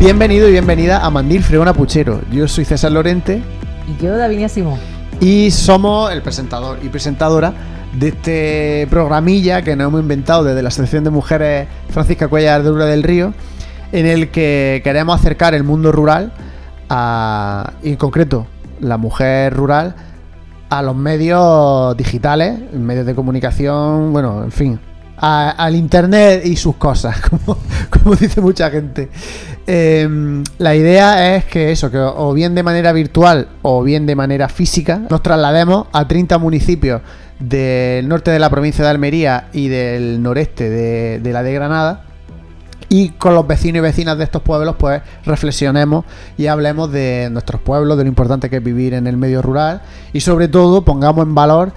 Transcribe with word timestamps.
Bienvenido 0.00 0.48
y 0.48 0.52
bienvenida 0.52 1.04
a 1.04 1.10
Mandil 1.10 1.42
Fregona 1.42 1.74
Puchero. 1.74 2.22
Yo 2.32 2.48
soy 2.48 2.64
César 2.64 2.90
Lorente. 2.90 3.42
Y 3.86 4.02
yo, 4.02 4.16
Davinia 4.16 4.48
Simón. 4.48 4.78
Y 5.20 5.50
somos 5.50 6.10
el 6.10 6.22
presentador 6.22 6.78
y 6.82 6.88
presentadora 6.88 7.52
de 7.92 8.08
este 8.08 8.86
programilla 8.88 9.60
que 9.60 9.76
nos 9.76 9.88
hemos 9.88 10.00
inventado 10.00 10.44
desde 10.44 10.62
la 10.62 10.68
Asociación 10.68 11.04
de 11.04 11.10
Mujeres 11.10 11.68
Francisca 11.90 12.28
Cuellar 12.28 12.62
de 12.62 12.70
Ura 12.70 12.86
del 12.86 13.02
Río, 13.02 13.34
en 13.92 14.06
el 14.06 14.30
que 14.30 14.80
queremos 14.82 15.20
acercar 15.20 15.52
el 15.52 15.64
mundo 15.64 15.92
rural, 15.92 16.32
a, 16.88 17.74
y 17.82 17.90
en 17.90 17.96
concreto 17.96 18.46
la 18.80 18.96
mujer 18.96 19.52
rural, 19.52 19.96
a 20.70 20.80
los 20.80 20.96
medios 20.96 21.94
digitales, 21.98 22.58
medios 22.72 23.04
de 23.04 23.14
comunicación, 23.14 24.14
bueno, 24.14 24.44
en 24.44 24.50
fin, 24.50 24.80
al 25.20 25.76
Internet 25.76 26.44
y 26.44 26.56
sus 26.56 26.76
cosas, 26.76 27.20
como, 27.90 28.16
dice 28.16 28.40
mucha 28.40 28.70
gente. 28.70 29.10
Em, 29.66 30.42
la 30.58 30.74
idea 30.74 31.36
es 31.36 31.44
que 31.44 31.70
eso, 31.70 31.90
que 31.90 31.98
o 31.98 32.32
bien 32.32 32.54
de 32.54 32.62
manera 32.62 32.92
virtual 32.92 33.48
o 33.62 33.82
bien 33.82 34.06
de 34.06 34.16
manera 34.16 34.48
física, 34.48 35.00
nos 35.10 35.22
traslademos 35.22 35.86
a 35.92 36.08
30 36.08 36.38
municipios 36.38 37.02
del 37.38 38.08
norte 38.08 38.30
de 38.30 38.38
la 38.38 38.50
provincia 38.50 38.84
de 38.84 38.90
Almería 38.90 39.48
y 39.52 39.68
del 39.68 40.22
noreste 40.22 40.68
de, 40.70 41.32
la 41.32 41.42
de 41.42 41.52
Granada. 41.52 42.04
Y 42.88 43.10
con 43.10 43.34
los 43.34 43.46
vecinos 43.46 43.78
y 43.78 43.80
vecinas 43.82 44.18
de 44.18 44.24
estos 44.24 44.42
pueblos, 44.42 44.74
pues 44.76 45.00
reflexionemos 45.24 46.04
y 46.36 46.48
hablemos 46.48 46.90
de 46.90 47.28
nuestros 47.30 47.60
pueblos, 47.60 47.96
de 47.96 48.02
lo 48.02 48.08
importante 48.08 48.50
que 48.50 48.56
es 48.56 48.64
vivir 48.64 48.94
en 48.94 49.06
el 49.06 49.16
medio 49.16 49.42
rural 49.42 49.82
y 50.12 50.20
sobre 50.20 50.48
todo 50.48 50.84
pongamos 50.84 51.24
en 51.24 51.34
valor 51.34 51.72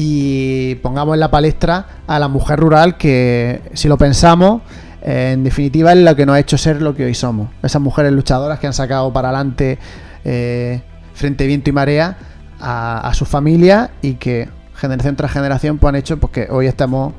y 0.00 0.76
pongamos 0.76 1.14
en 1.14 1.20
la 1.20 1.28
palestra 1.28 1.86
a 2.06 2.20
la 2.20 2.28
mujer 2.28 2.60
rural 2.60 2.96
que, 2.96 3.62
si 3.74 3.88
lo 3.88 3.98
pensamos, 3.98 4.62
eh, 5.02 5.32
en 5.32 5.42
definitiva 5.42 5.92
es 5.92 5.98
lo 5.98 6.14
que 6.14 6.24
nos 6.24 6.36
ha 6.36 6.38
hecho 6.38 6.56
ser 6.56 6.80
lo 6.80 6.94
que 6.94 7.04
hoy 7.04 7.14
somos. 7.14 7.48
Esas 7.64 7.82
mujeres 7.82 8.12
luchadoras 8.12 8.60
que 8.60 8.68
han 8.68 8.72
sacado 8.72 9.12
para 9.12 9.30
adelante 9.30 9.76
eh, 10.24 10.82
frente 11.14 11.48
viento 11.48 11.70
y 11.70 11.72
marea 11.72 12.16
a, 12.60 13.10
su 13.12 13.24
familia 13.24 13.90
y 14.00 14.14
que 14.14 14.48
generación 14.76 15.16
tras 15.16 15.32
generación 15.32 15.78
pues, 15.78 15.88
han 15.88 15.96
hecho 15.96 16.16
pues, 16.16 16.32
que 16.32 16.48
hoy 16.48 16.68
estamos 16.68 17.12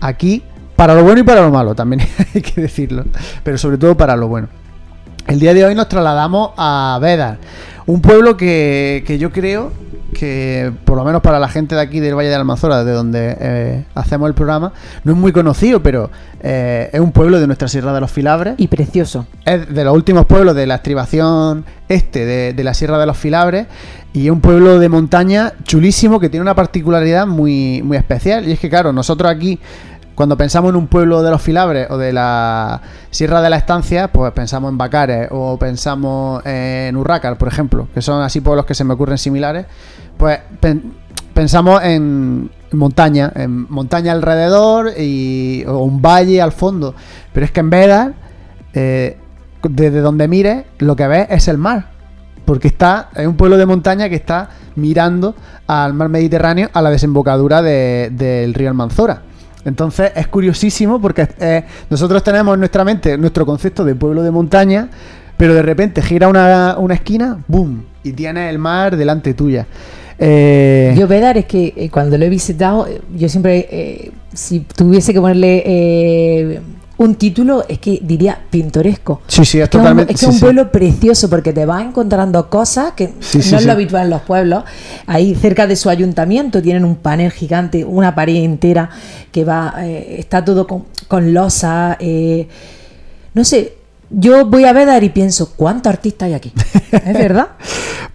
aquí 0.00 0.42
para 0.74 0.94
lo 0.94 1.04
bueno 1.04 1.20
y 1.20 1.24
para 1.24 1.42
lo 1.42 1.50
malo, 1.50 1.74
también 1.74 2.00
hay 2.34 2.40
que 2.40 2.62
decirlo, 2.62 3.04
pero 3.44 3.58
sobre 3.58 3.76
todo 3.76 3.94
para 3.94 4.16
lo 4.16 4.28
bueno. 4.28 4.48
El 5.26 5.38
día 5.38 5.52
de 5.52 5.66
hoy 5.66 5.74
nos 5.74 5.86
trasladamos 5.86 6.52
a 6.56 6.98
Vedar, 7.02 7.36
un 7.84 8.00
pueblo 8.00 8.38
que, 8.38 9.04
que 9.06 9.18
yo 9.18 9.30
creo 9.30 9.70
que 10.12 10.72
por 10.84 10.96
lo 10.96 11.04
menos 11.04 11.22
para 11.22 11.38
la 11.38 11.48
gente 11.48 11.74
de 11.74 11.80
aquí 11.80 12.00
del 12.00 12.14
Valle 12.14 12.28
de 12.28 12.34
Almanzora, 12.34 12.84
de 12.84 12.92
donde 12.92 13.36
eh, 13.40 13.84
hacemos 13.94 14.28
el 14.28 14.34
programa, 14.34 14.72
no 15.04 15.12
es 15.12 15.18
muy 15.18 15.32
conocido, 15.32 15.82
pero 15.82 16.10
eh, 16.40 16.90
es 16.92 17.00
un 17.00 17.12
pueblo 17.12 17.40
de 17.40 17.46
nuestra 17.46 17.68
Sierra 17.68 17.92
de 17.92 18.00
los 18.00 18.10
Filabres. 18.10 18.54
Y 18.58 18.68
precioso. 18.68 19.26
Es 19.44 19.72
de 19.72 19.84
los 19.84 19.94
últimos 19.94 20.26
pueblos 20.26 20.54
de 20.54 20.66
la 20.66 20.76
estribación 20.76 21.64
este 21.88 22.52
de, 22.52 22.64
la 22.64 22.74
Sierra 22.74 22.98
de 22.98 23.06
los 23.06 23.16
Filabres 23.16 23.66
y 24.12 24.26
es 24.26 24.30
un 24.30 24.40
pueblo 24.40 24.78
de 24.78 24.88
montaña 24.88 25.52
chulísimo 25.64 26.20
que 26.20 26.28
tiene 26.28 26.42
una 26.42 26.54
particularidad 26.54 27.26
muy, 27.26 27.82
muy 27.82 27.96
especial. 27.96 28.46
Y 28.46 28.52
es 28.52 28.60
que, 28.60 28.68
claro, 28.68 28.92
nosotros 28.92 29.30
aquí 29.30 29.58
cuando 30.14 30.36
pensamos 30.36 30.70
en 30.70 30.76
un 30.76 30.88
pueblo 30.88 31.22
de 31.22 31.30
los 31.30 31.40
Filabres 31.40 31.90
o 31.90 31.96
de 31.96 32.12
la 32.12 32.82
Sierra 33.10 33.40
de 33.40 33.48
la 33.48 33.56
Estancia, 33.56 34.12
pues 34.12 34.32
pensamos 34.32 34.70
en 34.70 34.76
Bacares 34.76 35.28
o 35.30 35.56
pensamos 35.58 36.44
en 36.44 36.96
Urrácar, 36.96 37.38
por 37.38 37.48
ejemplo, 37.48 37.88
que 37.94 38.02
son 38.02 38.22
así 38.22 38.40
pueblos 38.40 38.66
que 38.66 38.74
se 38.74 38.84
me 38.84 38.92
ocurren 38.92 39.16
similares 39.16 39.66
pues 40.22 40.38
pensamos 41.34 41.82
en 41.82 42.48
montaña, 42.70 43.32
en 43.34 43.68
montaña 43.68 44.12
alrededor 44.12 44.92
y, 44.96 45.64
o 45.66 45.78
un 45.78 46.00
valle 46.00 46.40
al 46.40 46.52
fondo. 46.52 46.94
Pero 47.32 47.44
es 47.44 47.50
que 47.50 47.58
en 47.58 47.70
Vedar, 47.70 48.14
eh, 48.72 49.18
desde 49.68 50.00
donde 50.00 50.28
mires, 50.28 50.64
lo 50.78 50.94
que 50.94 51.08
ves 51.08 51.26
es 51.28 51.48
el 51.48 51.58
mar. 51.58 51.90
Porque 52.44 52.68
está, 52.68 53.10
es 53.16 53.26
un 53.26 53.36
pueblo 53.36 53.56
de 53.56 53.66
montaña 53.66 54.08
que 54.08 54.14
está 54.14 54.50
mirando 54.76 55.34
al 55.66 55.92
mar 55.92 56.08
Mediterráneo 56.08 56.70
a 56.72 56.82
la 56.82 56.90
desembocadura 56.90 57.60
del 57.60 58.54
río 58.54 58.68
Almanzora. 58.68 59.22
Entonces 59.64 60.12
es 60.14 60.28
curiosísimo 60.28 61.00
porque 61.00 61.26
eh, 61.40 61.64
nosotros 61.90 62.22
tenemos 62.22 62.54
en 62.54 62.60
nuestra 62.60 62.84
mente 62.84 63.18
nuestro 63.18 63.44
concepto 63.44 63.84
de 63.84 63.96
pueblo 63.96 64.22
de 64.22 64.30
montaña, 64.30 64.88
pero 65.36 65.52
de 65.52 65.62
repente 65.62 66.00
gira 66.00 66.28
una, 66.28 66.76
una 66.78 66.94
esquina, 66.94 67.42
¡boom! 67.48 67.86
Y 68.04 68.12
tienes 68.12 68.50
el 68.50 68.60
mar 68.60 68.96
delante 68.96 69.34
tuya. 69.34 69.66
Eh... 70.18 70.94
Yo, 70.96 71.08
Vedar, 71.08 71.38
es 71.38 71.46
que 71.46 71.72
eh, 71.76 71.90
cuando 71.90 72.18
lo 72.18 72.24
he 72.24 72.28
visitado, 72.28 72.86
yo 73.16 73.28
siempre, 73.28 73.68
eh, 73.70 74.10
si 74.32 74.60
tuviese 74.60 75.12
que 75.12 75.20
ponerle 75.20 75.62
eh, 75.64 76.60
un 76.98 77.14
título, 77.16 77.64
es 77.68 77.78
que 77.78 77.98
diría 78.02 78.38
pintoresco. 78.50 79.22
Sí, 79.26 79.44
sí, 79.44 79.60
es, 79.60 79.68
totalmente. 79.70 80.12
es 80.12 80.20
que 80.20 80.26
es 80.26 80.32
un 80.32 80.40
pueblo 80.40 80.70
precioso 80.70 81.28
porque 81.28 81.52
te 81.52 81.66
vas 81.66 81.84
encontrando 81.84 82.48
cosas 82.48 82.92
que 82.92 83.08
no 83.08 83.58
es 83.58 83.66
lo 83.66 83.72
habitual 83.72 84.04
en 84.04 84.10
los 84.10 84.22
pueblos. 84.22 84.64
Ahí 85.06 85.34
cerca 85.34 85.66
de 85.66 85.76
su 85.76 85.90
ayuntamiento 85.90 86.62
tienen 86.62 86.84
un 86.84 86.96
panel 86.96 87.32
gigante, 87.32 87.84
una 87.84 88.14
pared 88.14 88.36
entera 88.36 88.90
que 89.32 89.44
va, 89.44 89.74
está 89.84 90.44
todo 90.44 90.66
con, 90.66 90.84
con 91.08 91.34
losa. 91.34 91.98
no 93.34 93.44
sé, 93.44 93.74
yo 94.14 94.46
voy 94.46 94.64
a 94.64 94.72
Vedar 94.72 95.02
y 95.04 95.08
pienso, 95.08 95.52
¿cuántos 95.56 95.90
artistas 95.92 96.26
hay 96.26 96.34
aquí? 96.34 96.52
¿Es 96.92 97.14
verdad? 97.14 97.48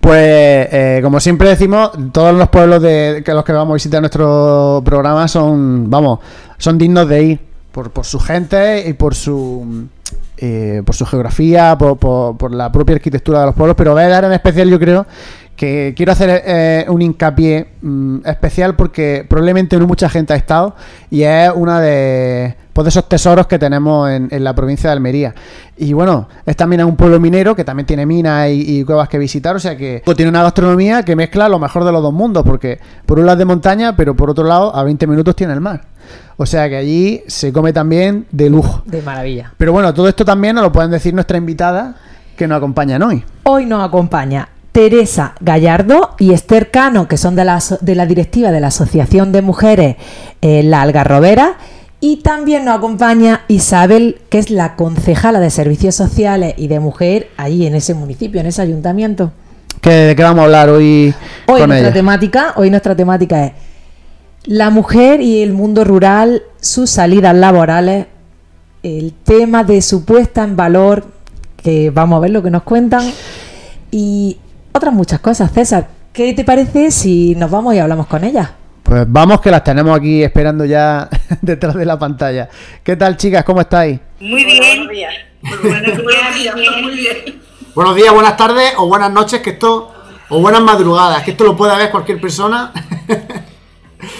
Pues, 0.01 0.67
eh, 0.71 0.99
como 1.03 1.19
siempre 1.19 1.49
decimos, 1.49 1.91
todos 2.11 2.33
los 2.33 2.49
pueblos 2.49 2.81
de 2.81 3.21
que 3.25 3.33
los 3.33 3.43
que 3.43 3.53
vamos 3.53 3.73
a 3.73 3.75
visitar 3.75 4.01
nuestro 4.01 4.81
programa 4.85 5.27
son, 5.27 5.89
vamos, 5.89 6.19
son 6.57 6.77
dignos 6.77 7.07
de 7.09 7.23
ir 7.23 7.39
por, 7.71 7.91
por 7.91 8.05
su 8.05 8.19
gente 8.19 8.87
y 8.87 8.93
por 8.93 9.15
su 9.15 9.87
eh, 10.39 10.83
por 10.85 10.95
su 10.95 11.03
geografía, 11.05 11.75
por, 11.77 11.97
por, 11.97 12.53
la 12.53 12.71
propia 12.71 12.95
arquitectura 12.95 13.39
de 13.39 13.45
los 13.47 13.55
pueblos, 13.55 13.75
pero 13.75 13.95
Vedar 13.95 14.23
en 14.23 14.33
especial 14.33 14.69
yo 14.69 14.79
creo 14.79 15.07
que 15.57 15.93
quiero 15.97 16.11
hacer 16.11 16.43
eh, 16.45 16.85
un 16.87 17.01
hincapié 17.01 17.67
mm, 17.81 18.19
especial 18.25 18.75
porque 18.75 19.25
probablemente 19.27 19.77
no 19.77 19.87
mucha 19.87 20.07
gente 20.07 20.31
ha 20.33 20.35
estado 20.35 20.75
y 21.09 21.23
es 21.23 21.51
una 21.53 21.81
de, 21.81 22.55
pues 22.73 22.85
de 22.85 22.89
esos 22.89 23.09
tesoros 23.09 23.47
que 23.47 23.57
tenemos 23.57 24.07
en, 24.07 24.43
la 24.43 24.53
provincia 24.53 24.91
de 24.91 24.93
Almería. 24.93 25.33
Y 25.75 25.93
bueno, 25.93 26.29
es 26.45 26.55
también 26.55 26.83
un 26.83 26.95
pueblo 26.95 27.19
minero 27.19 27.55
que 27.55 27.63
también 27.63 27.87
tiene 27.87 28.05
minas 28.05 28.49
y, 28.51 28.83
cuevas 28.83 29.09
que 29.09 29.17
visitar, 29.17 29.55
o 29.55 29.59
sea 29.59 29.75
que 29.75 30.03
tiene 30.15 30.29
una 30.29 30.43
gastronomía 30.43 31.01
que 31.01 31.15
mezcla 31.15 31.49
lo 31.49 31.57
mejor 31.57 31.83
de 31.85 31.91
los 31.91 32.03
dos 32.03 32.13
mundos, 32.13 32.43
porque 32.45 32.79
por 33.07 33.17
un 33.17 33.25
lado 33.25 33.33
es 33.33 33.39
de 33.39 33.45
montaña, 33.45 33.95
pero 33.95 34.15
por 34.15 34.29
otro 34.29 34.43
lado 34.43 34.75
a 34.75 34.83
20 34.83 35.07
minutos 35.07 35.35
tiene 35.35 35.53
el 35.53 35.61
mar. 35.61 35.85
O 36.37 36.45
sea 36.45 36.69
que 36.69 36.77
allí 36.77 37.23
se 37.25 37.51
come 37.51 37.73
también 37.73 38.27
de 38.31 38.51
lujo. 38.51 38.83
De 38.85 39.01
maravilla. 39.01 39.53
Pero 39.57 39.73
bueno, 39.73 39.91
todo 39.91 40.07
esto 40.07 40.23
también 40.23 40.53
nos 40.53 40.63
lo 40.63 40.71
pueden 40.71 40.91
decir 40.91 41.15
nuestra 41.15 41.39
invitada 41.39 41.95
que 42.35 42.47
nos 42.47 42.57
acompañan 42.57 43.01
hoy. 43.01 43.25
Hoy 43.43 43.65
nos 43.65 43.83
acompaña 43.83 44.49
Teresa 44.77 45.33
Gallardo 45.39 46.11
y 46.19 46.33
Esther 46.33 46.69
Cano, 46.69 47.07
que 47.07 47.17
son 47.17 47.35
de 47.35 47.43
la, 47.43 47.59
de 47.81 47.95
la 47.95 48.05
directiva 48.05 48.51
de 48.51 48.59
la 48.59 48.67
Asociación 48.67 49.31
de 49.31 49.41
Mujeres 49.41 49.95
eh, 50.43 50.61
La 50.61 50.83
Algarrobera. 50.83 51.57
Y 51.99 52.17
también 52.17 52.63
nos 52.63 52.77
acompaña 52.77 53.41
Isabel, 53.47 54.21
que 54.29 54.37
es 54.37 54.51
la 54.51 54.75
concejala 54.75 55.39
de 55.39 55.49
Servicios 55.49 55.95
Sociales 55.95 56.53
y 56.57 56.67
de 56.67 56.79
Mujer 56.79 57.29
ahí 57.37 57.65
en 57.65 57.73
ese 57.73 57.95
municipio, 57.95 58.39
en 58.39 58.45
ese 58.45 58.61
ayuntamiento. 58.61 59.31
¿De 59.81 60.13
qué 60.15 60.21
vamos 60.21 60.41
a 60.41 60.43
hablar 60.43 60.69
hoy? 60.69 61.11
Hoy 61.47 61.65
nuestra 61.65 61.91
temática, 61.91 62.53
hoy 62.55 62.69
nuestra 62.69 62.95
temática 62.95 63.45
es 63.47 63.53
la 64.43 64.69
mujer 64.69 65.21
y 65.21 65.41
el 65.41 65.53
mundo 65.53 65.85
rural, 65.85 66.43
sus 66.61 66.91
salidas 66.91 67.35
laborales, 67.35 68.05
el 68.83 69.11
tema 69.23 69.63
de 69.63 69.81
su 69.81 70.05
puesta 70.05 70.43
en 70.43 70.55
valor, 70.55 71.05
que 71.63 71.89
vamos 71.89 72.17
a 72.17 72.19
ver 72.19 72.29
lo 72.29 72.43
que 72.43 72.51
nos 72.51 72.61
cuentan, 72.61 73.11
y 73.89 74.37
otras 74.77 74.93
muchas 74.93 75.19
cosas. 75.19 75.51
César, 75.51 75.87
¿qué 76.13 76.33
te 76.33 76.43
parece 76.43 76.91
si 76.91 77.35
nos 77.35 77.51
vamos 77.51 77.75
y 77.75 77.79
hablamos 77.79 78.07
con 78.07 78.23
ellas? 78.23 78.49
Pues 78.83 79.03
vamos 79.07 79.41
que 79.41 79.51
las 79.51 79.63
tenemos 79.63 79.97
aquí 79.97 80.23
esperando 80.23 80.63
ya 80.63 81.09
detrás 81.41 81.75
de 81.75 81.85
la 81.85 81.99
pantalla. 81.99 82.47
¿Qué 82.83 82.95
tal, 82.95 83.17
chicas? 83.17 83.43
¿Cómo 83.43 83.61
estáis? 83.61 83.99
Muy 84.19 84.45
bien. 84.45 84.77
Buenos 84.77 84.89
días. 84.89 86.55
muy 86.81 86.95
bien. 86.95 87.41
Buenos 87.75 87.95
días, 87.95 88.13
buenas 88.13 88.37
tardes 88.37 88.73
o 88.77 88.87
buenas 88.87 89.11
noches, 89.11 89.41
que 89.41 89.51
esto 89.51 89.93
o 90.29 90.39
buenas 90.39 90.61
madrugadas, 90.61 91.23
que 91.23 91.31
esto 91.31 91.43
lo 91.43 91.55
puede 91.55 91.75
ver 91.75 91.91
cualquier 91.91 92.19
persona. 92.19 92.71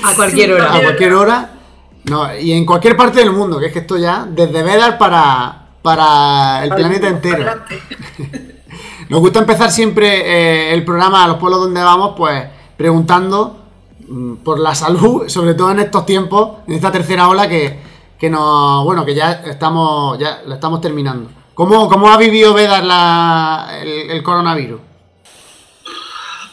A 0.04 0.14
cualquier 0.16 0.52
hora. 0.54 0.76
A 0.76 0.82
cualquier 0.82 1.14
hora. 1.14 1.50
No, 2.04 2.38
y 2.38 2.52
en 2.54 2.66
cualquier 2.66 2.96
parte 2.96 3.20
del 3.20 3.32
mundo, 3.32 3.60
que 3.60 3.68
es 3.68 3.74
que 3.74 3.80
esto 3.80 3.98
ya, 3.98 4.26
desde 4.30 4.64
Vedar 4.64 4.98
para, 4.98 5.70
para 5.82 6.64
el 6.64 6.70
planeta 6.70 7.08
entero. 7.08 7.46
Nos 9.10 9.22
gusta 9.22 9.40
empezar 9.40 9.72
siempre 9.72 10.08
eh, 10.08 10.74
el 10.74 10.84
programa 10.84 11.24
a 11.24 11.28
los 11.30 11.38
pueblos 11.38 11.62
donde 11.62 11.82
vamos, 11.82 12.14
pues 12.18 12.44
preguntando 12.76 13.58
mm, 14.06 14.36
por 14.38 14.60
la 14.60 14.76
salud, 14.76 15.24
sobre 15.30 15.54
todo 15.54 15.72
en 15.72 15.80
estos 15.80 16.06
tiempos, 16.06 16.58
en 16.68 16.74
esta 16.74 16.92
tercera 16.92 17.30
ola 17.30 17.48
que, 17.48 17.80
que 18.20 18.30
nos, 18.30 18.84
bueno, 18.84 19.06
que 19.06 19.16
ya 19.16 19.44
estamos, 19.46 20.20
ya 20.20 20.42
la 20.46 20.56
estamos 20.56 20.82
terminando. 20.82 21.30
¿Cómo, 21.54 21.90
cómo 21.90 22.12
ha 22.12 22.18
vivido 22.18 22.54
Vedar 22.54 22.84
la, 22.84 23.80
el, 23.82 24.22
coronavirus? 24.22 24.82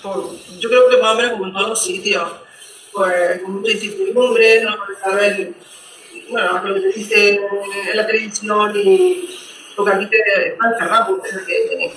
Pues, 0.02 0.16
yo 0.60 0.68
creo 0.68 0.88
que 0.88 0.96
más 0.98 1.12
o 1.12 1.16
menos 1.16 1.32
como 1.32 1.46
en 1.46 1.52
todos 1.52 1.68
los 1.70 1.82
sitios, 1.82 2.22
pues 2.92 3.42
con 3.42 3.60
mucha 3.60 3.72
incertidumbre, 3.72 4.62
no 4.62 4.76
saber, 5.02 5.54
bueno, 6.30 6.62
lo 6.62 6.74
que 6.74 6.80
te 6.80 6.98
dice 6.98 7.40
en 7.90 7.96
la 7.96 8.06
televisión 8.06 8.72
y 8.76 9.28
porque 9.76 9.92
aquí 9.92 10.06
te 10.06 10.48
están 10.50 10.72
encerrado, 10.72 11.20
es 11.24 11.42
que 11.42 11.92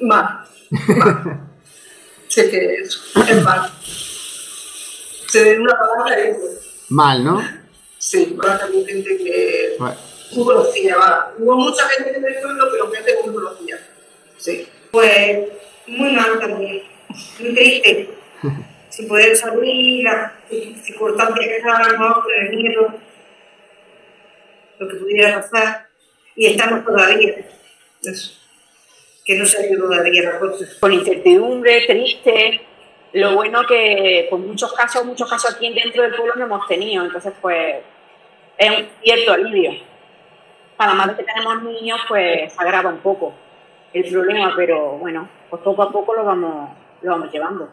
mal, 0.00 0.44
mal. 0.96 1.40
sé 2.28 2.50
que 2.50 2.74
es, 2.74 3.00
es 3.28 3.42
mal. 3.42 3.70
Se 5.28 5.44
ve 5.44 5.60
una 5.60 5.74
palabra 5.78 6.28
y 6.28 6.34
Mal, 6.90 7.24
¿no? 7.24 7.40
Sí, 7.98 8.36
va 8.42 8.54
a 8.54 8.58
gente 8.58 9.04
que 9.16 9.76
Bueno. 9.78 9.96
tú 10.32 10.44
conocías, 10.44 10.98
va. 10.98 11.32
Hubo 11.38 11.56
mucha 11.56 11.88
gente 11.88 12.16
en 12.16 12.24
el 12.24 12.40
pueblo, 12.40 12.68
pero 12.72 12.90
gente 12.90 13.12
que 13.20 13.26
no 13.28 13.34
conocía. 13.34 13.78
Sí. 14.38 14.66
Pues 14.90 15.48
muy 15.86 16.12
mal 16.12 16.40
también, 16.40 16.82
muy 17.38 17.54
triste. 17.54 18.10
Sin 18.88 19.06
poder 19.06 19.36
salir, 19.36 20.02
las 20.04 20.32
circunstancias 20.82 21.46
que 21.46 21.56
estábamos 21.58 22.24
con 22.24 22.32
el 22.40 22.56
miedo, 22.56 22.94
lo 24.80 24.88
que 24.88 24.94
pudiera 24.96 25.40
pasar. 25.40 25.86
Y 26.34 26.46
estamos 26.46 26.84
todavía, 26.84 27.36
Eso. 28.02 28.39
Que 29.24 29.36
no 29.38 29.44
se 29.46 29.58
ha 29.62 29.66
ido 29.66 29.86
todavía 29.88 30.22
la 30.22 30.38
con 30.80 30.92
incertidumbre, 30.92 31.82
triste. 31.86 32.60
Lo 33.12 33.34
bueno 33.34 33.62
que, 33.66 34.26
pues 34.30 34.42
muchos 34.42 34.72
casos, 34.72 35.04
muchos 35.04 35.28
casos 35.28 35.54
aquí 35.54 35.72
dentro 35.72 36.02
del 36.02 36.14
pueblo 36.14 36.34
no 36.36 36.44
hemos 36.44 36.66
tenido, 36.68 37.04
entonces 37.04 37.32
pues 37.40 37.76
es 38.56 38.70
un 38.70 38.86
cierto 39.02 39.32
alivio. 39.32 39.72
Para 40.76 40.94
más 40.94 41.10
que 41.16 41.24
tenemos 41.24 41.62
niños, 41.62 42.00
pues 42.08 42.52
se 42.52 42.62
agrava 42.62 42.88
un 42.90 42.98
poco 42.98 43.32
el 43.92 44.08
problema, 44.10 44.52
pero 44.56 44.92
bueno, 44.98 45.28
pues 45.50 45.60
poco 45.62 45.82
a 45.82 45.90
poco 45.90 46.14
lo 46.14 46.24
vamos, 46.24 46.70
lo 47.02 47.10
vamos 47.10 47.32
llevando. 47.32 47.68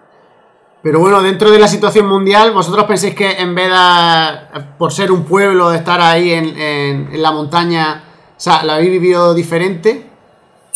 Pero 0.81 0.99
bueno, 0.99 1.21
dentro 1.21 1.51
de 1.51 1.59
la 1.59 1.67
situación 1.67 2.07
mundial, 2.07 2.51
¿vosotros 2.51 2.85
pensáis 2.85 3.13
que 3.15 3.31
en 3.31 3.53
vez 3.53 3.69
de, 3.69 4.61
por 4.79 4.91
ser 4.91 5.11
un 5.11 5.23
pueblo, 5.25 5.69
de 5.69 5.77
estar 5.77 6.01
ahí 6.01 6.31
en, 6.31 6.45
en- 6.59 7.13
en 7.13 7.21
la 7.21 7.31
montaña, 7.31 8.03
o 8.35 8.39
sea, 8.39 8.63
lo 8.63 8.71
habéis 8.73 8.91
vivido 8.91 9.33
diferente? 9.35 10.06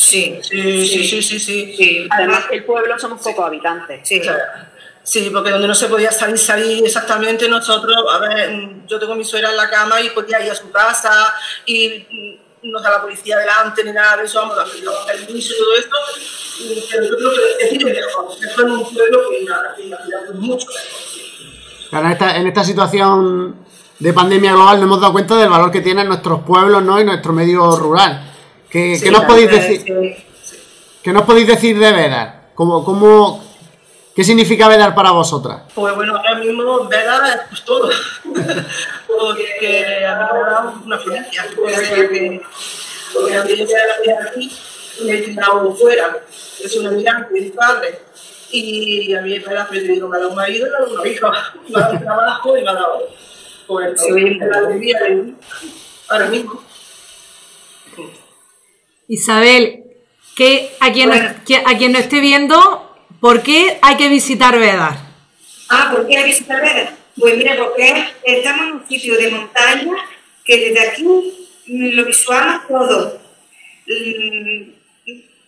Sí, 0.02 0.40
Sí, 0.42 0.88
sí, 0.88 1.08
sí, 1.08 1.22
sí, 1.22 1.40
sí. 1.40 1.76
sí. 1.78 2.08
Además 2.10 2.46
que 2.46 2.56
el 2.56 2.66
pueblo 2.66 2.98
somos 2.98 3.22
pocos 3.22 3.46
habitantes. 3.46 4.02
Sí. 4.04 4.22
Sí, 5.04 5.30
porque 5.34 5.50
donde 5.50 5.68
no 5.68 5.76
se 5.76 5.88
podía 5.88 6.12
salir, 6.12 6.38
salir 6.38 6.86
exactamente 6.86 7.48
nosotros, 7.50 7.96
a 8.12 8.20
ver, 8.20 8.86
yo 8.88 9.00
tengo 9.00 9.14
a 9.14 9.16
mi 9.16 9.24
suegra 9.24 9.50
en 9.50 9.58
la 9.58 9.70
cama 9.70 10.00
y 10.00 10.12
podía 10.12 10.44
ir 10.46 10.52
a 10.52 10.56
su 10.56 10.70
casa 10.72 11.34
y 11.66 12.40
no 12.62 12.78
está 12.78 12.92
la 12.92 13.02
policía 13.02 13.38
delante 13.38 13.84
ni 13.84 13.92
nada 13.92 14.18
de 14.18 14.26
eso, 14.26 14.40
vamos, 14.40 14.58
los 14.84 14.96
permisos 15.06 15.56
y 15.56 15.60
todo 15.60 15.76
esto, 15.76 15.96
pero 16.92 17.04
yo 17.06 17.18
creo 17.18 17.32
que 17.58 17.66
es 17.66 17.84
mejor, 17.84 18.40
mejor 18.40 18.66
en 18.66 18.72
un 18.72 18.94
pueblo 18.94 19.30
que 19.30 19.48
pues 20.28 20.40
mucho 20.40 20.68
mejor. 20.68 20.82
Claro, 21.90 22.06
en 22.06 22.12
esta, 22.12 22.38
en 22.38 22.48
esta 22.48 22.64
situación 22.64 23.56
de 23.98 24.14
pandemia 24.14 24.54
global 24.54 24.76
nos 24.76 24.84
hemos 24.84 25.02
dado 25.02 25.14
cuenta 25.14 25.36
del 25.36 25.50
valor 25.50 25.72
que 25.72 25.82
tienen 25.82 26.08
nuestros 26.08 26.44
pueblos 26.44 26.84
¿no? 26.84 27.00
y 27.00 27.04
nuestro 27.04 27.34
medio 27.34 27.76
rural. 27.76 28.31
¿Qué, 28.72 28.96
Sí, 28.96 29.04
qué 29.04 29.12
nos 29.12 29.26
podéis 29.26 29.52
decir? 29.52 29.72
es 29.80 29.84
que- 29.84 30.26
¿Qué 31.04 31.12
nos 31.14 31.24
podéis 31.24 31.48
decir 31.48 31.78
de 31.78 31.92
Vedar? 31.92 32.52
¿Cómo, 32.56 32.84
cómo, 32.86 33.44
¿Qué 34.16 34.24
significa 34.24 34.68
Vedar 34.68 34.94
para 34.94 35.12
vosotras? 35.12 35.64
Pues 35.74 35.96
bueno, 35.96 36.16
ahora 36.16 36.36
mismo 36.36 36.88
Veda 36.88 37.34
es 37.34 37.42
pues, 37.50 37.66
todo. 37.66 37.90
Porque 39.08 40.06
a 40.06 40.16
mí 40.16 40.26
me 40.34 40.40
ha 40.40 40.50
dado 40.50 40.74
una 40.86 40.98
felicidad. 41.00 41.46
Porque, 41.56 42.42
porque 43.14 43.36
aunque 43.38 43.58
yo 43.58 43.68
sea 43.68 43.80
de 44.06 44.14
aquí, 44.30 44.52
me 45.04 45.14
he 45.14 45.22
tirado 45.22 45.74
fuera. 45.76 46.18
Soy 46.30 46.80
una 46.80 46.92
migrante 46.92 47.34
de 47.34 47.42
mi 47.42 47.50
padre. 47.50 48.00
Y 48.52 49.14
a 49.14 49.22
mí 49.22 49.36
es 49.36 49.44
digo, 49.88 50.10
me 50.10 50.18
ha 50.18 50.20
dado 50.20 50.32
un 50.32 50.36
marido 50.36 50.68
y 50.68 50.70
me 50.70 50.76
ha 50.76 50.80
dado 50.82 50.94
una 50.94 51.08
hija. 51.10 51.32
Me 51.70 51.78
ha 51.78 51.82
dado 51.82 51.94
un 51.94 52.00
trabajo 52.04 52.58
y 52.58 52.64
me 52.64 52.70
ha 52.70 52.74
dado. 52.74 53.08
Pues 53.68 54.02
Sí, 54.02 54.36
la 54.40 54.58
alegría 54.58 55.00
de 55.00 55.34
ahora 56.10 56.26
mismo. 56.28 56.62
Isabel, 59.16 59.84
que 60.38 60.72
a 60.80 60.92
quien, 60.94 61.10
Bueno. 61.10 61.34
que- 61.46 61.58
a 61.58 61.78
quien 61.78 61.92
no 61.92 62.00
esté 62.00 62.22
viendo, 62.22 62.96
¿por 63.20 63.44
qué 63.44 63.78
hay 63.82 63.98
que 63.98 64.08
visitar 64.08 64.58
Vedar? 64.58 64.96
Ah, 65.70 65.90
¿por 65.92 66.08
qué 66.08 66.18
hay 66.18 66.24
visitar 66.24 66.62
Veda? 66.62 66.96
Pues 67.20 67.36
mira, 67.38 67.58
porque 67.58 68.06
estamos 68.24 68.62
en 68.68 68.72
un 68.74 68.88
sitio 68.88 69.18
de 69.18 69.32
montaña 69.32 69.94
que 70.46 70.58
desde 70.58 70.88
aquí 70.88 71.04
mm, 71.68 71.90
lo 71.96 72.06
visualizamos 72.06 72.68
todo. 72.88 73.20
Mm, 73.88 74.72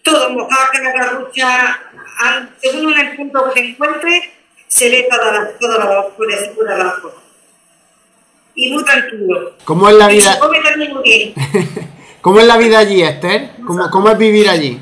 Todo, 0.03 0.29
mojaca, 0.31 0.81
garrucha, 0.81 1.79
ah, 2.19 2.49
según 2.61 2.91
en 2.91 2.99
el 2.99 3.15
punto 3.15 3.45
que 3.53 3.61
te 3.61 3.67
encuentres, 3.69 4.23
se 4.67 4.89
ve 4.89 5.07
toda 5.09 5.31
la, 5.31 5.51
toda 5.57 5.77
la 5.77 6.07
por 6.09 6.33
así 6.33 6.49
por 6.53 6.69
abajo. 6.69 7.13
Y 8.53 8.73
muy 8.73 8.83
tranquilo. 8.83 9.55
¿Cómo 9.63 9.87
es 9.87 9.95
la 9.95 10.11
Y 10.11 10.19
se 10.19 10.27
vida, 10.27 10.39
come 10.39 10.59
también 10.59 10.93
muy 10.93 11.03
bien. 11.03 11.33
cómo 12.23 12.39
es 12.39 12.47
la 12.47 12.57
vida 12.57 12.79
allí, 12.79 13.03
Esther? 13.03 13.51
¿Cómo, 13.67 13.87
cómo 13.91 14.09
es 14.09 14.17
vivir 14.17 14.49
allí? 14.49 14.79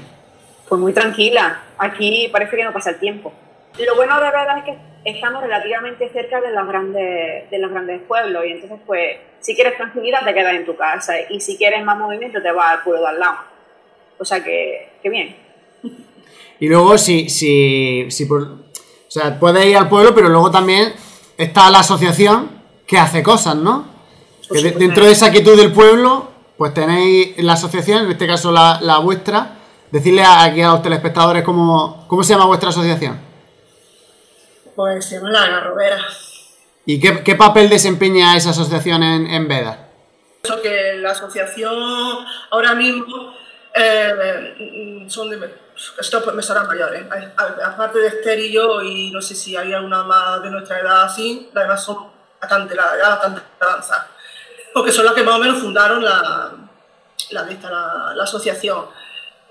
Pues 0.69 0.79
muy 0.79 0.93
tranquila. 0.93 1.63
Aquí 1.77 2.29
parece 2.31 2.55
que 2.55 2.63
no 2.63 2.71
pasa 2.71 2.91
el 2.91 2.99
tiempo. 2.99 3.33
Lo 3.85 3.95
bueno 3.97 4.15
de 4.15 4.21
verdad 4.21 4.59
es 4.59 4.63
que 4.63 4.77
estamos 5.03 5.41
relativamente 5.41 6.09
cerca 6.13 6.39
de 6.39 6.51
los 6.51 6.65
grandes, 6.67 7.49
de 7.51 7.59
los 7.59 7.71
grandes 7.71 8.01
pueblos 8.07 8.45
y 8.45 8.51
entonces 8.51 8.79
pues 8.85 9.17
si 9.41 9.55
quieres 9.55 9.75
tranquilidad 9.75 10.23
te 10.23 10.33
quedas 10.33 10.53
en 10.53 10.65
tu 10.65 10.75
casa 10.77 11.13
y 11.29 11.39
si 11.41 11.57
quieres 11.57 11.83
más 11.83 11.97
movimiento 11.97 12.41
te 12.41 12.51
vas 12.51 12.71
al 12.77 12.83
pueblo 12.83 13.01
de 13.01 13.07
al 13.07 13.19
lado. 13.19 13.37
O 14.19 14.23
sea 14.25 14.43
que, 14.43 14.91
que 15.01 15.09
bien. 15.09 15.35
Y 16.59 16.67
luego, 16.67 16.95
si, 16.99 17.27
si, 17.29 18.05
si 18.11 18.25
por- 18.25 18.43
o 18.43 19.09
sea, 19.09 19.39
puedes 19.39 19.65
ir 19.65 19.75
al 19.77 19.89
pueblo, 19.89 20.13
pero 20.13 20.29
luego 20.29 20.51
también 20.51 20.93
está 21.37 21.71
la 21.71 21.79
asociación 21.79 22.51
que 22.85 22.99
hace 22.99 23.23
cosas, 23.23 23.55
¿no? 23.55 23.87
Que 24.51 24.61
de- 24.61 24.71
dentro 24.71 25.05
de 25.05 25.11
esa 25.11 25.31
quietud 25.31 25.57
del 25.57 25.71
pueblo, 25.73 26.29
pues 26.61 26.75
tenéis 26.75 27.33
la 27.43 27.53
asociación, 27.53 28.05
en 28.05 28.11
este 28.11 28.27
caso 28.27 28.51
la, 28.51 28.77
la 28.81 28.99
vuestra. 28.99 29.55
Decirle 29.89 30.23
aquí 30.23 30.61
a 30.61 30.67
los 30.67 30.83
telespectadores 30.83 31.43
cómo, 31.43 32.05
cómo 32.07 32.23
se 32.23 32.33
llama 32.33 32.45
vuestra 32.45 32.69
asociación 32.69 33.19
Pues 34.75 35.05
se 35.05 35.15
llama 35.15 35.31
La 35.31 35.47
Garrobera. 35.47 35.97
y 36.85 36.99
qué, 36.99 37.23
qué 37.23 37.33
papel 37.35 37.67
desempeña 37.67 38.37
esa 38.37 38.51
asociación 38.51 39.01
en, 39.01 39.25
en 39.25 39.47
Veda. 39.47 39.89
Eso 40.43 40.61
que 40.61 40.97
la 40.97 41.11
asociación 41.13 41.73
ahora 42.51 42.75
mismo 42.75 43.33
eh, 43.75 45.05
son 45.07 45.31
de 45.31 45.49
esto 45.99 46.23
pues 46.23 46.35
me 46.35 46.43
serán 46.43 46.67
mayores. 46.67 47.03
A- 47.11 47.69
Aparte 47.69 47.97
de 47.97 48.07
Esther 48.09 48.37
y 48.37 48.53
yo, 48.53 48.83
y 48.83 49.09
no 49.09 49.19
sé 49.19 49.33
si 49.33 49.57
hay 49.57 49.73
alguna 49.73 50.03
más 50.03 50.43
de 50.43 50.51
nuestra 50.51 50.79
edad 50.79 51.05
así, 51.05 51.49
las 51.53 51.63
demás 51.63 51.83
son 51.83 51.97
bastante, 52.39 52.75
la 52.75 52.83
edad 52.95 53.09
bastante 53.09 53.41
avanzada. 53.59 54.10
Porque 54.73 54.91
son 54.91 55.05
las 55.05 55.13
que 55.13 55.23
más 55.23 55.35
o 55.35 55.39
menos 55.39 55.59
fundaron 55.59 56.03
la, 56.03 56.51
la, 57.31 57.43
la, 57.43 58.13
la 58.15 58.23
asociación. 58.23 58.85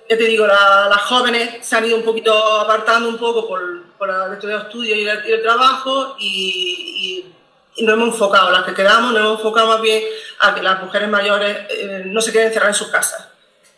Ya 0.09 0.17
te 0.19 0.25
digo, 0.25 0.47
la- 0.47 0.89
las 0.89 1.03
jóvenes 1.03 1.65
se 1.67 1.77
han 1.77 1.85
ido 1.85 1.97
un 1.97 2.03
poquito 2.05 2.33
apartando 2.61 3.09
un 3.09 3.19
poco 3.19 3.47
por, 3.47 3.61
por 3.99 4.11
el 4.11 4.51
estudio 4.51 4.97
y 4.97 5.07
el, 5.09 5.27
y 5.29 5.33
el 5.33 5.43
trabajo 5.43 6.17
y, 6.19 7.25
y- 7.27 7.35
y 7.77 7.85
nos 7.85 7.95
hemos 7.95 8.09
enfocado, 8.09 8.51
las 8.51 8.65
que 8.65 8.75
quedamos, 8.75 9.13
nos 9.13 9.21
hemos 9.21 9.37
enfocado 9.39 9.69
más 9.69 9.81
bien 9.81 10.03
a 10.41 10.55
que 10.55 10.63
las 10.63 10.83
mujeres 10.83 11.09
mayores 11.09 11.57
eh, 11.71 12.03
no 12.07 12.21
se 12.21 12.33
queden 12.33 12.49
encerradas 12.49 12.77
en 12.77 12.85
sus 12.85 12.93
casas. 12.93 13.29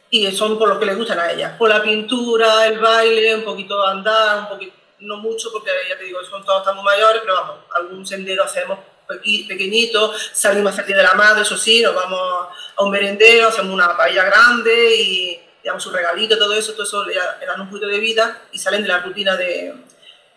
Y 0.08 0.30
son 0.32 0.58
por 0.58 0.68
lo 0.68 0.78
que 0.80 0.86
les 0.86 0.96
gustan 0.96 1.18
a 1.18 1.30
ellas, 1.30 1.52
por 1.58 1.68
la 1.68 1.82
pintura, 1.82 2.66
el 2.66 2.78
baile, 2.78 3.34
un 3.36 3.44
poquito 3.44 3.86
andar, 3.86 4.38
un 4.40 4.48
poquito, 4.48 4.74
no 5.00 5.16
mucho 5.18 5.50
porque 5.52 5.70
ya 5.88 5.98
te 5.98 6.04
digo, 6.04 6.18
son 6.24 6.44
todos 6.44 6.60
estamos 6.60 6.82
mayores, 6.84 7.20
pero 7.22 7.34
vamos, 7.34 7.56
algún 7.74 8.06
sendero 8.06 8.44
hacemos 8.44 8.78
pequeñito, 9.20 10.12
salimos 10.32 10.70
a 10.70 10.74
hacer 10.74 10.86
día 10.86 10.96
de 10.96 11.02
la 11.02 11.14
madre, 11.14 11.42
eso 11.42 11.56
sí, 11.56 11.82
nos 11.82 11.94
vamos 11.94 12.48
a 12.76 12.82
un 12.84 12.90
merendero, 12.90 13.48
hacemos 13.48 13.72
una 13.72 13.96
paella 13.96 14.24
grande 14.24 14.94
y 14.96 15.40
damos 15.64 15.84
un 15.86 15.94
regalito, 15.94 16.36
todo 16.38 16.54
eso, 16.54 16.72
todo 16.72 16.82
eso 16.84 17.04
le, 17.04 17.14
da- 17.14 17.36
le 17.40 17.46
dan 17.46 17.60
un 17.60 17.68
poquito 17.68 17.86
de 17.88 17.98
vida 18.00 18.42
y 18.52 18.58
salen 18.58 18.82
de 18.82 18.88
la 18.88 18.98
rutina 18.98 19.36
de, 19.36 19.74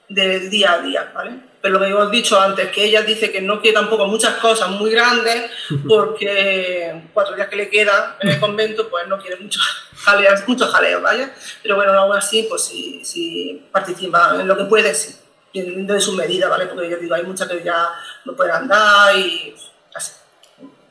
del 0.10 0.50
día 0.50 0.74
a 0.74 0.80
día, 0.82 1.12
¿vale? 1.16 1.32
Pero 1.62 1.80
lo 1.80 1.80
que 1.84 1.88
hemos 1.92 2.12
dicho 2.12 2.40
antes, 2.40 2.70
que 2.72 2.84
ella 2.86 3.02
dice 3.02 3.32
que 3.32 3.42
no 3.42 3.60
quiere 3.60 3.74
tampoco 3.74 4.06
muchas 4.06 4.36
cosas 4.36 4.70
muy 4.70 4.92
grandes, 4.92 5.50
porque 5.88 7.02
cuatro 7.14 7.36
días 7.36 7.48
que 7.48 7.56
le 7.56 7.70
quedan 7.70 8.16
en 8.20 8.30
el 8.30 8.40
convento, 8.40 8.88
pues 8.88 9.08
no 9.08 9.18
quiere 9.18 9.38
mucho 9.38 9.60
jaleo, 10.04 10.32
mucho 10.48 10.68
jaleo, 10.68 11.02
¿vale? 11.02 11.30
Pero 11.64 11.76
bueno, 11.76 11.94
aún 11.94 12.16
así, 12.16 12.46
pues 12.48 12.64
sí, 12.66 13.02
sí 13.04 13.66
participa 13.72 14.36
en 14.40 14.48
lo 14.48 14.56
que 14.56 14.66
puede, 14.66 14.94
sí, 14.94 15.16
dentro 15.54 15.96
de 15.96 16.02
sus 16.02 16.14
medidas, 16.16 16.50
¿vale? 16.52 16.68
Porque 16.68 16.88
yo 16.90 16.98
digo, 16.98 17.16
hay 17.16 17.24
muchas 17.24 17.48
que 17.48 17.64
ya 17.64 17.90
no 18.26 18.36
pueden 18.36 18.54
andar 18.54 19.16
y 19.18 19.56
así. 19.94 20.14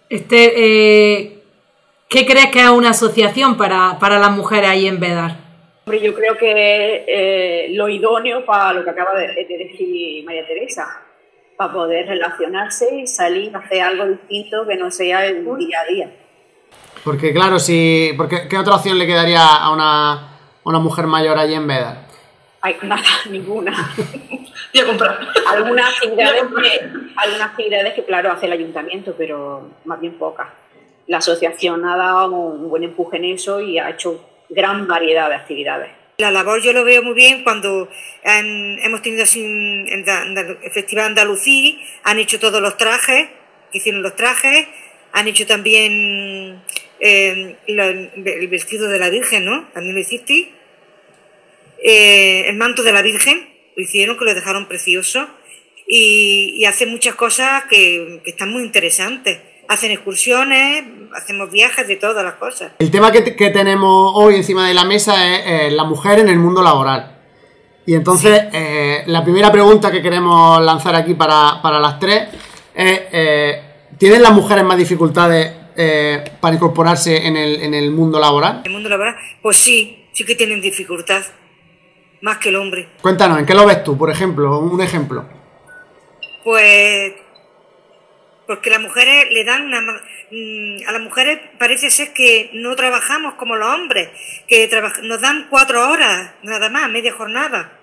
Esther, 0.08 0.52
eh, 0.56 1.42
¿qué 2.08 2.26
crees 2.26 2.46
que 2.50 2.60
es 2.60 2.68
una 2.68 2.90
asociación 2.90 3.56
para, 3.56 3.98
para 3.98 4.18
las 4.18 4.30
mujeres 4.30 4.70
ahí 4.70 4.86
en 4.86 5.00
Vedar? 5.00 5.36
Hombre, 5.86 6.00
yo 6.00 6.14
creo 6.14 6.36
que 6.38 7.04
eh, 7.06 7.68
lo 7.74 7.88
idóneo 7.88 8.44
para 8.46 8.72
lo 8.72 8.84
que 8.84 8.90
acaba 8.90 9.14
de, 9.14 9.28
de 9.28 9.58
decir 9.58 10.24
María 10.24 10.46
Teresa, 10.46 11.02
para 11.56 11.72
poder 11.72 12.06
relacionarse 12.06 12.94
y 12.94 13.06
salir 13.06 13.54
a 13.54 13.58
hacer 13.58 13.82
algo 13.82 14.06
distinto 14.06 14.66
que 14.66 14.76
no 14.76 14.90
sea 14.90 15.26
el 15.26 15.44
día 15.44 15.80
a 15.80 15.84
día. 15.84 16.10
Porque 17.04 17.34
claro, 17.34 17.58
si, 17.58 18.14
porque, 18.16 18.48
¿qué 18.48 18.56
otra 18.56 18.76
opción 18.76 18.98
le 18.98 19.06
quedaría 19.06 19.44
a 19.44 19.70
una, 19.72 20.12
a 20.12 20.38
una 20.64 20.78
mujer 20.78 21.06
mayor 21.06 21.38
allí 21.38 21.54
en 21.54 21.66
Veda? 21.66 22.03
Hay 22.64 22.76
nada, 22.82 23.04
ninguna. 23.28 23.94
Y 24.72 24.78
a 24.78 24.86
comprar. 24.86 25.20
Algunas 25.46 25.86
actividades, 25.94 26.44
que, 26.44 26.80
algunas 27.14 27.50
actividades 27.50 27.92
que, 27.92 28.04
claro, 28.04 28.32
hace 28.32 28.46
el 28.46 28.52
ayuntamiento, 28.52 29.14
pero 29.18 29.68
más 29.84 30.00
bien 30.00 30.14
pocas. 30.14 30.48
la 31.06 31.18
asociación 31.18 31.84
ha 31.84 31.94
dado 31.98 32.30
un 32.30 32.70
buen 32.70 32.82
empuje 32.82 33.18
en 33.18 33.26
eso 33.26 33.60
y 33.60 33.78
ha 33.78 33.90
hecho 33.90 34.26
gran 34.48 34.86
variedad 34.86 35.28
de 35.28 35.34
actividades. 35.34 35.90
La 36.16 36.30
labor 36.30 36.62
yo 36.62 36.72
lo 36.72 36.84
veo 36.84 37.02
muy 37.02 37.12
bien 37.12 37.44
cuando 37.44 37.88
hemos 38.22 39.02
tenido 39.02 39.24
así 39.24 39.44
en 39.44 40.04
el 40.08 40.70
Festival 40.72 41.06
Andalucí, 41.06 41.82
han 42.02 42.18
hecho 42.18 42.40
todos 42.40 42.62
los 42.62 42.78
trajes, 42.78 43.28
hicieron 43.72 44.02
los 44.02 44.16
trajes, 44.16 44.68
han 45.12 45.28
hecho 45.28 45.46
también 45.46 46.62
eh, 46.98 47.56
el 47.66 48.48
vestido 48.48 48.88
de 48.88 48.98
la 48.98 49.10
Virgen, 49.10 49.44
¿no? 49.44 49.68
También 49.74 49.94
lo 49.94 50.00
hiciste. 50.00 50.63
Eh, 51.84 52.48
el 52.48 52.56
manto 52.56 52.82
de 52.82 52.92
la 52.92 53.02
Virgen, 53.02 53.48
lo 53.76 53.82
hicieron, 53.82 54.18
que 54.18 54.24
lo 54.24 54.34
dejaron 54.34 54.66
precioso. 54.66 55.28
Y, 55.86 56.64
hacen 56.64 56.90
muchas 56.90 57.14
cosas 57.14 57.64
que, 57.70 58.22
están 58.24 58.50
muy 58.50 58.64
interesantes. 58.64 59.38
Hacen 59.68 59.92
excursiones, 59.92 60.84
hacemos 61.14 61.50
viajes 61.52 61.86
de 61.86 61.96
todas 61.96 62.24
las 62.24 62.34
cosas. 62.34 62.72
El 62.78 62.90
tema 62.90 63.12
que, 63.12 63.22
tenemos 63.22 64.12
hoy 64.14 64.34
encima 64.34 64.66
de 64.66 64.74
la 64.74 64.84
mesa 64.84 65.14
es 65.36 65.42
eh, 65.46 65.70
la 65.70 65.84
mujer 65.84 66.18
en 66.18 66.28
el 66.28 66.38
mundo 66.38 66.62
laboral. 66.62 67.20
Y 67.86 67.94
entonces, 67.94 68.44
la 69.06 69.22
primera 69.22 69.52
pregunta 69.52 69.92
que 69.92 70.00
queremos 70.00 70.64
lanzar 70.64 70.94
aquí 70.94 71.12
para, 71.12 71.60
para 71.60 71.78
las 71.78 72.00
tres 72.00 72.28
es 72.74 73.00
¿Tienen 73.98 74.22
las 74.22 74.32
mujeres 74.32 74.64
más 74.64 74.76
dificultades 74.76 75.52
eh, 75.76 76.24
para 76.40 76.56
incorporarse 76.56 77.26
en 77.26 77.36
el, 77.36 77.62
en 77.62 77.74
el 77.74 77.90
mundo 77.90 78.18
laboral? 78.18 78.60
¿En 78.60 78.66
el 78.66 78.72
mundo 78.72 78.88
laboral? 78.88 79.16
Pues 79.40 79.56
sí, 79.56 80.06
sí 80.12 80.24
que 80.24 80.34
tienen 80.34 80.60
dificultad, 80.60 81.22
más 82.24 82.38
que 82.38 82.48
el 82.48 82.56
hombre. 82.56 82.88
Cuéntanos, 83.02 83.38
¿en 83.38 83.44
qué 83.44 83.52
lo 83.52 83.66
ves 83.66 83.84
tú, 83.84 83.98
por 83.98 84.10
ejemplo? 84.10 84.58
Un 84.58 84.80
ejemplo. 84.80 85.28
Pues 86.42 87.12
porque 88.46 88.70
las 88.70 88.80
mujeres 88.80 89.26
le 89.30 89.44
dan 89.44 89.66
una... 89.66 89.82
Mm, 89.82 90.88
a 90.88 90.92
las 90.92 91.02
mujeres 91.02 91.38
parece 91.58 91.90
ser 91.90 92.14
que 92.14 92.48
no 92.54 92.74
trabajamos 92.76 93.34
como 93.34 93.56
los 93.56 93.68
hombres, 93.68 94.08
que 94.48 94.70
nos 95.02 95.20
dan 95.20 95.48
cuatro 95.50 95.86
horas, 95.90 96.32
nada 96.42 96.70
más, 96.70 96.88
media 96.90 97.12
jornada. 97.12 97.78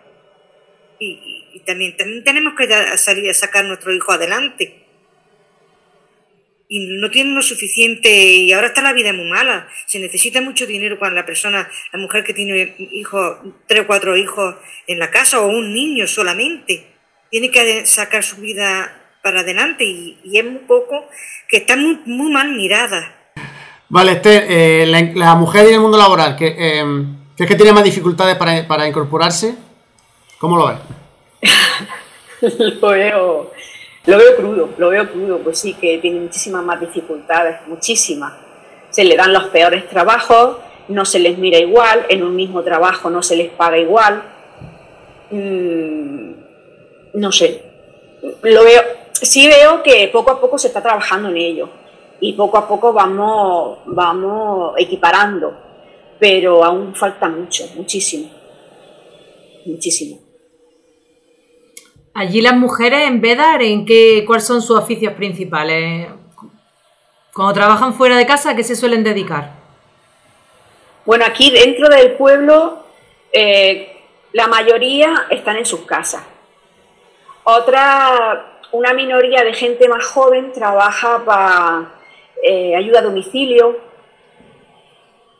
Y, 0.98 1.46
y 1.54 1.60
también, 1.60 1.96
también 1.96 2.24
tenemos 2.24 2.56
que 2.56 2.68
salir 2.98 3.30
a 3.30 3.36
sacar 3.36 3.64
a 3.64 3.68
nuestro 3.68 3.94
hijo 3.94 4.12
adelante 4.12 4.81
y 6.74 6.88
no 6.88 7.12
tienen 7.12 7.36
lo 7.36 7.42
suficiente 7.42 8.10
y 8.10 8.54
ahora 8.54 8.68
está 8.68 8.82
la 8.82 8.94
vida 8.94 9.12
muy 9.12 9.30
mala. 9.30 9.68
Se 9.88 10.00
necesita 10.00 10.40
mucho 10.40 10.66
dinero 10.66 10.98
cuando 10.98 11.18
la 11.18 11.26
persona, 11.26 11.70
la 11.92 12.00
mujer 12.00 12.24
que 12.24 12.34
tiene 12.34 12.76
hijos, 12.78 13.40
tres 13.68 13.82
o 13.82 13.88
cuatro 13.88 14.16
hijos 14.16 14.56
en 14.88 14.98
la 14.98 15.12
casa 15.12 15.42
o 15.42 15.48
un 15.48 15.74
niño 15.74 16.08
solamente, 16.08 16.88
tiene 17.30 17.52
que 17.52 17.86
sacar 17.86 18.24
su 18.24 18.38
vida 18.38 19.18
para 19.22 19.42
adelante 19.42 19.84
y, 19.84 20.18
es 20.34 20.46
un 20.46 20.60
poco 20.60 21.10
que 21.50 21.58
está 21.58 21.76
muy, 21.76 22.00
muy 22.06 22.32
mal 22.32 22.56
mirada. 22.56 23.34
Vale, 23.90 24.14
Esther, 24.14 24.46
eh, 24.48 25.12
la, 25.14 25.36
mujer 25.36 25.68
en 25.68 25.74
el 25.74 25.82
mundo 25.82 25.98
laboral, 25.98 26.38
que, 26.38 26.56
eh, 26.58 26.86
¿crees 27.36 27.50
que 27.50 27.58
tiene 27.58 27.74
más 27.74 27.84
dificultades 27.84 28.38
para, 28.38 28.66
para 28.66 28.88
incorporarse? 28.88 29.56
¿Cómo 30.40 30.56
lo 30.56 30.68
ves? 30.70 30.78
lo 32.82 32.90
veo 32.92 33.52
lo 34.06 34.18
veo 34.18 34.36
crudo, 34.36 34.70
lo 34.78 34.90
veo 34.90 35.12
crudo, 35.12 35.40
pues 35.40 35.60
sí, 35.60 35.74
que 35.76 36.00
tiene 36.00 36.20
muchísimas 36.20 36.64
más 36.64 36.80
dificultades, 36.80 37.58
muchísimas. 37.68 38.34
Se 38.90 39.04
le 39.04 39.16
dan 39.16 39.32
los 39.32 39.46
peores 39.46 39.88
trabajos, 39.88 40.58
no 40.88 41.06
se 41.06 41.20
les 41.20 41.38
mira 41.38 41.60
igual, 41.60 42.06
en 42.10 42.24
un 42.24 42.36
mismo 42.36 42.64
trabajo 42.64 43.10
no 43.10 43.22
se 43.22 43.36
les 43.36 43.50
paga 43.52 43.78
igual. 43.78 44.24
Mm, 45.30 46.32
no 47.14 47.32
sé, 47.32 47.64
lo 48.42 48.64
veo, 48.64 48.82
sí 49.14 49.48
veo 49.48 49.84
que 49.84 50.10
poco 50.12 50.32
a 50.32 50.42
poco 50.42 50.58
se 50.58 50.68
está 50.68 50.82
trabajando 50.82 51.30
en 51.30 51.38
ello 51.38 51.70
y 52.20 52.34
poco 52.34 52.58
a 52.58 52.68
poco 52.68 52.94
vamos, 52.94 53.80
vamos 53.86 54.74
equiparando, 54.78 55.54
pero 56.20 56.64
aún 56.64 56.96
falta 56.96 57.30
mucho, 57.30 57.66
muchísimo, 57.76 58.30
muchísimo. 59.66 60.31
Allí 62.14 62.42
las 62.42 62.56
mujeres 62.56 63.08
en 63.08 63.22
Bedar, 63.22 63.62
¿en 63.62 63.86
qué, 63.86 64.24
¿cuáles 64.28 64.46
son 64.46 64.62
sus 64.62 64.78
oficios 64.78 65.14
principales? 65.14 66.10
Cuando 67.34 67.54
trabajan 67.54 67.94
fuera 67.94 68.18
de 68.18 68.26
casa, 68.26 68.52
¿a 68.52 68.56
qué 68.56 68.64
se 68.64 68.76
suelen 68.76 69.04
dedicar? 69.04 69.54
Bueno, 71.06 71.26
aquí 71.26 71.52
dentro 71.52 71.88
del 71.88 72.14
pueblo 72.14 72.84
eh, 73.32 74.02
la 74.34 74.48
mayoría 74.48 75.28
están 75.30 75.58
en 75.58 75.66
sus 75.66 75.82
casas. 75.82 76.24
Otra, 77.44 78.60
una 78.72 78.94
minoría 78.94 79.44
de 79.44 79.54
gente 79.54 79.88
más 79.88 80.06
joven 80.06 80.52
trabaja 80.52 81.24
para 81.26 81.94
eh, 82.44 82.76
ayuda 82.76 83.00
a 83.00 83.04
domicilio 83.04 83.78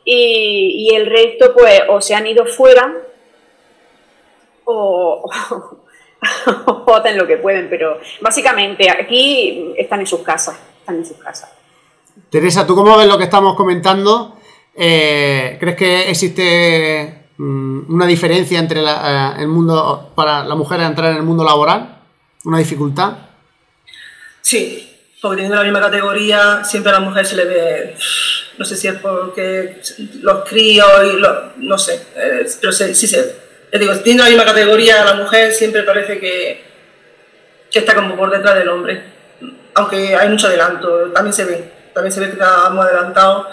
y, 0.04 0.90
el 0.94 1.06
resto 1.06 1.54
pues 1.54 1.82
o 1.88 2.00
se 2.00 2.14
han 2.14 2.26
ido 2.26 2.44
fuera 2.44 2.92
o, 4.64 5.30
voten 6.86 7.16
lo 7.16 7.26
que 7.26 7.36
pueden, 7.36 7.68
pero 7.68 8.00
básicamente 8.20 8.88
aquí 8.90 9.72
están 9.76 10.00
en 10.00 10.06
sus 10.06 10.20
casas, 10.20 10.56
están 10.80 10.96
en 10.96 11.06
sus 11.06 11.16
casas. 11.16 11.50
Teresa, 12.30 12.66
¿tú 12.66 12.74
cómo 12.74 12.96
ves 12.96 13.08
lo 13.08 13.18
que 13.18 13.24
estamos 13.24 13.56
comentando? 13.56 14.38
Eh, 14.74 15.56
¿Crees 15.60 15.76
que 15.76 16.10
existe 16.10 17.26
mm, 17.36 17.92
una 17.92 18.06
diferencia 18.06 18.58
entre 18.58 18.80
eh, 18.80 19.32
el 19.38 19.48
mundo 19.48 20.12
para 20.14 20.44
la 20.44 20.54
mujer 20.54 20.80
entrar 20.80 21.10
en 21.12 21.18
el 21.18 21.22
mundo 21.22 21.44
laboral? 21.44 21.98
¿Una 22.44 22.58
dificultad? 22.58 23.16
Sí, 24.40 24.88
porque 25.20 25.36
teniendo 25.36 25.56
la 25.56 25.64
misma 25.64 25.80
categoría, 25.80 26.64
siempre 26.64 26.90
a 26.90 27.00
la 27.00 27.00
mujer 27.00 27.26
se 27.26 27.36
le 27.36 27.44
ve, 27.44 27.94
no 28.58 28.64
sé 28.64 28.76
si 28.76 28.88
es 28.88 28.94
porque 28.94 29.80
los 30.20 30.48
críos 30.48 30.88
y 31.12 31.16
los, 31.18 31.56
no 31.58 31.78
sé, 31.78 31.94
eh, 32.16 32.46
pero 32.60 32.72
sí, 32.72 32.94
sí 32.94 33.06
se 33.06 33.41
les 33.72 33.80
digo, 33.80 33.94
teniendo 33.96 34.24
la 34.24 34.28
misma 34.28 34.44
categoría, 34.44 35.02
la 35.02 35.14
mujer 35.14 35.50
siempre 35.52 35.82
parece 35.82 36.20
que, 36.20 36.62
que 37.70 37.78
está 37.78 37.94
como 37.94 38.14
por 38.16 38.30
detrás 38.30 38.54
del 38.54 38.68
hombre. 38.68 39.02
Aunque 39.74 40.14
hay 40.14 40.28
mucho 40.28 40.46
adelanto, 40.46 41.10
también 41.12 41.32
se 41.32 41.46
ve, 41.46 41.72
también 41.94 42.12
se 42.12 42.20
ve 42.20 42.26
que 42.26 42.32
está 42.32 42.68
muy 42.68 42.84
adelantado, 42.84 43.48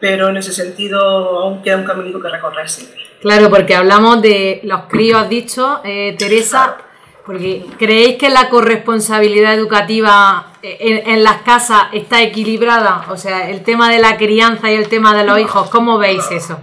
pero 0.00 0.30
en 0.30 0.38
ese 0.38 0.54
sentido 0.54 0.98
aún 1.38 1.62
queda 1.62 1.76
un 1.76 1.84
camino 1.84 2.18
que 2.18 2.28
recorrer 2.30 2.68
siempre. 2.68 3.02
Claro, 3.20 3.50
porque 3.50 3.74
hablamos 3.74 4.22
de 4.22 4.60
los 4.64 4.86
críos, 4.86 5.20
has 5.20 5.28
dicho, 5.28 5.82
eh, 5.84 6.16
Teresa. 6.18 6.78
Porque 7.24 7.64
¿creéis 7.78 8.18
que 8.18 8.30
la 8.30 8.48
corresponsabilidad 8.48 9.54
educativa 9.54 10.54
en, 10.62 11.22
las 11.22 11.42
casas 11.42 11.84
está 11.92 12.20
equilibrada? 12.20 13.06
O 13.10 13.16
sea, 13.16 13.48
el 13.48 13.62
tema 13.62 13.90
de 13.92 14.00
la 14.00 14.16
crianza 14.16 14.70
y 14.70 14.74
el 14.74 14.88
tema 14.88 15.16
de 15.16 15.24
los 15.24 15.38
hijos, 15.38 15.70
¿cómo 15.70 15.98
veis 15.98 16.24
eso? 16.32 16.58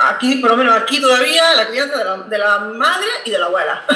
aquí, 0.00 0.36
por 0.36 0.50
lo 0.50 0.56
menos 0.56 0.76
aquí 0.80 1.00
todavía, 1.00 1.54
la 1.56 1.66
crianza 1.66 1.98
de 2.28 2.38
la, 2.38 2.58
madre 2.60 3.08
y 3.24 3.30
de 3.30 3.38
la 3.38 3.46
abuela. 3.46 3.82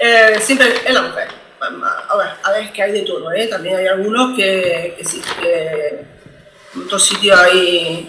Eh, 0.00 0.36
siempre 0.40 0.68
es 0.84 0.94
la 0.94 1.02
mujer. 1.02 1.28
A 1.60 2.16
ver, 2.16 2.28
a 2.42 2.52
ver, 2.52 2.72
que 2.72 2.82
hay 2.82 2.92
de 2.92 3.02
todo, 3.02 3.32
¿eh? 3.32 3.48
También 3.48 3.76
hay 3.76 3.86
algunos 3.88 4.36
que, 4.36 4.94
que 4.96 5.04
sí, 5.04 5.20
que 5.40 6.06
en 6.74 6.82
otros 6.82 7.04
sitios 7.04 7.38
hay 7.38 8.08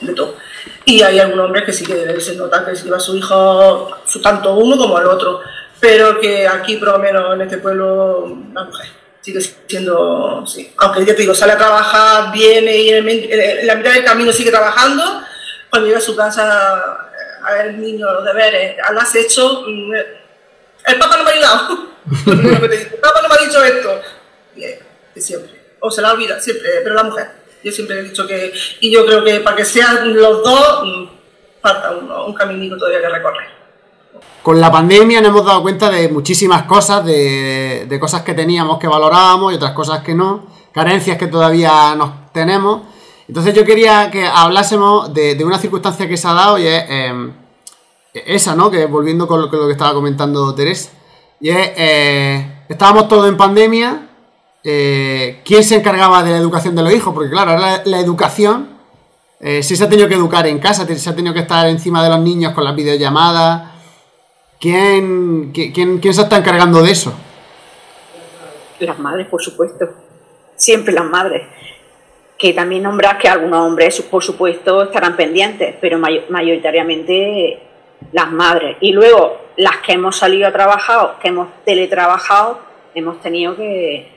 de 0.00 0.12
todo. 0.14 0.36
Y 0.84 1.02
hay 1.02 1.18
algunos 1.18 1.46
hombres 1.46 1.64
que 1.64 1.72
sí 1.72 1.84
que 1.84 2.20
se 2.20 2.36
nota 2.36 2.64
que 2.64 2.76
se 2.76 2.84
lleva 2.84 2.98
a 2.98 3.00
su 3.00 3.16
hijo, 3.16 3.96
tanto 4.22 4.54
uno 4.54 4.76
como 4.76 4.98
el 4.98 5.06
otro 5.06 5.40
pero 5.84 6.18
que 6.18 6.48
aquí, 6.48 6.78
por 6.78 6.88
lo 6.88 6.98
menos 6.98 7.34
en 7.34 7.42
este 7.42 7.58
pueblo, 7.58 8.38
la 8.54 8.64
mujer 8.64 8.86
sigue 9.20 9.38
siendo, 9.68 10.42
sí. 10.46 10.72
Aunque 10.78 11.04
ya 11.04 11.14
te 11.14 11.20
digo, 11.20 11.34
sale 11.34 11.52
a 11.52 11.58
trabajar, 11.58 12.32
viene 12.32 12.74
y 12.74 12.88
en, 12.88 13.66
la 13.66 13.74
mitad 13.74 13.92
del 13.92 14.02
camino 14.02 14.32
sigue 14.32 14.50
trabajando, 14.50 15.02
cuando 15.68 15.86
llega 15.86 15.98
a 15.98 16.00
su 16.00 16.16
casa 16.16 17.10
a 17.44 17.52
ver 17.52 17.66
el 17.66 17.82
niño, 17.82 18.10
los 18.10 18.24
deberes, 18.24 18.76
has 18.82 19.14
hecho, 19.14 19.64
mm, 19.66 19.92
el 20.86 20.98
papá 20.98 21.18
no 21.18 21.24
me 21.24 21.30
ha 21.30 21.34
ayudado, 21.34 21.88
el 22.28 23.00
papá 23.02 23.20
no 23.20 23.28
me 23.28 23.34
ha 23.34 23.46
dicho 23.46 23.62
esto, 23.62 24.00
y, 24.56 25.20
siempre, 25.20 25.76
o 25.80 25.90
se 25.90 26.00
la 26.00 26.14
olvida, 26.14 26.40
siempre, 26.40 26.80
pero 26.82 26.94
la 26.94 27.02
mujer, 27.02 27.28
yo 27.62 27.70
siempre 27.70 27.98
he 27.98 28.02
dicho 28.04 28.26
que, 28.26 28.54
y 28.80 28.90
yo 28.90 29.04
creo 29.04 29.22
que 29.22 29.40
para 29.40 29.56
que 29.56 29.66
sean 29.66 30.14
los 30.14 30.42
dos, 30.42 30.82
mm, 30.82 31.08
falta 31.60 31.90
un 31.90 32.32
caminito 32.32 32.78
todavía 32.78 33.02
que 33.02 33.08
recorrer. 33.10 33.63
Con 34.44 34.60
la 34.60 34.70
pandemia 34.70 35.22
nos 35.22 35.30
hemos 35.30 35.46
dado 35.46 35.62
cuenta 35.62 35.88
de 35.88 36.10
muchísimas 36.10 36.64
cosas, 36.64 37.02
de, 37.02 37.96
cosas 37.98 38.20
que 38.20 38.34
teníamos 38.34 38.78
que 38.78 38.86
valorábamos 38.86 39.50
y 39.50 39.56
otras 39.56 39.72
cosas 39.72 40.02
que 40.02 40.14
no, 40.14 40.44
carencias 40.70 41.16
que 41.16 41.28
todavía 41.28 41.94
nos 41.94 42.30
tenemos. 42.30 42.82
Entonces 43.26 43.54
yo 43.54 43.64
quería 43.64 44.10
que 44.10 44.26
hablásemos 44.26 45.14
de, 45.14 45.42
una 45.42 45.58
circunstancia 45.58 46.06
que 46.06 46.18
se 46.18 46.28
ha 46.28 46.34
dado 46.34 46.58
y 46.58 46.66
es 46.66 46.84
em, 46.90 47.32
esa, 48.12 48.54
¿no? 48.54 48.70
Que 48.70 48.84
volviendo 48.84 49.26
con 49.26 49.40
lo, 49.40 49.50
que 49.50 49.72
estaba 49.72 49.94
comentando 49.94 50.54
Teresa. 50.54 50.90
Y 51.40 51.48
es, 51.48 51.70
eh, 51.76 52.64
estábamos 52.68 53.08
todos 53.08 53.26
en 53.26 53.38
pandemia, 53.38 54.08
eh, 54.62 55.40
¿quién 55.42 55.64
se 55.64 55.76
encargaba 55.76 56.22
de 56.22 56.32
la 56.32 56.36
educación 56.36 56.76
de 56.76 56.82
los 56.82 56.92
hijos? 56.92 57.14
Porque 57.14 57.30
claro, 57.30 57.52
ahora 57.52 57.80
la, 57.86 57.98
educación, 57.98 58.76
eh, 59.40 59.62
si 59.62 59.74
se 59.74 59.84
ha 59.84 59.88
tenido 59.88 60.06
que 60.06 60.16
educar 60.16 60.46
en 60.46 60.58
casa, 60.58 60.86
se 60.86 61.08
ha 61.08 61.16
tenido 61.16 61.32
que 61.32 61.40
estar 61.40 61.66
encima 61.66 62.04
de 62.04 62.10
los 62.10 62.20
niños 62.20 62.52
con 62.52 62.62
las 62.62 62.76
videollamadas 62.76 63.73
¿Quién, 64.64 65.52
quién, 65.52 65.98
quién 65.98 66.14
se 66.14 66.22
está 66.22 66.38
encargando 66.38 66.80
de 66.80 66.90
eso? 66.90 67.12
Las 68.78 68.98
madres, 68.98 69.26
por 69.26 69.42
supuesto. 69.42 69.90
Siempre 70.56 70.94
las 70.94 71.04
madres. 71.04 71.42
que 72.38 72.54
también 72.54 72.82
nombras 72.82 73.18
que 73.18 73.28
algunos 73.28 73.60
hombres, 73.60 74.00
por 74.10 74.24
supuesto, 74.24 74.84
estarán 74.84 75.16
pendientes, 75.16 75.74
pero 75.82 75.98
mayoritariamente 75.98 77.60
las 78.12 78.32
madres. 78.32 78.78
Y 78.80 78.92
luego, 78.92 79.36
las 79.58 79.76
que 79.84 79.92
hemos 79.92 80.16
salido 80.16 80.48
a 80.48 80.52
trabajar, 80.52 81.18
que 81.20 81.28
hemos 81.28 81.48
teletrabajado, 81.66 82.60
hemos 82.94 83.20
tenido 83.20 83.54
que, 83.56 84.08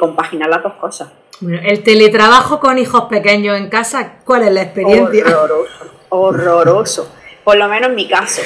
compaginar 0.00 0.48
las 0.48 0.64
dos 0.64 0.72
cosas. 0.72 1.12
el 1.40 1.84
teletrabajo 1.84 2.58
con 2.58 2.78
hijos 2.78 3.04
pequeños 3.04 3.56
en 3.56 3.68
casa, 3.68 4.16
¿cuál 4.24 4.42
es 4.42 4.52
la 4.52 4.62
experiencia? 4.62 5.24
Horroroso, 5.24 5.84
horroroso. 6.08 7.14
Por 7.44 7.56
lo 7.56 7.68
menos 7.68 7.90
en 7.90 7.94
mi 7.94 8.08
caso, 8.08 8.42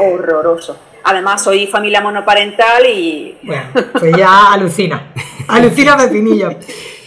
horroroso. 0.00 0.76
Además, 1.04 1.42
soy 1.42 1.66
familia 1.66 2.00
monoparental 2.00 2.86
y. 2.86 3.38
Bueno, 3.42 3.62
pues 3.98 4.16
ya 4.16 4.52
alucina. 4.52 5.12
alucina 5.48 5.96
Pepinillo. 5.96 6.50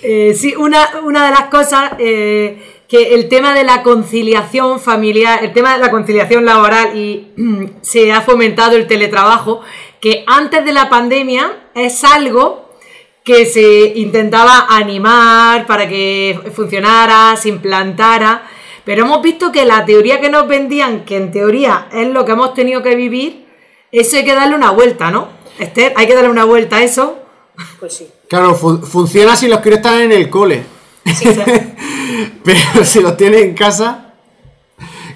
Eh, 0.01 0.33
sí, 0.33 0.55
una, 0.55 0.89
una, 1.03 1.25
de 1.25 1.31
las 1.31 1.45
cosas. 1.45 1.93
Eh, 1.99 2.69
que 2.87 3.15
el 3.15 3.27
tema 3.27 3.55
de 3.55 3.63
la 3.63 3.81
conciliación 3.81 4.79
familiar, 4.79 5.43
el 5.43 5.51
tema 5.51 5.73
de 5.73 5.79
la 5.79 5.89
conciliación 5.89 6.45
laboral 6.45 6.95
y 6.95 7.31
se 7.81 8.11
ha 8.11 8.21
fomentado 8.21 8.75
el 8.75 8.85
teletrabajo, 8.85 9.61
que 9.99 10.23
antes 10.27 10.63
de 10.63 10.73
la 10.73 10.89
pandemia 10.89 11.69
es 11.73 12.03
algo 12.03 12.69
que 13.23 13.45
se 13.45 13.93
intentaba 13.95 14.67
animar 14.69 15.65
para 15.65 15.87
que 15.87 16.39
funcionara, 16.53 17.35
se 17.37 17.49
implantara, 17.49 18.43
pero 18.85 19.05
hemos 19.05 19.21
visto 19.21 19.51
que 19.51 19.65
la 19.65 19.85
teoría 19.85 20.19
que 20.19 20.29
nos 20.29 20.47
vendían, 20.47 21.05
que 21.05 21.17
en 21.17 21.31
teoría 21.31 21.87
es 21.91 22.07
lo 22.07 22.25
que 22.25 22.33
hemos 22.33 22.53
tenido 22.53 22.81
que 22.83 22.95
vivir, 22.95 23.45
eso 23.91 24.17
hay 24.17 24.25
que 24.25 24.33
darle 24.33 24.55
una 24.55 24.71
vuelta, 24.71 25.11
¿no? 25.11 25.29
Esther, 25.59 25.93
hay 25.95 26.07
que 26.07 26.15
darle 26.15 26.29
una 26.29 26.45
vuelta 26.45 26.77
a 26.77 26.83
eso. 26.83 27.19
Pues 27.79 27.95
sí. 27.95 28.07
Claro, 28.27 28.55
funciona 28.55 29.35
si 29.35 29.47
los 29.47 29.59
críos 29.59 29.77
están 29.77 30.01
en 30.01 30.11
el 30.11 30.29
cole. 30.29 30.63
Pero 32.43 32.83
si 32.83 33.01
los 33.01 33.15
tienes 33.15 33.43
en 33.43 33.53
casa. 33.53 34.13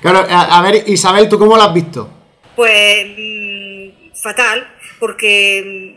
Claro, 0.02 0.26
a, 0.30 0.62
ver, 0.62 0.84
Isabel, 0.88 1.28
¿tú 1.28 1.40
cómo 1.40 1.56
lo 1.56 1.64
has 1.64 1.74
visto? 1.74 2.08
Pues 2.56 3.06
mm, 3.18 4.14
fatal, 4.14 4.68
porque 5.00 5.97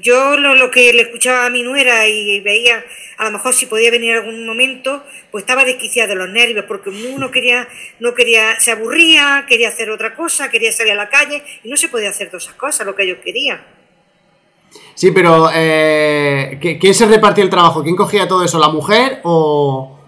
yo 0.00 0.36
lo, 0.36 0.70
que 0.70 0.92
le 0.92 1.02
escuchaba 1.02 1.46
a 1.46 1.50
mi 1.50 1.62
nuera 1.62 2.06
y 2.08 2.40
veía 2.40 2.84
a 3.18 3.26
lo 3.26 3.32
mejor 3.32 3.52
si 3.52 3.66
podía 3.66 3.90
venir 3.90 4.16
algún 4.16 4.46
momento, 4.46 5.04
pues 5.30 5.42
estaba 5.42 5.64
desquiciada 5.64 6.08
de 6.08 6.14
los 6.14 6.30
nervios, 6.30 6.64
porque 6.66 6.88
uno 6.88 7.30
quería, 7.30 7.68
no 7.98 8.14
quería, 8.14 8.58
se 8.58 8.70
aburría, 8.70 9.44
quería 9.46 9.68
hacer 9.68 9.90
otra 9.90 10.14
cosa, 10.16 10.50
quería 10.50 10.72
salir 10.72 10.92
a 10.92 10.96
la 10.96 11.10
calle 11.10 11.42
y 11.62 11.68
no 11.68 11.76
se 11.76 11.88
podía 11.88 12.08
hacer 12.08 12.28
todas 12.28 12.44
esas 12.44 12.56
cosas, 12.56 12.86
lo 12.86 12.94
que 12.94 13.02
ellos 13.02 13.18
querían. 13.22 13.62
Sí, 14.94 15.10
pero 15.10 15.50
eh, 15.52 16.58
¿quién 16.80 16.94
se 16.94 17.06
repartía 17.06 17.44
el 17.44 17.50
trabajo? 17.50 17.82
¿Quién 17.82 17.96
cogía 17.96 18.26
todo 18.26 18.44
eso? 18.44 18.58
¿La 18.58 18.68
mujer 18.68 19.20
o...? 19.24 19.98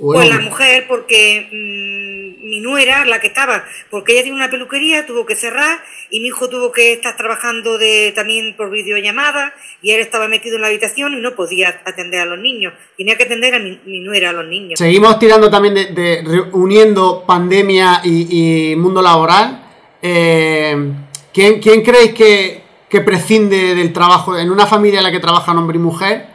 pues 0.00 0.28
la 0.28 0.38
mujer, 0.38 0.86
porque 0.86 1.48
mm, 1.50 2.07
mi 2.48 2.60
nuera, 2.60 3.04
la 3.04 3.20
que 3.20 3.28
estaba, 3.28 3.64
porque 3.90 4.12
ella 4.12 4.22
tiene 4.22 4.36
una 4.36 4.50
peluquería, 4.50 5.06
tuvo 5.06 5.26
que 5.26 5.36
cerrar 5.36 5.78
y 6.10 6.20
mi 6.20 6.28
hijo 6.28 6.48
tuvo 6.48 6.72
que 6.72 6.92
estar 6.92 7.16
trabajando 7.16 7.78
de, 7.78 8.12
también 8.14 8.56
por 8.56 8.70
videollamada 8.70 9.54
y 9.82 9.92
él 9.92 10.00
estaba 10.00 10.28
metido 10.28 10.56
en 10.56 10.62
la 10.62 10.68
habitación 10.68 11.14
y 11.14 11.20
no 11.20 11.34
podía 11.34 11.80
atender 11.84 12.20
a 12.20 12.24
los 12.24 12.38
niños. 12.38 12.72
Tenía 12.96 13.16
que 13.16 13.24
atender 13.24 13.54
a 13.54 13.58
mi, 13.58 14.00
nuera, 14.00 14.30
a 14.30 14.32
los 14.32 14.46
niños. 14.46 14.78
Seguimos 14.78 15.18
tirando 15.18 15.50
también 15.50 15.74
de, 15.74 16.44
uniendo 16.52 17.24
pandemia 17.26 18.00
y, 18.04 18.74
mundo 18.76 19.02
laboral. 19.02 19.64
Eh, 20.00 20.92
¿quién, 21.32 21.60
¿Quién 21.60 21.82
creéis 21.82 22.12
que, 22.14 22.62
que 22.88 23.00
prescinde 23.00 23.74
del 23.74 23.92
trabajo 23.92 24.38
en 24.38 24.50
una 24.50 24.66
familia 24.66 24.98
en 25.00 25.04
la 25.04 25.12
que 25.12 25.20
trabajan 25.20 25.56
hombre 25.58 25.76
y 25.76 25.80
mujer? 25.80 26.26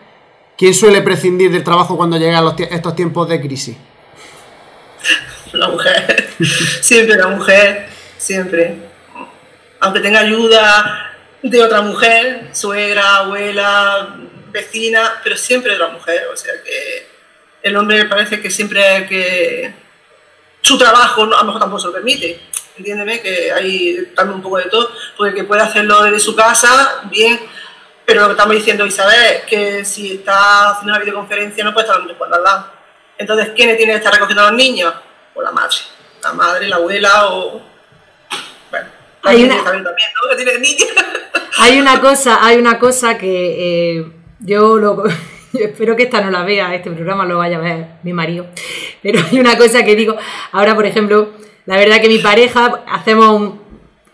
¿Quién 0.57 0.73
suele 0.73 1.01
prescindir 1.01 1.51
del 1.51 1.63
trabajo 1.63 1.97
cuando 1.97 2.17
llegan 2.17 2.45
estos 2.69 2.95
tiempos 2.95 3.27
de 3.27 3.41
crisis? 3.41 3.75
La 5.53 5.67
mujer. 5.67 6.29
siempre 6.81 7.15
la 7.15 7.27
mujer. 7.27 7.87
Siempre. 8.17 8.77
Aunque 9.79 9.99
tenga 9.99 10.19
ayuda 10.19 11.15
de 11.41 11.61
otra 11.61 11.81
mujer, 11.81 12.49
suegra, 12.53 13.17
abuela, 13.17 14.15
vecina, 14.51 15.19
pero 15.23 15.35
siempre 15.37 15.73
de 15.73 15.79
la 15.79 15.89
mujer. 15.89 16.27
O 16.33 16.37
sea 16.37 16.53
que 16.63 17.07
el 17.61 17.75
hombre 17.75 18.05
parece 18.05 18.41
que 18.41 18.49
siempre 18.49 19.05
que 19.07 19.73
su 20.61 20.77
trabajo 20.77 21.23
a 21.23 21.25
lo 21.25 21.43
mejor 21.43 21.59
tampoco 21.59 21.81
se 21.81 21.87
lo 21.87 21.93
permite 21.93 22.53
entiéndeme 22.77 23.21
que 23.21 23.51
hay 23.51 24.11
también 24.15 24.37
un 24.37 24.41
poco 24.41 24.57
de 24.57 24.65
todo, 24.65 24.91
porque 25.17 25.35
que 25.35 25.43
puede 25.43 25.61
hacerlo 25.61 26.03
desde 26.03 26.19
su 26.19 26.35
casa, 26.35 27.01
bien, 27.05 27.39
pero 28.05 28.21
lo 28.21 28.27
que 28.27 28.33
estamos 28.33 28.55
diciendo 28.55 28.85
Isabel 28.85 29.41
que 29.47 29.85
si 29.85 30.15
está 30.15 30.71
haciendo 30.71 30.93
una 30.93 30.99
videoconferencia 30.99 31.63
no 31.63 31.73
puede 31.73 31.87
estar 31.87 32.01
cuando 32.17 32.35
al 32.35 32.43
lado. 32.43 32.71
Entonces, 33.17 33.51
¿quién 33.55 33.75
tiene 33.77 33.93
que 33.93 33.97
estar 33.97 34.13
recogiendo 34.13 34.43
a 34.43 34.49
los 34.49 34.57
niños? 34.57 34.93
Pues 35.33 35.45
la 35.45 35.51
madre, 35.51 35.75
la 36.21 36.33
madre, 36.33 36.67
la 36.67 36.75
abuela 36.77 37.29
o... 37.29 37.61
Bueno, 38.69 38.87
hay 39.23 39.43
una... 39.43 39.63
también, 39.63 39.85
¿no? 39.85 40.35
Tiene. 40.35 40.77
Hay 41.59 41.79
una 41.79 42.01
cosa, 42.01 42.43
hay 42.43 42.57
una 42.57 42.79
cosa 42.79 43.15
que 43.17 43.99
eh, 43.99 44.11
yo 44.39 44.77
lo... 44.77 45.03
espero 45.53 45.95
que 45.95 46.03
esta 46.03 46.19
no 46.19 46.31
la 46.31 46.43
vea, 46.43 46.73
este 46.73 46.89
programa 46.89 47.25
lo 47.25 47.37
vaya 47.37 47.57
a 47.57 47.61
ver 47.61 47.87
mi 48.01 48.11
marido. 48.11 48.47
Pero 49.03 49.19
hay 49.31 49.39
una 49.39 49.55
cosa 49.55 49.85
que 49.85 49.95
digo, 49.95 50.17
ahora 50.51 50.73
por 50.73 50.87
ejemplo, 50.87 51.29
la 51.65 51.77
verdad 51.77 52.01
que 52.01 52.07
mi 52.07 52.17
pareja 52.17 52.83
hacemos 52.87 53.53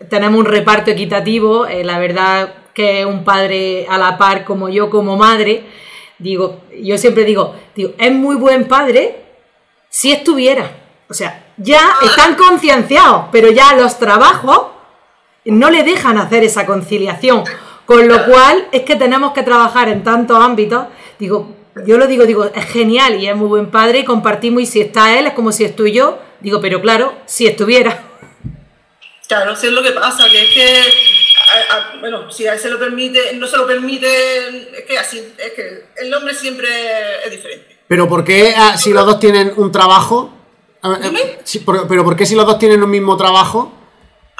tenemos 0.08 0.38
un 0.38 0.46
reparto 0.46 0.90
equitativo, 0.90 1.66
eh, 1.66 1.84
la 1.84 1.98
verdad 1.98 2.54
que 2.74 3.04
un 3.04 3.24
padre 3.24 3.86
a 3.88 3.98
la 3.98 4.16
par 4.16 4.44
como 4.44 4.68
yo 4.68 4.90
como 4.90 5.16
madre, 5.16 5.64
digo, 6.18 6.62
yo 6.80 6.96
siempre 6.98 7.24
digo, 7.24 7.54
digo, 7.74 7.92
es 7.98 8.12
muy 8.12 8.36
buen 8.36 8.66
padre 8.66 9.22
si 9.88 10.12
estuviera. 10.12 10.79
O 11.10 11.14
sea, 11.14 11.44
ya 11.56 11.96
están 12.02 12.36
concienciados, 12.36 13.26
pero 13.32 13.50
ya 13.50 13.74
los 13.74 13.98
trabajos 13.98 14.68
no 15.44 15.68
le 15.68 15.82
dejan 15.82 16.16
hacer 16.18 16.44
esa 16.44 16.64
conciliación. 16.64 17.42
Con 17.84 18.06
lo 18.06 18.24
cual 18.26 18.68
es 18.70 18.82
que 18.82 18.94
tenemos 18.94 19.32
que 19.32 19.42
trabajar 19.42 19.88
en 19.88 20.04
tantos 20.04 20.38
ámbitos. 20.38 20.86
Digo, 21.18 21.56
yo 21.84 21.98
lo 21.98 22.06
digo, 22.06 22.26
digo, 22.26 22.44
es 22.44 22.64
genial 22.66 23.20
y 23.20 23.26
es 23.26 23.34
muy 23.34 23.48
buen 23.48 23.72
padre 23.72 23.98
y 23.98 24.04
compartimos 24.04 24.62
y 24.62 24.66
si 24.66 24.80
está 24.80 25.18
él 25.18 25.26
es 25.26 25.32
como 25.32 25.50
si 25.50 25.64
estoy 25.64 25.90
yo. 25.90 26.20
Digo, 26.40 26.60
pero 26.60 26.80
claro, 26.80 27.12
si 27.26 27.48
estuviera. 27.48 28.04
Claro, 29.26 29.56
si 29.56 29.66
es 29.66 29.72
lo 29.72 29.82
que 29.82 29.90
pasa, 29.90 30.28
que 30.30 30.42
es 30.42 30.50
que, 30.54 30.82
bueno, 31.98 32.30
si 32.30 32.46
a 32.46 32.54
él 32.54 32.60
se 32.60 32.70
lo 32.70 32.78
permite, 32.78 33.34
no 33.34 33.48
se 33.48 33.56
lo 33.56 33.66
permite, 33.66 34.78
es 34.78 34.84
que 34.86 34.96
así, 34.96 35.18
es 35.36 35.52
que 35.54 35.86
el 35.96 36.14
hombre 36.14 36.34
siempre 36.34 36.68
es 37.24 37.30
diferente. 37.32 37.80
Pero 37.88 38.08
¿por 38.08 38.24
qué 38.24 38.54
ah, 38.56 38.76
si 38.76 38.92
los 38.92 39.04
dos 39.04 39.18
tienen 39.18 39.52
un 39.56 39.72
trabajo? 39.72 40.39
Pero 41.88 42.04
¿por 42.04 42.16
qué 42.16 42.26
si 42.26 42.34
los 42.34 42.46
dos 42.46 42.58
tienen 42.58 42.82
un 42.82 42.90
mismo 42.90 43.16
trabajo? 43.16 43.72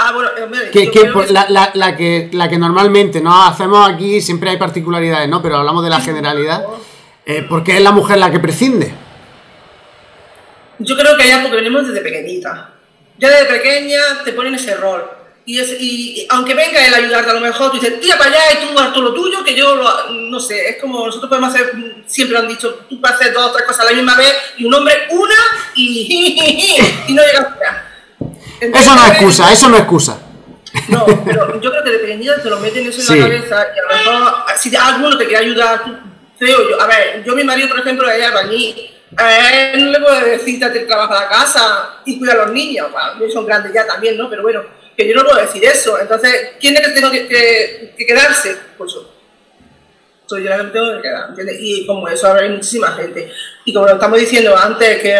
Ah, 0.02 0.12
bueno, 0.12 0.30
eh, 0.34 0.70
que, 0.72 1.10
la, 1.28 1.70
la, 1.74 1.96
que, 1.96 2.30
la 2.32 2.48
que 2.48 2.56
normalmente 2.56 3.20
no 3.20 3.44
hacemos 3.44 3.86
aquí, 3.86 4.22
siempre 4.22 4.48
hay 4.48 4.56
particularidades, 4.56 5.28
¿no? 5.28 5.42
Pero 5.42 5.56
hablamos 5.56 5.84
de 5.84 5.90
la 5.90 6.00
generalidad. 6.00 6.64
Eh, 7.26 7.42
¿Por 7.42 7.62
qué 7.62 7.76
es 7.76 7.82
la 7.82 7.92
mujer 7.92 8.16
la 8.16 8.30
que 8.30 8.40
prescinde? 8.40 8.94
Yo 10.78 10.96
creo 10.96 11.16
que 11.18 11.24
hay 11.24 11.30
algo 11.32 11.50
que 11.50 11.56
venimos 11.56 11.86
desde 11.86 12.00
pequeñita. 12.00 12.70
Ya 13.18 13.28
desde 13.28 13.44
pequeña 13.44 14.00
te 14.24 14.32
ponen 14.32 14.54
ese 14.54 14.74
rol. 14.74 15.19
Y, 15.46 15.58
y, 15.58 16.26
aunque 16.28 16.54
venga 16.54 16.86
él 16.86 16.94
a 16.94 16.98
ayudarte, 16.98 17.30
a 17.30 17.34
lo 17.34 17.40
mejor 17.40 17.70
tú 17.70 17.80
dices, 17.80 18.00
tira 18.00 18.16
para 18.18 18.30
allá 18.30 18.40
y 18.52 18.66
tú 18.66 18.78
haz 18.78 18.92
todo 18.92 19.04
lo 19.04 19.14
tuyo, 19.14 19.42
que 19.42 19.54
yo 19.54 19.74
lo, 19.74 20.10
no 20.10 20.38
sé, 20.38 20.68
es 20.68 20.80
como 20.80 21.06
nosotros 21.06 21.28
podemos 21.28 21.54
hacer, 21.54 21.72
siempre 22.06 22.34
lo 22.34 22.40
han 22.40 22.48
dicho, 22.48 22.86
tú 22.88 23.00
puedes 23.00 23.16
hacer 23.16 23.32
dos 23.32 23.46
o 23.46 23.52
tres 23.52 23.66
cosas 23.66 23.86
a 23.86 23.90
la 23.90 23.96
misma 23.96 24.16
vez 24.16 24.32
y 24.58 24.64
un 24.64 24.74
hombre 24.74 24.94
una 25.10 25.34
y, 25.74 26.78
y 27.08 27.12
no 27.12 27.22
llegas 27.22 27.46
a 27.46 27.84
Eso 28.60 28.94
no 28.94 29.04
es 29.04 29.10
excusa, 29.12 29.52
eso 29.52 29.68
no 29.68 29.76
es 29.76 29.82
excusa. 29.82 30.18
No, 30.88 31.04
pero 31.24 31.60
yo 31.60 31.70
creo 31.70 31.82
que 31.82 31.90
de 31.90 31.98
pequeñita 31.98 32.40
te 32.40 32.48
lo 32.48 32.60
meten 32.60 32.86
eso 32.86 33.12
en 33.12 33.18
la 33.18 33.26
cabeza 33.26 33.66
y 33.74 33.78
a 33.78 33.82
lo 33.82 34.18
mejor 34.18 34.34
si 34.56 34.76
alguno 34.76 35.18
te 35.18 35.26
quiere 35.26 35.44
ayudar, 35.46 35.84
tú 35.84 36.10
yo. 36.46 36.80
A 36.80 36.86
ver, 36.86 37.22
yo 37.24 37.34
mi 37.34 37.44
marido, 37.44 37.68
por 37.68 37.80
ejemplo, 37.80 38.08
es 38.08 38.24
albañil. 38.24 38.90
A 39.16 39.72
él 39.72 39.84
no 39.84 39.90
le 39.90 40.00
puedo 40.00 40.20
decir 40.20 40.60
que 40.60 40.80
trabaja 40.80 41.14
en 41.14 41.22
la 41.22 41.28
casa 41.28 42.00
y 42.04 42.18
cuida 42.18 42.32
a 42.32 42.36
los 42.36 42.52
niños. 42.52 42.88
Bueno, 42.92 43.32
son 43.32 43.46
grandes 43.46 43.72
ya 43.72 43.86
también, 43.86 44.16
¿no? 44.16 44.30
Pero 44.30 44.42
bueno, 44.42 44.62
que 45.02 45.08
yo 45.08 45.14
no 45.14 45.24
puedo 45.24 45.40
decir 45.40 45.64
eso. 45.64 45.98
Entonces, 46.00 46.52
¿quién 46.60 46.76
es 46.76 46.86
que 46.86 46.92
tengo 46.92 47.10
que, 47.10 47.94
quedarse? 48.06 48.56
Pues 48.76 48.92
yo. 48.92 49.10
Soy 50.26 50.44
yo 50.44 50.50
la 50.50 50.58
que 50.58 50.64
tengo 50.64 50.96
que 50.96 51.02
quedar, 51.02 51.30
¿entiendes? 51.30 51.56
Y 51.60 51.86
como 51.86 52.08
eso 52.08 52.28
habrá 52.28 52.48
muchísima 52.48 52.92
gente. 52.92 53.32
Y 53.64 53.74
como 53.74 53.86
lo 53.86 53.94
estamos 53.94 54.18
diciendo 54.18 54.56
antes, 54.56 54.98
que, 55.02 55.18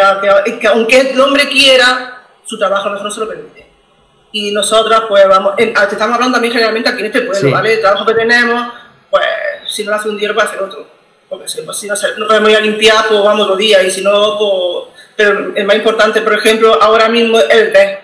que, 0.61 0.67
aunque 0.69 1.01
el 1.01 1.21
hombre 1.21 1.49
quiera, 1.49 2.27
su 2.45 2.59
trabajo 2.59 2.89
a 2.89 2.93
nosotros 2.93 3.05
no 3.05 3.11
se 3.15 3.21
lo 3.21 3.29
permite. 3.29 3.71
Y 4.33 4.53
nosotras, 4.53 5.03
pues 5.09 5.27
vamos, 5.27 5.55
en, 5.59 5.71
estamos 5.71 6.15
hablando 6.15 6.35
también 6.35 6.53
generalmente 6.53 6.89
aquí 6.89 7.01
en 7.01 7.07
este 7.07 7.23
pueblo, 7.23 7.51
¿vale? 7.51 7.75
El 7.75 7.81
trabajo 7.81 8.07
que 8.07 8.15
tenemos, 8.15 8.73
pues 9.11 9.25
si 9.69 9.83
no 9.83 9.91
lo 9.91 9.97
hace 9.97 10.09
un 10.09 10.17
día, 10.17 10.29
lo 10.29 10.35
puede 10.35 10.47
hacer 10.47 10.63
otro 10.63 11.01
porque 11.31 11.49
si, 11.49 11.63
pues, 11.63 11.79
si 11.79 11.87
no, 11.87 11.95
no, 12.19 12.27
podemos 12.27 12.51
ir 12.51 12.57
a 12.57 12.61
limpiar, 12.61 13.07
pues 13.09 13.23
vamos 13.23 13.47
los 13.47 13.57
días, 13.57 13.85
y 13.85 13.91
si 13.91 14.03
no, 14.03 14.37
pues... 14.37 15.01
Pero 15.17 15.55
el 15.55 15.65
más 15.65 15.77
importante, 15.77 16.23
por 16.23 16.35
ejemplo, 16.35 16.83
ahora 16.83 17.09
mismo 17.09 17.39
es 17.39 17.51
el 17.51 17.73
de 17.73 17.99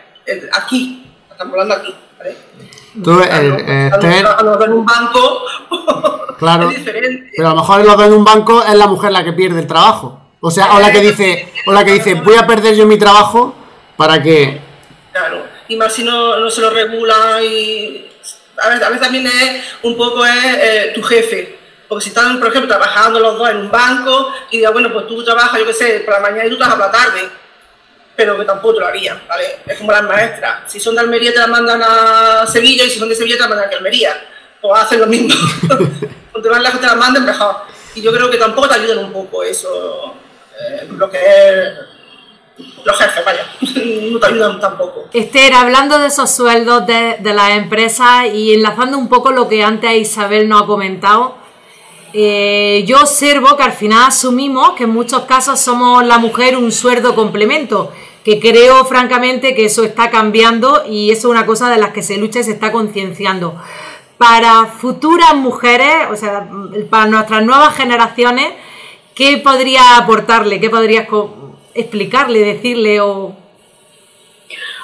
aquí, 0.52 1.05
estamos 1.36 1.52
hablando 1.52 1.74
aquí, 1.74 1.94
¿vale? 2.18 2.36
Tú, 3.04 3.20
el, 3.20 3.56
eh, 3.68 3.90
a, 3.92 4.42
lo, 4.42 4.64
en 4.64 4.72
un 4.72 4.86
banco 4.86 5.42
claro, 6.38 6.70
es 6.70 6.78
diferente. 6.78 7.30
Pero 7.36 7.48
a 7.48 7.50
lo 7.50 7.60
mejor 7.60 7.80
en 7.80 7.86
lo 7.86 8.04
en 8.04 8.12
un 8.14 8.24
banco 8.24 8.62
es 8.62 8.74
la 8.74 8.86
mujer 8.86 9.12
la 9.12 9.22
que 9.22 9.34
pierde 9.34 9.60
el 9.60 9.66
trabajo. 9.66 10.20
O 10.40 10.50
sea, 10.50 10.74
o 10.74 10.80
la 10.80 10.90
que 10.90 11.00
dice, 11.00 11.52
o 11.66 11.72
la 11.72 11.84
que 11.84 11.92
dice, 11.92 12.14
voy 12.14 12.36
a 12.36 12.46
perder 12.46 12.74
yo 12.74 12.86
mi 12.86 12.98
trabajo 12.98 13.54
para 13.96 14.22
que. 14.22 14.60
Claro, 15.12 15.44
y 15.68 15.76
más 15.76 15.92
si 15.92 16.04
no, 16.04 16.38
no 16.38 16.50
se 16.50 16.60
lo 16.62 16.70
regula 16.70 17.42
y. 17.42 18.10
A 18.58 18.68
veces, 18.70 18.84
a 18.84 18.88
veces 18.88 19.02
también 19.02 19.26
es 19.26 19.62
un 19.82 19.96
poco 19.96 20.24
es 20.24 20.44
eh, 20.44 20.92
tu 20.94 21.02
jefe. 21.02 21.58
Porque 21.86 22.04
si 22.04 22.08
están, 22.08 22.38
por 22.38 22.48
ejemplo, 22.48 22.68
trabajando 22.68 23.20
los 23.20 23.38
dos 23.38 23.50
en 23.50 23.58
un 23.58 23.70
banco 23.70 24.32
y 24.50 24.56
diga, 24.56 24.70
bueno, 24.70 24.90
pues 24.92 25.06
tú 25.06 25.22
trabajas, 25.22 25.60
yo 25.60 25.66
qué 25.66 25.74
sé, 25.74 26.00
por 26.00 26.14
la 26.14 26.20
mañana 26.20 26.46
y 26.46 26.50
tú 26.50 26.56
trabajas 26.56 26.78
por 26.78 26.86
la 26.86 26.92
tarde, 26.92 27.28
pero 28.16 28.36
que 28.38 28.44
tampoco 28.44 28.74
te 28.74 28.80
lo 28.80 28.86
harían, 28.86 29.20
¿vale? 29.28 29.58
Es 29.66 29.78
como 29.78 29.92
las 29.92 30.02
maestras. 30.02 30.72
Si 30.72 30.80
son 30.80 30.94
de 30.94 31.02
Almería 31.02 31.32
te 31.32 31.38
las 31.38 31.48
mandan 31.48 31.82
a 31.82 32.46
Sevilla 32.46 32.84
y 32.84 32.90
si 32.90 32.98
son 32.98 33.08
de 33.08 33.14
Sevilla 33.14 33.36
te 33.36 33.40
las 33.42 33.50
mandan 33.50 33.72
a 33.72 33.76
Almería. 33.76 34.26
Pues 34.60 34.82
hacen 34.82 35.00
lo 35.00 35.06
mismo. 35.06 35.34
Cuanto 36.32 36.50
más 36.50 36.62
lejos 36.62 36.80
te 36.80 36.86
las 36.86 36.96
manden, 36.96 37.24
mejor. 37.24 37.56
Y 37.94 38.00
yo 38.00 38.12
creo 38.12 38.30
que 38.30 38.38
tampoco 38.38 38.68
te 38.68 38.74
ayudan 38.74 39.04
un 39.04 39.12
poco 39.12 39.42
eso, 39.42 40.14
eh, 40.58 40.88
lo 40.90 41.10
que 41.10 41.18
es 41.18 41.72
los 42.84 42.98
jefes, 42.98 43.24
vaya. 43.24 43.46
no 44.10 44.18
te 44.18 44.26
ayudan 44.26 44.60
tampoco. 44.60 45.08
Esther, 45.12 45.54
hablando 45.54 45.98
de 45.98 46.06
esos 46.06 46.30
sueldos 46.30 46.86
de, 46.86 47.16
de 47.20 47.34
las 47.34 47.50
empresas 47.50 48.26
y 48.32 48.54
enlazando 48.54 48.96
un 48.96 49.08
poco 49.08 49.30
lo 49.30 49.48
que 49.48 49.62
antes 49.62 49.92
Isabel 49.92 50.48
nos 50.48 50.62
ha 50.62 50.66
comentado, 50.66 51.36
eh, 52.18 52.82
yo 52.86 53.00
observo 53.00 53.56
que 53.56 53.62
al 53.62 53.72
final 53.72 54.04
asumimos 54.06 54.70
que 54.70 54.84
en 54.84 54.90
muchos 54.90 55.24
casos 55.24 55.60
somos 55.60 56.02
la 56.02 56.16
mujer 56.16 56.56
un 56.56 56.72
sueldo 56.72 57.14
complemento, 57.14 57.92
que 58.26 58.40
creo 58.40 58.84
francamente 58.86 59.54
que 59.54 59.66
eso 59.66 59.84
está 59.84 60.10
cambiando 60.10 60.82
y 60.84 61.12
eso 61.12 61.28
es 61.28 61.30
una 61.30 61.46
cosa 61.46 61.70
de 61.70 61.78
las 61.78 61.90
que 61.90 62.02
se 62.02 62.16
lucha 62.16 62.40
y 62.40 62.42
se 62.42 62.50
está 62.50 62.72
concienciando. 62.72 63.54
Para 64.18 64.66
futuras 64.66 65.36
mujeres, 65.36 66.08
o 66.10 66.16
sea, 66.16 66.48
para 66.90 67.06
nuestras 67.06 67.44
nuevas 67.44 67.76
generaciones, 67.76 68.48
¿qué 69.14 69.36
podría 69.38 69.96
aportarle? 69.96 70.58
¿Qué 70.58 70.68
podrías 70.68 71.06
explicarle, 71.72 72.40
decirle 72.40 73.00
o 73.00 73.36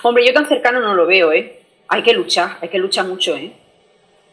Hombre, 0.05 0.25
yo 0.25 0.33
tan 0.33 0.47
cercano 0.47 0.79
no 0.79 0.95
lo 0.95 1.05
veo, 1.07 1.33
¿eh? 1.33 1.63
Hay 1.89 2.05
que 2.05 2.13
luchar, 2.13 2.59
hay 2.61 2.69
que 2.69 2.79
luchar 2.79 3.07
mucho, 3.07 3.35
¿eh? 3.35 3.55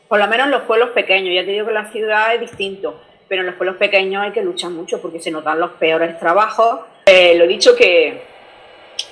Por 0.08 0.19
lo 0.19 0.28
menos 0.28 0.45
en 0.45 0.52
los 0.52 0.62
pueblos 0.63 0.89
pequeños, 0.91 1.34
ya 1.34 1.43
te 1.43 1.52
digo 1.52 1.65
que 1.65 1.74
la 1.74 1.91
ciudad 1.91 2.36
es 2.36 2.41
distinto, 2.41 3.02
pero 3.28 3.41
en 3.41 3.48
los 3.48 3.56
pueblos 3.56 3.78
pequeños 3.78 4.22
hay 4.22 4.34
que 4.34 4.43
luchar 4.43 4.69
mucho 4.69 5.02
porque 5.02 5.19
se 5.19 5.32
nos 5.32 5.43
dan 5.43 5.60
los 5.60 5.72
peores 5.72 6.19
trabajos. 6.19 6.82
Eh, 7.08 7.34
lo 7.36 7.45
he 7.45 7.48
dicho 7.48 7.76
que, 7.76 8.29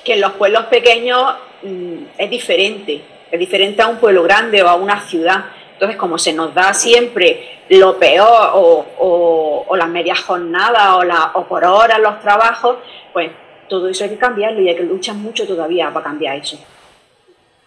que 0.07 0.13
en 0.13 0.21
los 0.21 0.31
pueblos 0.33 0.63
pequeños 0.65 1.35
mm, 1.61 1.93
es 2.17 2.29
diferente, 2.29 3.01
es 3.29 3.39
diferente 3.39 3.81
a 3.81 3.87
un 3.87 3.97
pueblo 3.97 4.23
grande 4.23 4.63
o 4.63 4.67
a 4.69 4.75
una 4.75 5.01
ciudad. 5.01 5.45
Entonces, 5.73 5.97
como 5.97 6.17
se 6.17 6.33
nos 6.33 6.53
da 6.55 6.73
siempre 6.73 7.59
lo 7.69 7.97
peor 7.99 8.51
o, 8.53 8.85
o- 8.99 9.65
o 9.67 9.75
las 9.75 9.89
medias 9.89 10.19
jornadas 10.21 10.93
o, 10.95 11.03
la- 11.03 11.31
o 11.33 11.43
por 11.45 11.63
horas 11.65 11.99
los 11.99 12.19
trabajos, 12.21 12.77
pues 13.13 13.29
todo 13.67 13.89
eso 13.89 14.05
hay 14.05 14.11
que 14.11 14.17
cambiarlo 14.17 14.61
y 14.61 14.69
hay 14.69 14.75
que 14.77 14.83
luchar 14.83 15.15
mucho 15.15 15.45
todavía 15.45 15.91
para 15.93 16.05
cambiar 16.05 16.37
eso. 16.37 16.57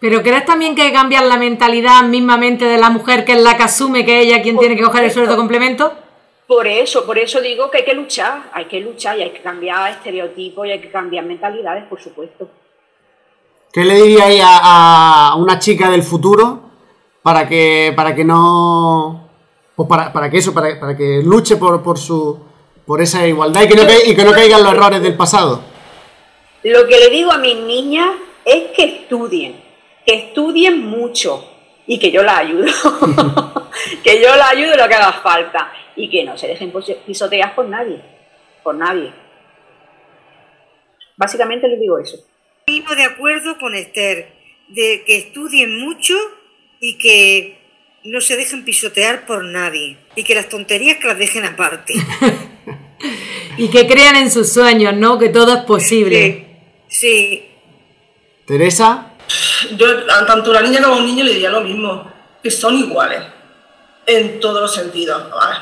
¿Pero 0.00 0.22
crees 0.22 0.46
también 0.46 0.74
que 0.74 0.80
hay 0.82 0.88
que 0.88 0.94
cambiar 0.94 1.24
la 1.26 1.36
mentalidad 1.36 2.02
mismamente 2.04 2.64
de 2.64 2.78
la 2.78 2.88
mujer 2.88 3.24
que 3.26 3.32
es 3.32 3.42
la 3.42 3.56
que 3.58 3.64
asume 3.64 4.04
que 4.06 4.20
es 4.20 4.26
ella 4.26 4.40
quien 4.42 4.58
tiene 4.58 4.74
que 4.76 4.82
coger 4.82 5.04
el 5.04 5.10
sueldo 5.10 5.36
complemento? 5.36 5.92
Por 6.50 6.66
eso, 6.66 7.06
por 7.06 7.16
eso 7.16 7.40
digo 7.40 7.70
que 7.70 7.78
hay 7.78 7.84
que 7.84 7.94
luchar, 7.94 8.50
hay 8.52 8.64
que 8.64 8.80
luchar 8.80 9.16
y 9.16 9.22
hay 9.22 9.30
que 9.30 9.40
cambiar 9.40 9.92
estereotipos 9.92 10.66
y 10.66 10.72
hay 10.72 10.80
que 10.80 10.90
cambiar 10.90 11.24
mentalidades, 11.24 11.84
por 11.84 12.02
supuesto. 12.02 12.48
¿Qué 13.72 13.84
le 13.84 13.94
diríais 13.94 14.42
a, 14.44 15.28
a 15.28 15.36
una 15.36 15.60
chica 15.60 15.88
del 15.88 16.02
futuro 16.02 16.60
para 17.22 17.48
que 17.48 17.92
para 17.94 18.16
que 18.16 18.24
no 18.24 19.28
pues 19.76 19.88
para, 19.88 20.12
para 20.12 20.28
que 20.28 20.38
eso 20.38 20.52
para, 20.52 20.80
para 20.80 20.96
que 20.96 21.22
luche 21.22 21.54
por, 21.54 21.84
por 21.84 21.96
su 21.96 22.40
por 22.84 23.00
esa 23.00 23.24
igualdad 23.24 23.62
y 23.62 23.68
que 23.68 23.76
no 23.76 23.82
y 24.06 24.16
que 24.16 24.24
no 24.24 24.32
caigan 24.32 24.64
los 24.64 24.72
errores 24.72 25.00
del 25.02 25.16
pasado? 25.16 25.62
Lo 26.64 26.84
que 26.88 26.98
le 26.98 27.10
digo 27.10 27.30
a 27.30 27.38
mis 27.38 27.58
niñas 27.58 28.10
es 28.44 28.72
que 28.72 29.02
estudien, 29.02 29.62
que 30.04 30.14
estudien 30.14 30.84
mucho 30.84 31.44
y 31.86 32.00
que 32.00 32.10
yo 32.10 32.24
la 32.24 32.38
ayudo, 32.38 32.66
que 34.02 34.20
yo 34.20 34.34
la 34.34 34.48
ayudo 34.48 34.76
lo 34.76 34.88
que 34.88 34.94
haga 34.96 35.12
falta 35.12 35.72
y 35.96 36.08
que 36.08 36.24
no 36.24 36.36
se 36.36 36.48
dejen 36.48 36.72
pisotear 37.06 37.54
por 37.54 37.68
nadie, 37.68 38.00
por 38.62 38.74
nadie. 38.74 39.12
Básicamente 41.16 41.68
les 41.68 41.80
digo 41.80 41.98
eso. 41.98 42.16
Mismo 42.66 42.94
de 42.94 43.04
acuerdo 43.04 43.58
con 43.58 43.74
Esther, 43.74 44.32
de 44.68 45.02
que 45.06 45.18
estudien 45.18 45.80
mucho 45.80 46.14
y 46.80 46.98
que 46.98 47.58
no 48.04 48.20
se 48.20 48.36
dejen 48.36 48.64
pisotear 48.64 49.26
por 49.26 49.44
nadie. 49.44 49.98
Y 50.16 50.24
que 50.24 50.34
las 50.34 50.48
tonterías 50.48 50.98
que 50.98 51.08
las 51.08 51.18
dejen 51.18 51.44
aparte. 51.44 51.94
Y 53.56 53.68
que 53.68 53.86
crean 53.86 54.16
en 54.16 54.30
sus 54.30 54.50
sueños, 54.52 54.94
¿no? 54.94 55.18
Que 55.18 55.28
todo 55.28 55.54
es 55.54 55.64
posible. 55.64 56.46
Sí. 56.88 57.46
Teresa, 58.46 59.12
Yo 59.76 60.06
tanto 60.26 60.50
una 60.50 60.62
niña 60.62 60.82
como 60.82 60.96
un 60.96 61.04
niño 61.04 61.24
le 61.24 61.34
diría 61.34 61.50
lo 61.50 61.60
mismo, 61.60 62.10
que 62.42 62.50
son 62.50 62.76
iguales 62.78 63.22
en 64.06 64.40
todos 64.40 64.62
los 64.62 64.74
sentidos. 64.74 65.22
A 65.32 65.48
ver, 65.48 65.58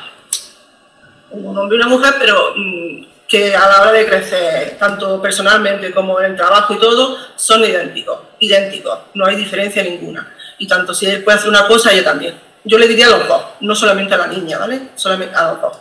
un 1.30 1.58
hombre 1.58 1.76
y 1.76 1.80
una 1.80 1.88
mujer, 1.88 2.14
pero 2.18 2.54
mm, 2.56 3.04
que 3.28 3.54
a 3.54 3.68
la 3.68 3.82
hora 3.82 3.92
de 3.92 4.06
crecer, 4.06 4.76
tanto 4.78 5.20
personalmente 5.20 5.92
como 5.92 6.18
en 6.18 6.32
el 6.32 6.36
trabajo 6.36 6.72
y 6.72 6.78
todo, 6.78 7.16
son 7.36 7.62
idénticos, 7.62 8.18
idénticos, 8.38 8.98
no 9.14 9.26
hay 9.26 9.36
diferencia 9.36 9.82
ninguna. 9.82 10.34
Y 10.56 10.66
tanto 10.66 10.94
si 10.94 11.06
él 11.06 11.22
puede 11.22 11.38
hacer 11.38 11.50
una 11.50 11.66
cosa, 11.66 11.92
ella 11.92 12.04
también. 12.04 12.34
Yo 12.64 12.78
le 12.78 12.88
diría 12.88 13.06
a 13.06 13.10
los 13.10 13.28
dos, 13.28 13.42
no 13.60 13.74
solamente 13.74 14.14
a 14.14 14.18
la 14.18 14.26
niña, 14.26 14.58
¿vale? 14.58 14.90
Solamente 14.94 15.34
a 15.36 15.52
los 15.52 15.60
dos. 15.60 15.76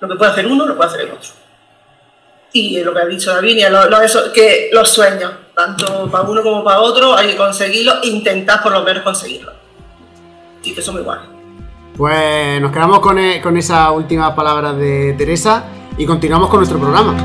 Lo 0.00 0.08
que 0.08 0.14
puede 0.14 0.30
hacer 0.30 0.46
uno, 0.46 0.66
lo 0.66 0.76
puede 0.76 0.88
hacer 0.88 1.00
el 1.02 1.10
otro. 1.12 1.30
Y 2.52 2.82
lo 2.82 2.94
que 2.94 3.00
ha 3.00 3.06
dicho 3.06 3.32
Davinia, 3.32 3.68
lo, 3.68 3.88
que 4.32 4.70
los 4.72 4.88
sueños, 4.88 5.32
tanto 5.54 6.10
para 6.10 6.24
uno 6.24 6.42
como 6.42 6.64
para 6.64 6.80
otro, 6.80 7.14
hay 7.14 7.28
que 7.28 7.36
conseguirlos, 7.36 7.98
intentar 8.04 8.62
por 8.62 8.72
lo 8.72 8.82
menos 8.82 9.02
conseguirlos. 9.02 9.54
Y 10.64 10.74
que 10.74 10.80
somos 10.80 11.02
iguales. 11.02 11.37
Pues 11.98 12.62
nos 12.62 12.70
quedamos 12.70 13.00
con, 13.00 13.18
e- 13.18 13.42
con 13.42 13.56
esas 13.56 13.90
últimas 13.90 14.30
palabras 14.32 14.76
de 14.78 15.14
Teresa 15.18 15.64
y 15.98 16.06
continuamos 16.06 16.48
con 16.48 16.60
nuestro 16.60 16.78
programa. 16.78 17.16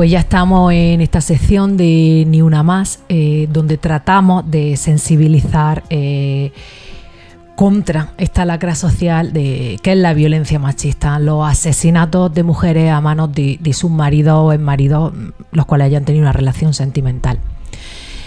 Pues 0.00 0.10
ya 0.10 0.20
estamos 0.20 0.72
en 0.72 1.02
esta 1.02 1.20
sección 1.20 1.76
de 1.76 2.24
Ni 2.26 2.40
Una 2.40 2.62
Más, 2.62 3.00
eh, 3.10 3.46
donde 3.52 3.76
tratamos 3.76 4.50
de 4.50 4.78
sensibilizar 4.78 5.82
eh, 5.90 6.52
contra 7.54 8.14
esta 8.16 8.46
lacra 8.46 8.74
social 8.74 9.34
de 9.34 9.78
que 9.82 9.92
es 9.92 9.98
la 9.98 10.14
violencia 10.14 10.58
machista, 10.58 11.18
los 11.18 11.46
asesinatos 11.46 12.32
de 12.32 12.42
mujeres 12.44 12.90
a 12.90 13.02
manos 13.02 13.30
de, 13.34 13.58
de 13.60 13.72
sus 13.74 13.90
maridos 13.90 14.36
o 14.38 14.58
maridos, 14.58 15.12
los 15.52 15.66
cuales 15.66 15.88
hayan 15.88 16.06
tenido 16.06 16.22
una 16.22 16.32
relación 16.32 16.72
sentimental. 16.72 17.38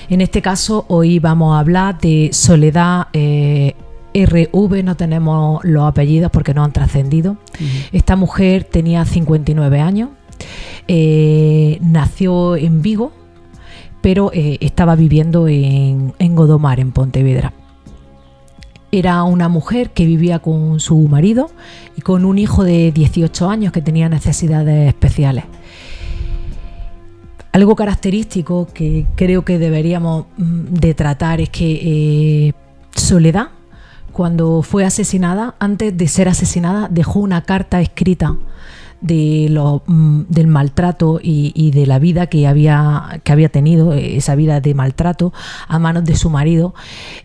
En 0.10 0.22
este 0.22 0.44
caso, 0.44 0.86
hoy 0.90 1.18
vamos 1.18 1.56
a 1.56 1.60
hablar 1.60 2.00
de 2.00 2.30
Soledad 2.34 3.08
eh, 3.14 3.74
RV, 4.14 4.84
no 4.84 4.96
tenemos 4.96 5.64
los 5.64 5.88
apellidos 5.88 6.30
porque 6.30 6.54
no 6.54 6.64
han 6.64 6.72
trascendido. 6.72 7.38
Esta 7.92 8.16
mujer 8.16 8.64
tenía 8.64 9.06
59 9.06 9.80
años, 9.80 10.10
eh, 10.88 11.78
nació 11.82 12.56
en 12.56 12.82
Vigo, 12.82 13.12
pero 14.02 14.32
eh, 14.34 14.58
estaba 14.60 14.96
viviendo 14.96 15.48
en, 15.48 16.14
Godomar, 16.36 16.80
en 16.80 16.92
Pontevedra. 16.92 17.54
Era 18.92 19.24
una 19.24 19.48
mujer 19.48 19.92
que 19.92 20.06
vivía 20.06 20.40
con 20.40 20.80
su 20.80 20.98
marido 21.08 21.50
y 21.98 22.02
con 22.02 22.26
un 22.26 22.38
hijo 22.38 22.64
de 22.64 22.92
18 22.92 23.50
años 23.50 23.72
que 23.72 23.82
tenía 23.82 24.10
necesidades 24.10 24.90
especiales. 24.90 25.46
Algo 27.54 27.76
característico 27.76 28.68
que 28.74 29.06
creo 29.16 29.46
que 29.46 29.58
deberíamos 29.58 30.26
mm, 30.38 30.74
de 30.74 30.94
tratar 30.94 31.40
es 31.40 31.50
que 31.50 32.48
eh, 32.50 32.54
Soledad, 32.96 33.50
cuando 34.12 34.62
fue 34.64 34.86
asesinada, 34.86 35.56
antes 35.60 35.96
de 35.98 36.08
ser 36.08 36.28
asesinada, 36.28 36.88
dejó 36.92 37.20
una 37.20 37.42
carta 37.44 37.82
escrita 37.82 38.36
de 39.04 39.48
lo, 39.50 39.84
mm, 39.86 40.22
del 40.30 40.48
maltrato 40.48 41.20
y, 41.22 41.72
de 41.72 41.86
la 41.86 42.00
vida 42.00 42.28
que 42.28 42.48
había, 42.48 43.22
que 43.24 43.34
había 43.34 43.50
tenido, 43.50 43.94
eh, 43.94 44.16
esa 44.16 44.34
vida 44.34 44.62
de 44.62 44.74
maltrato, 44.74 45.34
a 45.68 45.78
manos 45.78 46.06
de 46.06 46.16
su 46.16 46.30
marido, 46.30 46.74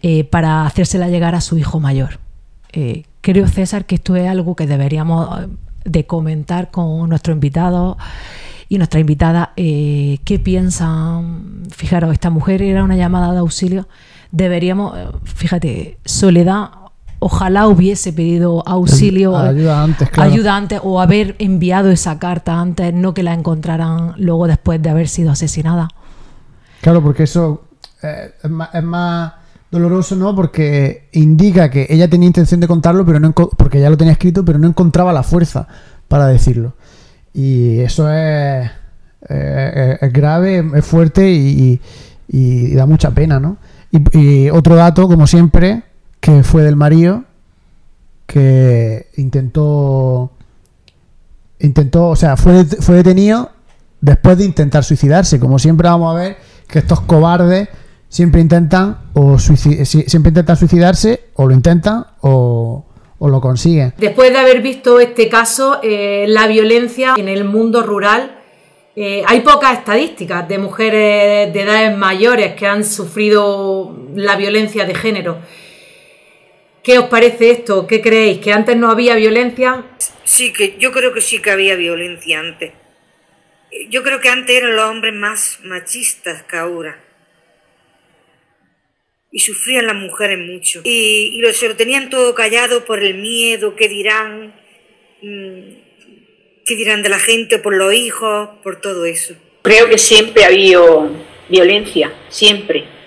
eh, 0.02 0.24
para 0.24 0.66
hacérsela 0.66 1.08
llegar 1.08 1.34
a 1.36 1.40
su 1.40 1.56
hijo 1.56 1.78
mayor. 1.78 2.18
Eh, 2.72 3.04
creo, 3.20 3.46
César, 3.46 3.86
que 3.86 3.94
esto 3.94 4.16
es 4.16 4.28
algo 4.28 4.56
que 4.56 4.66
deberíamos 4.66 5.46
de 5.84 6.04
comentar 6.04 6.70
con 6.72 7.08
nuestros 7.08 7.34
invitados 7.34 7.96
y 8.68 8.78
nuestra 8.78 9.00
invitada 9.00 9.52
qué 9.56 10.40
piensan. 10.42 11.62
Fijaros, 11.70 12.12
esta 12.12 12.28
mujer 12.28 12.60
era 12.60 12.84
una 12.84 12.96
llamada 12.96 13.32
de 13.32 13.38
auxilio. 13.38 13.88
Deberíamos, 14.32 14.94
fíjate, 15.24 15.98
Soledad 16.04 16.70
ojalá 17.20 17.66
hubiese 17.68 18.12
pedido 18.12 18.62
auxilio, 18.66 19.36
Ayuda 19.36 19.82
antes, 19.82 20.10
claro. 20.10 20.30
ayuda 20.32 20.56
antes 20.56 20.80
o 20.82 21.00
haber 21.00 21.34
enviado 21.38 21.90
esa 21.90 22.18
carta 22.18 22.60
antes, 22.60 22.94
no 22.94 23.14
que 23.14 23.22
la 23.22 23.34
encontraran 23.34 24.14
luego 24.18 24.46
después 24.46 24.80
de 24.82 24.90
haber 24.90 25.08
sido 25.08 25.30
asesinada. 25.30 25.88
Claro, 26.80 27.02
porque 27.02 27.24
eso 27.24 27.64
eh, 28.02 28.30
es, 28.42 28.50
más, 28.50 28.68
es 28.72 28.84
más 28.84 29.32
doloroso, 29.70 30.14
¿no? 30.16 30.34
Porque 30.34 31.08
indica 31.12 31.70
que 31.70 31.86
ella 31.90 32.08
tenía 32.08 32.28
intención 32.28 32.60
de 32.60 32.68
contarlo, 32.68 33.04
pero 33.04 33.18
no 33.20 33.32
porque 33.32 33.80
ya 33.80 33.90
lo 33.90 33.96
tenía 33.96 34.12
escrito, 34.12 34.44
pero 34.44 34.58
no 34.58 34.68
encontraba 34.68 35.12
la 35.12 35.22
fuerza 35.24 35.66
para 36.06 36.26
decirlo. 36.26 36.74
Y 37.34 37.80
eso 37.80 38.10
es, 38.10 38.70
eh, 39.28 39.98
es 40.00 40.12
grave, 40.12 40.64
es 40.74 40.84
fuerte 40.84 41.30
y, 41.30 41.48
y- 41.48 41.80
y 42.30 42.74
da 42.74 42.86
mucha 42.86 43.10
pena, 43.10 43.40
¿no? 43.40 43.56
Y, 43.90 44.18
y 44.18 44.50
otro 44.50 44.76
dato, 44.76 45.08
como 45.08 45.26
siempre, 45.26 45.82
que 46.20 46.42
fue 46.42 46.62
del 46.62 46.76
marido, 46.76 47.24
que 48.26 49.06
intentó 49.16 50.32
intentó, 51.60 52.08
o 52.08 52.16
sea, 52.16 52.36
fue, 52.36 52.64
fue 52.64 52.96
detenido 52.96 53.50
después 54.00 54.38
de 54.38 54.44
intentar 54.44 54.84
suicidarse. 54.84 55.40
Como 55.40 55.58
siempre 55.58 55.88
vamos 55.88 56.14
a 56.14 56.18
ver 56.18 56.36
que 56.68 56.78
estos 56.78 57.00
cobardes 57.00 57.68
siempre 58.08 58.40
intentan 58.40 58.98
o 59.14 59.38
si- 59.38 59.84
siempre 59.84 60.28
intentan 60.30 60.56
suicidarse 60.56 61.24
o 61.34 61.48
lo 61.48 61.54
intentan 61.54 62.06
o, 62.20 62.84
o 63.18 63.28
lo 63.28 63.40
consiguen. 63.40 63.92
Después 63.98 64.30
de 64.32 64.38
haber 64.38 64.62
visto 64.62 65.00
este 65.00 65.28
caso, 65.28 65.80
eh, 65.82 66.26
la 66.28 66.46
violencia 66.46 67.14
en 67.16 67.26
el 67.28 67.44
mundo 67.44 67.82
rural, 67.82 68.36
eh, 68.94 69.22
hay 69.26 69.40
pocas 69.40 69.78
estadísticas 69.78 70.46
de 70.48 70.58
mujeres 70.58 71.52
de 71.52 71.62
edades 71.62 71.96
mayores 71.98 72.54
que 72.54 72.66
han 72.68 72.84
sufrido 72.84 73.96
la 74.14 74.36
violencia 74.36 74.84
de 74.84 74.94
género. 74.94 75.38
¿Qué 76.88 76.98
os 76.98 77.10
parece 77.10 77.50
esto? 77.50 77.86
¿Qué 77.86 78.00
creéis? 78.00 78.38
¿Que 78.38 78.50
antes 78.50 78.74
no 78.74 78.90
había 78.90 79.14
violencia? 79.14 79.84
Sí, 80.24 80.54
que 80.54 80.76
yo 80.78 80.90
creo 80.90 81.12
que 81.12 81.20
sí 81.20 81.38
que 81.38 81.50
había 81.50 81.76
violencia 81.76 82.40
antes. 82.40 82.72
Yo 83.90 84.02
creo 84.02 84.22
que 84.22 84.30
antes 84.30 84.56
eran 84.56 84.74
los 84.74 84.86
hombres 84.86 85.12
más 85.12 85.58
machistas 85.64 86.44
que 86.44 86.56
ahora. 86.56 86.98
Y 89.30 89.40
sufrían 89.40 89.86
las 89.86 89.96
mujeres 89.96 90.38
mucho. 90.38 90.80
Y, 90.84 91.32
y 91.34 91.40
lo, 91.42 91.52
se 91.52 91.68
lo 91.68 91.76
tenían 91.76 92.08
todo 92.08 92.34
callado 92.34 92.86
por 92.86 93.04
el 93.04 93.16
miedo, 93.16 93.76
qué 93.76 93.86
dirán, 93.86 94.54
mm, 95.20 95.60
qué 96.64 96.74
dirán 96.74 97.02
de 97.02 97.10
la 97.10 97.18
gente, 97.18 97.58
por 97.58 97.76
los 97.76 97.92
hijos, 97.92 98.48
por 98.62 98.80
todo 98.80 99.04
eso. 99.04 99.34
Creo 99.60 99.90
que 99.90 99.98
siempre 99.98 100.44
ha 100.44 100.46
habido 100.46 101.10
violencia, 101.50 102.14
siempre. 102.30 102.97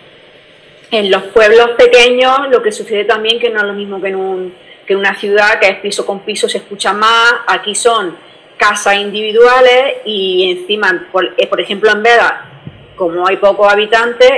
En 0.92 1.10
los 1.10 1.24
pueblos 1.24 1.72
pequeños 1.78 2.50
lo 2.50 2.62
que 2.62 2.72
sucede 2.72 3.06
también 3.06 3.40
que 3.40 3.50
no 3.50 3.62
es 3.62 3.66
lo 3.66 3.74
mismo 3.74 4.02
que 4.02 4.10
en, 4.10 4.16
un, 4.16 4.54
que 4.86 4.94
en 4.94 5.00
una 5.00 5.16
ciudad, 5.16 5.60
que 5.60 5.70
es 5.70 5.80
piso 5.80 6.06
con 6.06 6.20
piso, 6.20 6.50
se 6.50 6.58
escucha 6.58 6.92
más. 6.94 7.34
Aquí 7.48 7.74
son 7.74 8.18
casas 8.58 8.96
individuales 8.96 9.98
y 10.06 10.52
encima, 10.52 11.08
por, 11.12 11.34
eh, 11.38 11.48
por 11.48 11.62
ejemplo, 11.62 11.90
en 11.92 12.04
Vega, 12.04 12.46
como 12.96 13.26
hay 13.26 13.38
pocos 13.38 13.72
habitantes, 13.72 14.32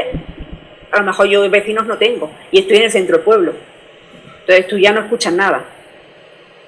a 0.92 1.00
lo 1.00 1.06
mejor 1.06 1.28
yo 1.28 1.50
vecinos 1.50 1.88
no 1.88 1.98
tengo 1.98 2.32
y 2.52 2.60
estoy 2.60 2.78
en 2.78 2.84
el 2.84 2.92
centro 2.92 3.18
del 3.18 3.26
pueblo. 3.26 3.54
Entonces 4.42 4.68
tú 4.68 4.78
ya 4.78 4.92
no 4.92 5.02
escuchas 5.02 5.34
nada. 5.34 5.66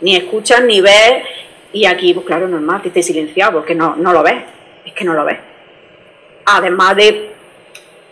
Ni 0.01 0.15
escuchas 0.15 0.63
ni 0.63 0.81
ves 0.81 1.23
y 1.71 1.85
aquí, 1.85 2.13
pues 2.13 2.25
claro, 2.25 2.47
normal 2.47 2.81
que 2.81 2.87
esté 2.87 3.03
silenciado 3.03 3.53
porque 3.59 3.75
no, 3.75 3.95
no 3.97 4.13
lo 4.13 4.23
ves. 4.23 4.43
Es 4.83 4.93
que 4.93 5.05
no 5.05 5.13
lo 5.13 5.23
ves. 5.25 5.37
Además 6.45 6.95
de, 6.95 7.34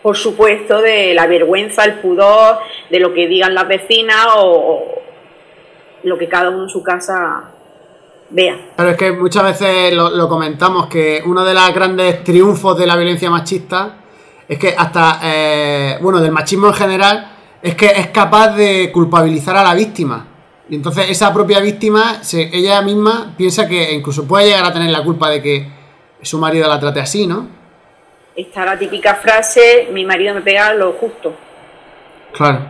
por 0.04 0.18
supuesto, 0.18 0.82
de 0.82 1.14
la 1.14 1.26
vergüenza, 1.26 1.82
el 1.86 1.94
pudor, 1.94 2.58
de 2.90 3.00
lo 3.00 3.14
que 3.14 3.26
digan 3.26 3.54
las 3.54 3.66
vecinas 3.66 4.26
o, 4.36 5.00
lo 6.02 6.18
que 6.18 6.28
cada 6.28 6.50
uno 6.50 6.64
en 6.64 6.68
su 6.68 6.82
casa 6.82 7.44
vea. 8.28 8.72
Pero 8.76 8.90
es 8.90 8.96
que 8.98 9.12
muchas 9.12 9.44
veces 9.44 9.94
lo, 9.94 10.10
lo 10.10 10.28
comentamos 10.28 10.88
que 10.88 11.22
uno 11.24 11.42
de 11.42 11.54
los 11.54 11.74
grandes 11.74 12.22
triunfos 12.22 12.78
de 12.78 12.86
la 12.86 12.96
violencia 12.96 13.30
machista 13.30 13.96
es 14.46 14.58
que 14.58 14.74
hasta, 14.76 15.20
eh, 15.22 15.96
bueno, 16.02 16.20
del 16.20 16.32
machismo 16.32 16.66
en 16.66 16.74
general, 16.74 17.30
es 17.62 17.74
que 17.74 17.86
es 17.86 18.08
capaz 18.08 18.54
de 18.54 18.92
culpabilizar 18.92 19.56
a 19.56 19.62
la 19.64 19.72
víctima. 19.72 20.26
Y 20.68 20.74
entonces 20.74 21.08
esa 21.08 21.32
propia 21.32 21.60
víctima, 21.60 22.22
se- 22.22 22.54
ella 22.54 22.82
misma 22.82 23.32
piensa 23.38 23.66
que 23.66 23.92
incluso 23.94 24.28
puede 24.28 24.48
llegar 24.48 24.66
a 24.66 24.72
tener 24.74 24.90
la 24.90 25.02
culpa 25.02 25.30
de 25.30 25.40
que 25.40 25.66
su 26.20 26.38
marido 26.38 26.68
la 26.68 26.78
trate 26.78 27.00
así, 27.00 27.26
¿no? 27.26 27.63
Está 28.36 28.64
la 28.64 28.76
típica 28.78 29.14
frase, 29.16 29.88
mi 29.92 30.04
marido 30.04 30.34
me 30.34 30.40
pega 30.40 30.74
lo 30.74 30.92
justo, 30.92 31.34
Claro. 32.32 32.66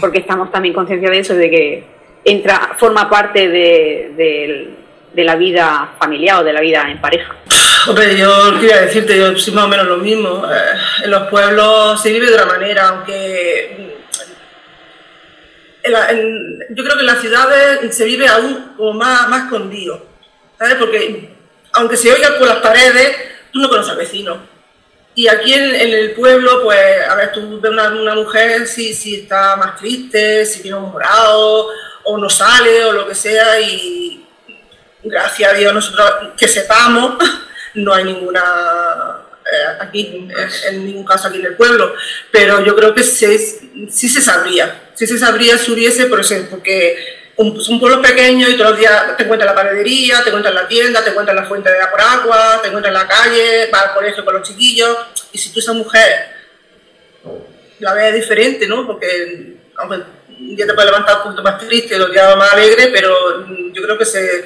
porque 0.00 0.20
estamos 0.20 0.50
también 0.50 0.74
concienciados 0.74 1.14
de 1.14 1.20
eso, 1.20 1.34
de 1.34 1.50
que 1.50 1.84
entra, 2.24 2.74
forma 2.78 3.10
parte 3.10 3.48
de, 3.48 4.12
de- 4.16 4.70
de 5.12 5.24
la 5.24 5.36
vida 5.36 5.92
familiar 6.00 6.40
o 6.40 6.44
de 6.44 6.52
la 6.54 6.62
vida 6.62 6.90
en 6.90 6.98
pareja. 6.98 7.36
Hombre, 7.86 8.16
yo 8.16 8.58
quería 8.58 8.80
decirte, 8.80 9.18
yo 9.18 9.36
soy 9.36 9.52
más 9.52 9.64
o 9.64 9.68
menos 9.68 9.86
lo 9.86 9.98
mismo. 9.98 10.42
Eh, 10.50 11.04
en 11.04 11.10
los 11.10 11.28
pueblos 11.28 12.00
se 12.00 12.10
vive 12.12 12.28
de 12.28 12.32
otra 12.34 12.46
manera, 12.46 12.88
aunque 12.88 13.76
mm, 13.76 15.86
en 15.86 15.92
la- 15.92 16.10
en- 16.10 16.58
yo 16.70 16.82
creo 16.84 16.94
que 16.94 17.00
en 17.00 17.06
las 17.06 17.20
ciudades 17.20 17.94
se 17.94 18.04
vive 18.06 18.26
aún 18.28 18.72
como 18.78 18.94
más, 18.94 19.28
más 19.28 19.44
escondido, 19.44 20.06
¿sabes? 20.58 20.76
Porque 20.76 21.28
aunque 21.74 21.96
se 21.98 22.10
oiga 22.12 22.38
por 22.38 22.46
las 22.48 22.58
paredes, 22.58 23.14
tú 23.52 23.60
no 23.60 23.68
conoces 23.68 23.92
al 23.92 23.98
vecino. 23.98 24.52
Y 25.14 25.28
aquí 25.28 25.52
en, 25.52 25.74
el 25.74 26.12
pueblo, 26.12 26.62
pues, 26.62 27.06
a 27.06 27.14
ver, 27.14 27.32
tú 27.32 27.60
ves 27.60 27.70
una, 27.70 28.14
mujer 28.14 28.66
si, 28.66 28.94
si 28.94 29.16
está 29.16 29.56
más 29.56 29.76
triste, 29.76 30.46
si 30.46 30.62
tiene 30.62 30.78
un 30.78 30.90
morado, 30.90 31.68
o 32.04 32.18
no 32.18 32.30
sale, 32.30 32.84
o 32.84 32.92
lo 32.92 33.06
que 33.06 33.14
sea, 33.14 33.60
y 33.60 34.26
gracias 35.04 35.52
a 35.52 35.54
Dios 35.54 35.74
nosotros 35.74 36.32
que 36.36 36.48
sepamos, 36.48 37.16
no 37.74 37.92
hay 37.92 38.04
ninguna 38.04 38.42
eh, 39.44 39.76
aquí, 39.80 40.28
en, 40.68 40.86
ningún 40.86 41.04
caso 41.04 41.28
aquí 41.28 41.38
en 41.38 41.46
el 41.46 41.56
pueblo, 41.56 41.94
pero 42.30 42.64
yo 42.64 42.74
creo 42.74 42.94
que 42.94 43.02
se, 43.02 43.38
sí 43.38 44.08
se 44.08 44.22
sabría, 44.22 44.92
sí 44.94 45.06
se 45.06 45.18
sabría 45.18 45.58
si 45.58 45.72
hubiese, 45.72 46.06
por 46.06 46.20
ejemplo, 46.20 46.56
porque 46.56 47.21
un, 47.36 47.56
es 47.58 47.68
un 47.68 47.80
pueblo 47.80 48.02
pequeño 48.02 48.48
y 48.48 48.56
todos 48.56 48.72
los 48.72 48.78
días 48.78 49.16
te 49.16 49.24
encuentras 49.24 49.50
en 49.50 49.56
la 49.56 49.62
panadería, 49.62 50.22
te 50.22 50.28
encuentras 50.28 50.54
en 50.54 50.62
la 50.62 50.68
tienda, 50.68 51.02
te 51.02 51.10
encuentras 51.10 51.36
en 51.36 51.42
la 51.42 51.48
fuente 51.48 51.70
de 51.70 51.78
agua 51.78 51.90
por 51.90 52.00
agua, 52.00 52.60
te 52.62 52.68
encuentras 52.68 52.94
en 52.94 53.00
la 53.00 53.08
calle, 53.08 53.68
vas 53.70 53.82
al 53.82 53.94
colegio 53.94 54.24
con 54.24 54.34
los 54.34 54.48
chiquillos, 54.48 54.96
y 55.32 55.38
si 55.38 55.52
tú 55.52 55.60
esa 55.60 55.72
mujer 55.72 56.30
la 57.78 57.94
ves 57.94 58.14
diferente, 58.14 58.66
¿no? 58.66 58.86
Porque 58.86 59.56
aunque 59.76 59.96
un 60.28 60.56
día 60.56 60.66
te 60.66 60.74
puedes 60.74 60.90
levantar 60.90 61.16
un 61.18 61.22
poquito 61.22 61.42
más 61.42 61.58
triste, 61.58 61.96
otro 61.96 62.12
día 62.12 62.36
más 62.36 62.52
alegre, 62.52 62.88
pero 62.92 63.46
yo 63.72 63.82
creo 63.82 63.98
que 63.98 64.04
se 64.04 64.44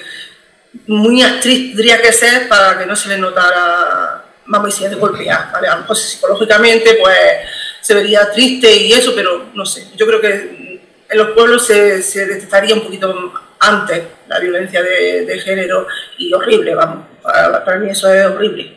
muy 0.87 1.22
actriz 1.22 1.68
tendría 1.68 2.01
que 2.01 2.12
ser 2.12 2.49
para 2.49 2.79
que 2.79 2.87
no 2.87 2.94
se 2.94 3.09
le 3.09 3.18
notara, 3.18 4.25
vamos 4.46 4.72
a 4.72 4.75
decir, 4.75 4.90
de 4.90 4.96
golpear, 4.96 5.51
¿vale? 5.53 5.68
A 5.68 5.75
lo 5.75 5.81
mejor 5.83 5.96
psicológicamente 5.96 6.94
pues 7.01 7.18
se 7.81 7.94
vería 7.94 8.31
triste 8.31 8.75
y 8.75 8.92
eso, 8.92 9.12
pero 9.14 9.46
no 9.55 9.64
sé, 9.64 9.88
yo 9.96 10.07
creo 10.07 10.20
que 10.20 10.65
en 11.09 11.19
los 11.19 11.31
pueblos 11.31 11.66
se, 11.66 12.03
se 12.03 12.27
detectaría 12.27 12.75
un 12.75 12.83
poquito 12.83 13.33
antes 13.61 14.03
la 14.29 14.38
violencia 14.38 14.83
de, 14.83 15.25
de 15.25 15.38
género 15.38 15.87
y 16.19 16.33
horrible, 16.33 16.75
vamos, 16.75 17.07
para, 17.23 17.64
para 17.64 17.79
mí 17.79 17.90
eso 17.90 18.12
es 18.12 18.27
horrible. 18.27 18.77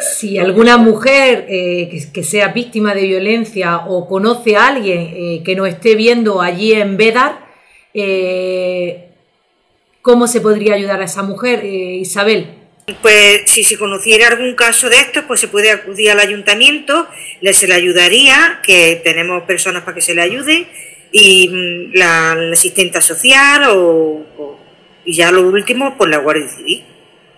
Si 0.00 0.38
alguna 0.38 0.76
mujer 0.76 1.46
eh, 1.48 1.88
que, 1.90 2.12
que 2.12 2.22
sea 2.22 2.48
víctima 2.48 2.94
de 2.94 3.02
violencia 3.02 3.78
o 3.78 4.06
conoce 4.06 4.56
a 4.56 4.68
alguien 4.68 5.00
eh, 5.14 5.42
que 5.44 5.56
nos 5.56 5.68
esté 5.68 5.94
viendo 5.94 6.42
allí 6.42 6.72
en 6.72 6.96
Bedar, 6.96 7.46
eh, 7.94 9.08
¿cómo 10.02 10.26
se 10.26 10.40
podría 10.40 10.74
ayudar 10.74 11.00
a 11.00 11.04
esa 11.04 11.22
mujer, 11.22 11.60
eh, 11.64 11.96
Isabel? 11.96 12.54
Pues 13.02 13.42
si 13.46 13.64
se 13.64 13.78
conociera 13.78 14.28
algún 14.28 14.54
caso 14.54 14.90
de 14.90 14.96
estos, 14.96 15.24
pues 15.24 15.40
se 15.40 15.48
puede 15.48 15.70
acudir 15.70 16.10
al 16.10 16.20
ayuntamiento, 16.20 17.06
le 17.40 17.52
se 17.52 17.68
le 17.68 17.74
ayudaría, 17.74 18.60
que 18.64 19.00
tenemos 19.02 19.44
personas 19.44 19.82
para 19.84 19.94
que 19.94 20.02
se 20.02 20.14
le 20.14 20.22
ayude, 20.22 20.66
y 21.12 21.48
mm, 21.48 21.98
la, 21.98 22.34
la 22.36 22.52
asistenta 22.52 23.00
social 23.00 23.64
o, 23.70 24.24
o- 24.38 24.58
y 25.04 25.14
ya 25.14 25.30
lo 25.32 25.42
último, 25.48 25.96
pues 25.96 26.10
la 26.10 26.18
Guardia 26.18 26.48
Civil, 26.48 26.84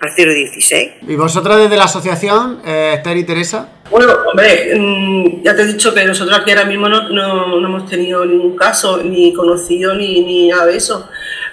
al 0.01 0.11
016. 0.15 0.91
¿Y 1.09 1.15
vosotras 1.15 1.59
desde 1.59 1.77
la 1.77 1.85
asociación, 1.85 2.61
eh, 2.67 2.95
Esther 2.97 3.17
y 3.17 3.25
Teresa? 3.25 3.69
Bueno, 3.91 4.13
hombre, 4.31 4.73
mm, 4.77 5.43
ya 5.45 5.55
te 5.55 5.63
he 5.63 5.67
dicho 5.67 5.95
que 5.95 6.05
nosotros 6.05 6.37
aquí 6.39 6.51
ahora 6.51 6.65
mismo 6.65 6.89
no, 6.89 7.09
no- 7.11 7.61
no 7.61 7.67
hemos 7.69 7.89
tenido 7.89 8.25
ningún 8.25 8.57
caso, 8.57 8.99
ni 8.99 9.33
conocido, 9.33 9.95
ni, 9.95 10.23
ni 10.23 10.49
nada 10.49 10.67
de 10.67 10.77
eso. 10.77 11.09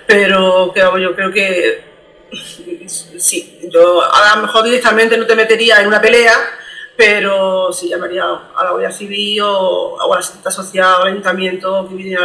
Pero 0.07 0.71
que, 0.73 0.81
vamos, 0.81 1.01
yo 1.01 1.15
creo 1.15 1.31
que 1.31 1.83
sí, 2.87 3.59
yo 3.71 4.01
a 4.03 4.35
lo 4.35 4.41
mejor 4.43 4.63
directamente 4.65 5.17
no 5.17 5.25
te 5.27 5.35
metería 5.35 5.79
en 5.81 5.87
una 5.87 6.01
pelea, 6.01 6.33
pero 6.99 7.71
sí 7.71 7.87
llamaría 7.87 8.25
a 8.25 8.61
la 8.65 8.71
Guardia 8.71 8.91
Civil 8.91 9.39
o, 9.41 9.97
a 10.01 10.15
la 10.17 10.21
Secretaría 10.21 10.51
Social, 10.51 10.95
al 11.01 11.07
Ayuntamiento, 11.07 11.87
Policía 11.87 12.19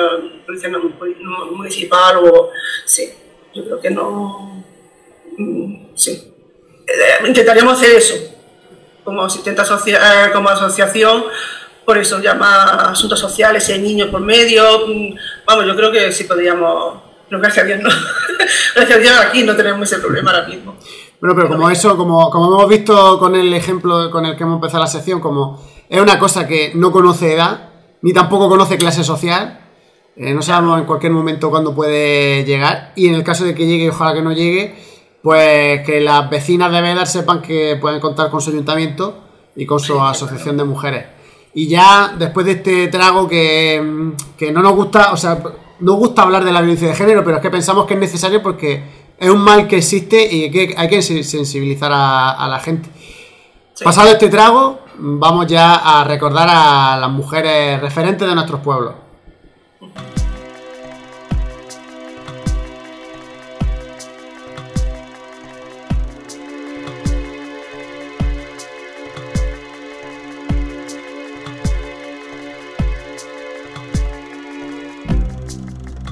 Municipal, 1.53 2.17
o 2.19 2.51
sí, 2.85 3.09
yo 3.55 3.65
creo 3.65 3.81
que 3.81 3.91
no. 3.91 4.65
mm, 5.39 5.95
Sí. 5.95 6.33
Eh, 6.89 7.27
intentaríamos 7.29 7.75
hacer 7.81 7.93
eso 7.97 8.15
como 9.05 9.23
asistente 9.25 9.63
asocia- 9.63 10.27
eh, 10.27 10.33
como 10.33 10.49
asociación, 10.49 11.25
por 11.85 11.97
eso 11.99 12.19
llama 12.21 12.91
asuntos 12.91 13.21
sociales, 13.21 13.63
si 13.63 13.73
hay 13.73 13.79
niños 13.81 14.09
por 14.09 14.21
medio, 14.23 14.89
mm, 14.89 15.15
vamos, 15.47 15.67
yo 15.67 15.77
creo 15.77 15.93
que 15.93 16.11
sí 16.11 16.25
podríamos, 16.25 17.01
pero 17.29 17.41
gracias 17.41 17.65
a 17.65 17.69
Dios 17.69 17.81
no, 17.81 17.91
gracias 18.75 18.99
a 18.99 19.01
Dios 19.01 19.15
aquí 19.21 19.45
no 19.45 19.55
tenemos 19.55 19.83
ese 19.91 20.01
problema 20.03 20.33
ahora 20.33 20.49
mismo. 20.49 20.74
Bueno, 21.25 21.37
pero 21.37 21.49
como 21.49 21.71
eso, 21.71 21.97
como, 21.97 22.29
como 22.29 22.55
hemos 22.55 22.69
visto 22.69 23.19
con 23.19 23.35
el 23.35 23.55
ejemplo 23.55 24.11
con 24.11 24.27
el 24.27 24.37
que 24.37 24.43
hemos 24.43 24.57
empezado 24.57 24.83
la 24.83 24.87
sección, 24.87 25.21
como 25.21 25.59
es 25.89 25.99
una 25.99 26.19
cosa 26.19 26.47
que 26.47 26.73
no 26.75 26.93
conoce 26.93 27.33
edad, 27.33 27.71
ni 28.03 28.13
tampoco 28.13 28.47
conoce 28.47 28.77
clase 28.77 29.03
social, 29.03 29.59
eh, 30.17 30.35
no 30.35 30.43
sabemos 30.43 30.79
en 30.79 30.85
cualquier 30.85 31.13
momento 31.13 31.49
cuándo 31.49 31.75
puede 31.75 32.45
llegar, 32.45 32.93
y 32.95 33.09
en 33.09 33.15
el 33.15 33.25
caso 33.25 33.47
de 33.47 33.55
que 33.55 33.65
llegue, 33.65 33.87
y 33.87 33.89
ojalá 33.89 34.13
que 34.13 34.21
no 34.21 34.33
llegue, 34.33 34.75
pues 35.23 35.81
que 35.87 36.03
las 36.03 36.29
vecinas 36.29 36.71
de 36.71 36.83
Vedar 36.83 37.07
sepan 37.07 37.41
que 37.41 37.79
pueden 37.81 38.01
contar 38.01 38.29
con 38.29 38.43
su 38.43 38.51
ayuntamiento 38.51 39.25
y 39.57 39.65
con 39.65 39.81
su 39.81 39.99
asociación 39.99 40.59
de 40.59 40.65
mujeres. 40.65 41.07
Y 41.55 41.69
ya 41.69 42.17
después 42.19 42.45
de 42.45 42.53
este 42.53 42.89
trago 42.89 43.27
que, 43.27 44.13
que 44.37 44.53
no 44.53 44.61
nos 44.61 44.75
gusta, 44.75 45.11
o 45.11 45.17
sea, 45.17 45.43
nos 45.81 45.97
gusta 45.97 46.21
hablar 46.21 46.45
de 46.45 46.53
la 46.53 46.61
violencia 46.61 46.89
de 46.89 46.95
género, 46.95 47.25
pero 47.25 47.39
es 47.39 47.43
que 47.43 47.51
pensamos 47.51 47.87
que 47.87 47.95
es 47.95 48.01
necesario 48.01 48.43
porque 48.43 49.04
es 49.19 49.31
un 49.31 49.41
mal 49.41 49.67
que 49.69 49.79
existe 49.79 50.23
y 50.31 50.51
que 50.51 50.75
hay 50.77 50.89
que 50.89 50.99
sen- 50.99 51.23
sensibilizar 51.23 51.93
a, 51.93 52.31
a 52.33 52.49
la 52.49 52.59
gente. 52.61 52.89
Pasado 53.83 54.09
este 54.11 54.29
trago, 54.29 54.81
vamos 54.99 55.47
ya 55.47 55.75
a 55.75 56.05
recordar 56.05 56.49
a 56.51 56.97
las 57.01 57.11
mujeres 57.11 57.81
referentes 57.81 58.27
de 58.29 58.35
nuestros 58.35 58.61
pueblos. 58.61 58.95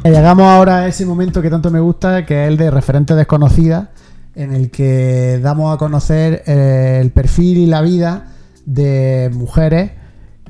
Llegamos 0.05 0.47
ahora 0.47 0.79
a 0.79 0.87
ese 0.88 1.07
momento 1.07 1.41
que 1.41 1.49
tanto 1.49 1.71
me 1.71 1.79
gusta, 1.79 2.27
que 2.27 2.43
es 2.43 2.49
el 2.49 2.57
de 2.57 2.73
referente 2.73 3.15
desconocida, 3.15 3.91
en 4.35 4.53
el 4.53 4.71
que 4.71 5.38
damos 5.41 5.73
a 5.73 5.79
conocer 5.79 6.43
eh, 6.47 6.99
el 7.01 7.12
perfil 7.12 7.59
y 7.59 7.67
la 7.67 7.83
vida 7.83 8.33
de 8.67 9.31
mujeres 9.33 9.93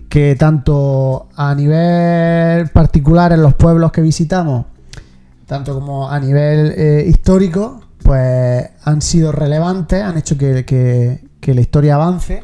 que 0.08 0.36
tanto 0.36 1.28
a 1.36 1.54
nivel 1.54 2.68
particular 2.68 3.32
en 3.32 3.42
los 3.42 3.54
pueblos 3.54 3.92
que 3.92 4.00
visitamos, 4.00 4.66
tanto 5.46 5.74
como 5.74 6.08
a 6.10 6.18
nivel 6.18 6.72
eh, 6.76 7.04
histórico, 7.06 7.82
pues 8.02 8.70
han 8.84 9.02
sido 9.02 9.32
relevantes, 9.32 10.02
han 10.02 10.16
hecho 10.16 10.38
que, 10.38 11.20
la 11.42 11.60
historia 11.60 11.96
avance, 11.96 12.42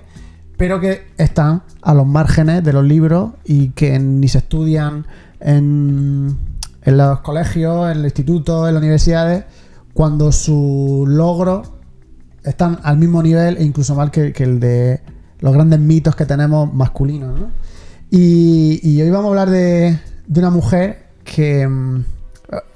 pero 0.59 0.79
que 0.79 1.07
están 1.17 1.63
a 1.81 1.95
los 1.95 2.07
márgenes 2.07 2.63
de 2.63 2.73
los 2.75 2.85
libros 2.85 3.31
y 3.45 3.69
que 3.71 3.99
ni 3.99 4.29
se 4.29 4.39
estudian 4.39 5.07
en, 5.41 6.37
en 6.89 6.97
los 6.97 7.21
colegios, 7.21 7.93
en 7.93 7.99
los 7.99 8.07
institutos, 8.07 8.67
en 8.67 8.75
las 8.75 8.81
universidades, 8.81 9.45
cuando 9.93 10.33
sus 10.33 11.07
logros 11.07 11.71
están 12.43 12.79
al 12.83 12.97
mismo 12.97 13.23
nivel 13.23 13.59
e 13.59 13.65
incluso 13.65 13.95
más 13.95 14.11
que, 14.11 14.33
el 14.39 14.59
de 14.59 15.01
los 15.41 15.53
grandes 15.53 15.81
mitos 15.81 16.17
que 16.17 16.25
tenemos 16.25 16.73
masculinos. 16.73 17.39
¿no? 17.39 17.51
Y, 18.11 19.01
hoy 19.03 19.11
vamos 19.11 19.27
a 19.27 19.29
hablar 19.29 19.51
de, 19.51 19.99
una 20.35 20.49
mujer 20.49 21.09
que, 21.25 21.69
mm, 21.69 22.05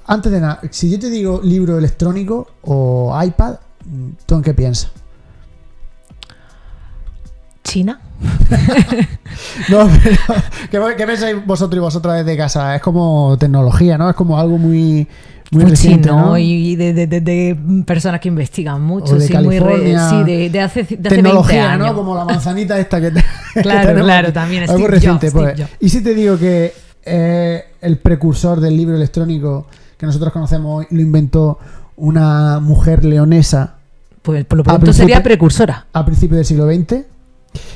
antes 0.05 0.31
de 0.31 0.39
nada, 0.39 0.61
si 0.69 0.91
yo 0.91 0.99
te 0.99 1.09
digo 1.09 1.41
libro 1.43 1.79
electrónico 1.79 2.47
o 2.61 3.19
iPad, 3.19 3.55
¿tú 4.27 4.35
en 4.35 4.43
qué 4.43 4.53
piensas? 4.53 4.91
China. 7.73 7.99
No, 9.69 9.89
pero 10.69 10.87
¿qué, 10.89 10.95
qué 10.97 11.05
pensáis 11.07 11.35
vosotros 11.45 11.77
y 11.77 11.81
vosotras 11.81 12.23
desde 12.23 12.37
casa? 12.37 12.75
Es 12.75 12.81
como 12.81 13.35
tecnología, 13.39 13.97
¿no? 13.97 14.09
Es 14.09 14.15
como 14.15 14.39
algo 14.39 14.57
muy, 14.57 15.07
muy 15.51 15.63
Muy 15.63 15.71
reciente, 15.71 16.09
chino 16.09 16.25
¿no? 16.25 16.37
y 16.37 16.75
de, 16.75 16.93
de- 16.93 17.07
de- 17.07 17.21
de 17.21 17.57
personas 17.85 18.19
que 18.21 18.27
investigan 18.27 18.81
mucho, 18.81 19.19
sí, 19.19 19.35
muy 19.37 19.59
re- 19.59 19.97
sí, 20.09 20.23
de, 20.23 20.49
de 20.49 20.59
hace, 20.61 20.83
de 20.83 20.85
hace 20.85 20.95
20 20.97 21.09
Tecnología, 21.09 21.71
años. 21.73 21.87
¿no? 21.87 21.95
Como 21.95 22.15
la 22.15 22.25
manzanita 22.25 22.79
esta 22.79 23.01
que, 23.01 23.11
te- 23.53 23.61
Claro, 23.61 24.03
claro, 24.03 24.31
también 24.33 24.63
Algo 24.63 24.75
Steve 24.75 24.87
reciente, 24.89 25.27
Jobs, 25.31 25.33
pues. 25.41 25.53
Steve 25.53 25.67
Jobs. 25.67 25.77
Y 25.81 25.89
si 25.89 26.01
te 26.03 26.13
digo 26.13 26.37
que 26.37 26.73
eh, 27.05 27.63
el 27.81 27.97
precursor 27.97 28.59
del 28.61 28.77
libro 28.77 28.95
electrónico 28.95 29.67
que 29.97 30.05
nosotros 30.05 30.31
conocemos 30.31 30.79
hoy 30.79 30.87
lo 30.95 31.01
inventó 31.01 31.57
una 31.97 32.59
mujer 32.59 33.03
leonesa 33.05 33.75
Pues 34.21 34.45
por 34.45 34.59
lo 34.59 34.63
pronto 34.63 34.93
sería 34.93 35.21
precursora. 35.23 35.85
a 35.93 36.05
principios 36.05 36.37
del 36.37 36.45
siglo 36.45 36.67
XX. 36.71 37.05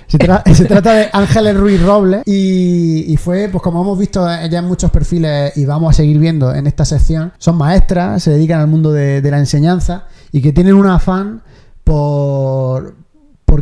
Se, 0.07 0.17
tra- 0.17 0.43
se 0.53 0.65
trata 0.65 0.93
de 0.93 1.09
Ángeles 1.11 1.57
Ruiz 1.57 1.81
Robles 1.81 2.23
y, 2.25 3.15
fue, 3.17 3.49
pues 3.49 3.61
como 3.61 3.81
hemos 3.81 3.97
visto 3.97 4.25
ya 4.25 4.59
en 4.59 4.65
muchos 4.65 4.91
perfiles 4.91 5.55
y 5.57 5.65
vamos 5.65 5.91
a 5.91 5.93
seguir 5.93 6.19
viendo 6.19 6.53
en 6.53 6.67
esta 6.67 6.85
sección, 6.85 7.33
son 7.37 7.57
maestras, 7.57 8.23
se 8.23 8.31
dedican 8.31 8.61
al 8.61 8.67
mundo 8.67 8.91
de, 8.91 9.21
la 9.21 9.39
enseñanza 9.39 10.05
y 10.31 10.41
que 10.41 10.53
tienen 10.53 10.75
un 10.75 10.87
afán 10.87 11.41
por, 11.83 12.95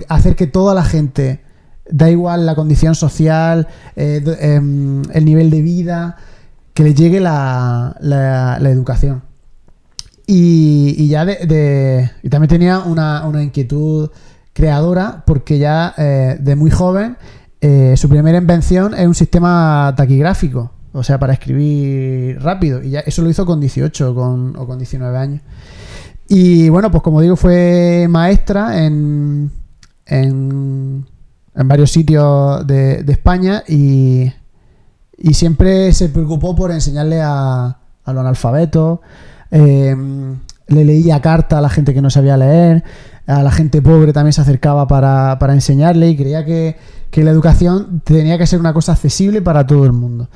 hacer 0.09 0.35
que 0.35 0.47
toda 0.47 0.73
la 0.73 0.83
gente, 0.83 1.41
da 1.89 2.09
igual 2.09 2.45
la 2.45 2.55
condición 2.55 2.95
social, 2.95 3.67
eh, 3.95 4.21
em, 4.39 5.03
el 5.11 5.25
nivel 5.25 5.49
de 5.49 5.61
vida, 5.61 6.17
que 6.73 6.83
les 6.83 6.95
llegue 6.95 7.19
la, 7.19 7.95
educación. 8.61 9.23
Y, 10.27 11.07
ya 11.07 11.23
de, 11.23 12.11
y 12.23 12.29
también 12.29 12.49
tenía 12.49 12.79
una 12.79 13.43
inquietud 13.43 14.09
creadora 14.55 15.23
porque 15.27 15.59
ya 15.59 15.93
eh, 15.97 16.37
de 16.39 16.55
muy 16.55 16.71
joven 16.71 17.17
eh, 17.59 17.95
su 17.97 18.07
primera 18.07 18.37
invención 18.37 18.93
es 18.93 19.05
un 19.05 19.13
sistema 19.13 19.93
taquigráfico, 19.97 20.71
o 20.93 21.03
sea, 21.03 21.19
para 21.19 21.33
escribir 21.33 22.41
rápido. 22.41 22.81
Y 22.81 22.91
ya 22.91 23.01
eso 23.01 23.21
lo 23.21 23.29
hizo 23.29 23.45
con 23.45 23.59
18 23.59 24.15
con, 24.15 24.55
o 24.55 24.65
con 24.65 24.77
19 24.77 25.17
años. 25.17 25.41
Y 26.29 26.69
bueno, 26.69 26.89
pues 26.89 27.03
como 27.03 27.21
digo, 27.21 27.35
fue 27.35 28.07
maestra 28.09 28.85
en, 28.85 29.51
en, 30.05 31.05
varios 31.53 31.91
sitios 31.91 32.65
de, 32.65 33.03
España 33.07 33.63
y, 33.67 34.31
y 35.17 35.33
siempre 35.33 35.91
se 35.91 36.09
preocupó 36.09 36.55
por 36.55 36.71
enseñarle 36.71 37.21
a, 37.21 37.77
a 38.03 38.13
los 38.13 38.21
analfabetos. 38.21 38.99
eh, 39.51 39.95
le 40.67 40.83
leía 40.83 41.21
cartas 41.21 41.59
a 41.59 41.61
la 41.61 41.69
gente 41.69 41.93
que 41.93 42.01
no 42.01 42.09
sabía 42.09 42.37
leer, 42.37 42.83
a 43.27 43.41
la 43.43 43.51
gente 43.51 43.81
pobre 43.81 44.13
también 44.13 44.33
se 44.33 44.41
acercaba 44.41 44.87
para, 44.87 45.37
para 45.39 45.53
enseñarle 45.53 46.09
y 46.09 46.17
creía 46.17 46.45
que, 46.45 46.77
que 47.09 47.23
la 47.23 47.31
educación 47.31 48.01
tenía 48.03 48.37
que 48.37 48.47
ser 48.47 48.59
una 48.59 48.73
cosa 48.73 48.91
accesible 48.91 49.41
para 49.41 49.65
todo 49.65 49.85
el 49.85 49.93
mundo. 49.93 50.29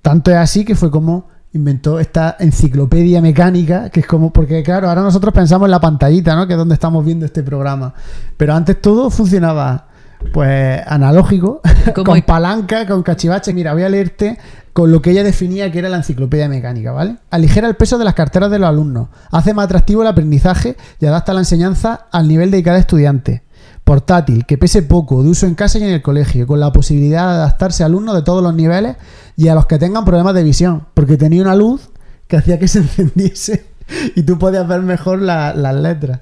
Tanto 0.00 0.30
es 0.30 0.36
así 0.36 0.64
que 0.64 0.74
fue 0.74 0.90
como 0.90 1.28
inventó 1.54 2.00
esta 2.00 2.36
enciclopedia 2.38 3.20
mecánica, 3.20 3.90
que 3.90 4.00
es 4.00 4.06
como, 4.06 4.32
porque 4.32 4.62
claro, 4.62 4.88
ahora 4.88 5.02
nosotros 5.02 5.34
pensamos 5.34 5.66
en 5.66 5.70
la 5.70 5.80
pantallita, 5.80 6.34
¿no? 6.34 6.46
Que 6.46 6.54
es 6.54 6.58
donde 6.58 6.74
estamos 6.74 7.04
viendo 7.04 7.26
este 7.26 7.42
programa. 7.42 7.92
Pero 8.36 8.54
antes 8.54 8.80
todo 8.80 9.10
funcionaba, 9.10 9.88
pues, 10.32 10.80
analógico, 10.86 11.60
con 12.04 12.22
palanca, 12.22 12.86
con 12.86 13.02
cachivache. 13.02 13.52
Mira, 13.52 13.72
voy 13.72 13.82
a 13.82 13.88
leerte 13.88 14.38
con 14.72 14.90
lo 14.90 15.02
que 15.02 15.10
ella 15.10 15.22
definía 15.22 15.70
que 15.70 15.80
era 15.80 15.88
la 15.90 15.98
enciclopedia 15.98 16.48
mecánica, 16.48 16.92
¿vale? 16.92 17.16
Aligera 17.30 17.68
el 17.68 17.76
peso 17.76 17.98
de 17.98 18.04
las 18.06 18.14
carteras 18.14 18.50
de 18.50 18.58
los 18.58 18.68
alumnos, 18.68 19.08
hace 19.30 19.52
más 19.52 19.66
atractivo 19.66 20.00
el 20.02 20.08
aprendizaje 20.08 20.76
y 20.98 21.06
adapta 21.06 21.34
la 21.34 21.40
enseñanza 21.40 22.06
al 22.10 22.26
nivel 22.28 22.50
de 22.50 22.62
cada 22.62 22.78
estudiante. 22.78 23.42
Portátil, 23.84 24.46
que 24.46 24.56
pese 24.58 24.82
poco, 24.82 25.22
de 25.24 25.28
uso 25.30 25.44
en 25.46 25.54
casa 25.56 25.78
y 25.78 25.82
en 25.82 25.90
el 25.90 26.02
colegio, 26.02 26.46
con 26.46 26.60
la 26.60 26.72
posibilidad 26.72 27.26
de 27.28 27.34
adaptarse 27.34 27.82
a 27.82 27.86
alumnos 27.86 28.14
de 28.14 28.22
todos 28.22 28.42
los 28.42 28.54
niveles 28.54 28.96
y 29.36 29.48
a 29.48 29.54
los 29.54 29.66
que 29.66 29.76
tengan 29.78 30.04
problemas 30.04 30.34
de 30.34 30.44
visión, 30.44 30.86
porque 30.94 31.16
tenía 31.16 31.42
una 31.42 31.56
luz 31.56 31.90
que 32.28 32.36
hacía 32.36 32.58
que 32.58 32.68
se 32.68 32.78
encendiese 32.78 33.66
y 34.14 34.22
tú 34.22 34.38
podías 34.38 34.66
ver 34.68 34.80
mejor 34.82 35.20
la- 35.20 35.52
las 35.52 35.74
letras. 35.74 36.20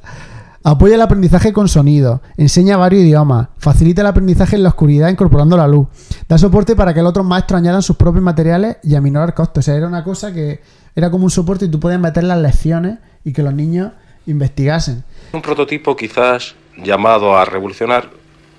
Apoya 0.63 0.97
el 0.97 1.01
aprendizaje 1.01 1.55
con 1.55 1.69
sonido, 1.69 2.21
enseña 2.37 2.77
varios 2.77 3.03
idiomas, 3.03 3.49
facilita 3.57 4.03
el 4.03 4.09
aprendizaje 4.09 4.57
en 4.57 4.63
la 4.63 4.69
oscuridad 4.69 5.09
incorporando 5.09 5.57
la 5.57 5.67
luz, 5.67 5.89
da 6.29 6.37
soporte 6.37 6.77
para 6.77 6.93
que 6.93 7.01
los 7.01 7.09
otros 7.09 7.25
maestros 7.25 7.59
añadan 7.59 7.81
sus 7.81 7.97
propios 7.97 8.23
materiales 8.23 8.77
y 8.83 8.95
aminorar 8.95 9.33
costos. 9.33 9.63
O 9.63 9.65
sea, 9.65 9.77
era 9.77 9.87
una 9.87 10.05
cosa 10.05 10.35
que 10.35 10.61
era 10.95 11.11
como 11.11 11.25
un 11.25 11.31
soporte 11.31 11.65
y 11.65 11.71
tú 11.71 11.81
podías 11.81 11.99
meter 11.99 12.25
las 12.25 12.37
lecciones 12.39 12.99
y 13.25 13.33
que 13.33 13.43
los 13.43 13.55
niños 13.55 13.93
investigasen. 14.27 15.03
Un 15.33 15.41
prototipo 15.41 15.97
quizás 15.97 16.55
llamado 16.77 17.39
a 17.39 17.47
revolucionar 17.47 18.11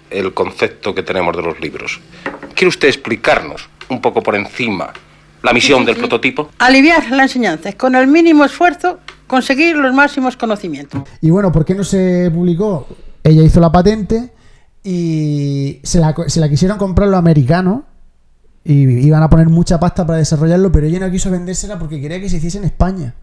el 0.10 0.34
concepto 0.34 0.95
que 0.95 1.04
tenemos 1.04 1.38
de 1.38 1.43
los 1.43 1.60
libros. 1.60 1.99
¿Quiere 2.56 2.70
usted 2.70 2.88
explicarnos 2.88 3.70
un 3.89 4.02
poco 4.02 4.24
por 4.24 4.34
encima 4.34 4.91
la 5.43 5.54
misión 5.54 5.86
del 5.86 5.97
prototipo? 5.97 6.49
Aliviar 6.58 7.12
la 7.12 7.24
enseñanza, 7.24 7.74
con 7.74 7.93
el 7.93 8.08
mínimo 8.08 8.43
esfuerzo 8.43 8.99
conseguir 9.32 9.78
los 9.78 9.94
máximos 9.96 10.36
conocimientos. 10.36 11.04
Y 11.22 11.30
bueno, 11.30 11.54
¿por 11.54 11.64
qué 11.64 11.74
no 11.74 11.86
se 11.86 12.30
publicó? 12.34 12.86
Ella 13.24 13.42
hizo 13.44 13.62
la 13.62 13.72
patente 13.72 14.34
y 14.84 15.80
se 15.84 16.00
la, 16.00 16.14
se 16.28 16.42
la 16.42 16.50
quisieron 16.50 16.78
comprar 16.78 17.08
los 17.08 17.18
americanos 17.18 17.84
y 18.66 18.82
iban 19.08 19.24
a 19.24 19.30
poner 19.30 19.48
mucha 19.48 19.80
pasta 19.80 20.06
para 20.06 20.20
desarrollarlo, 20.20 20.70
pero 20.70 20.86
ella 20.86 21.00
no 21.00 21.10
quiso 21.10 21.32
vendérsela 21.32 21.80
porque 21.80 22.02
quería 22.02 22.20
que 22.20 22.28
se 22.28 22.38
hiciese 22.38 22.58
en 22.58 22.66
España. 22.66 23.16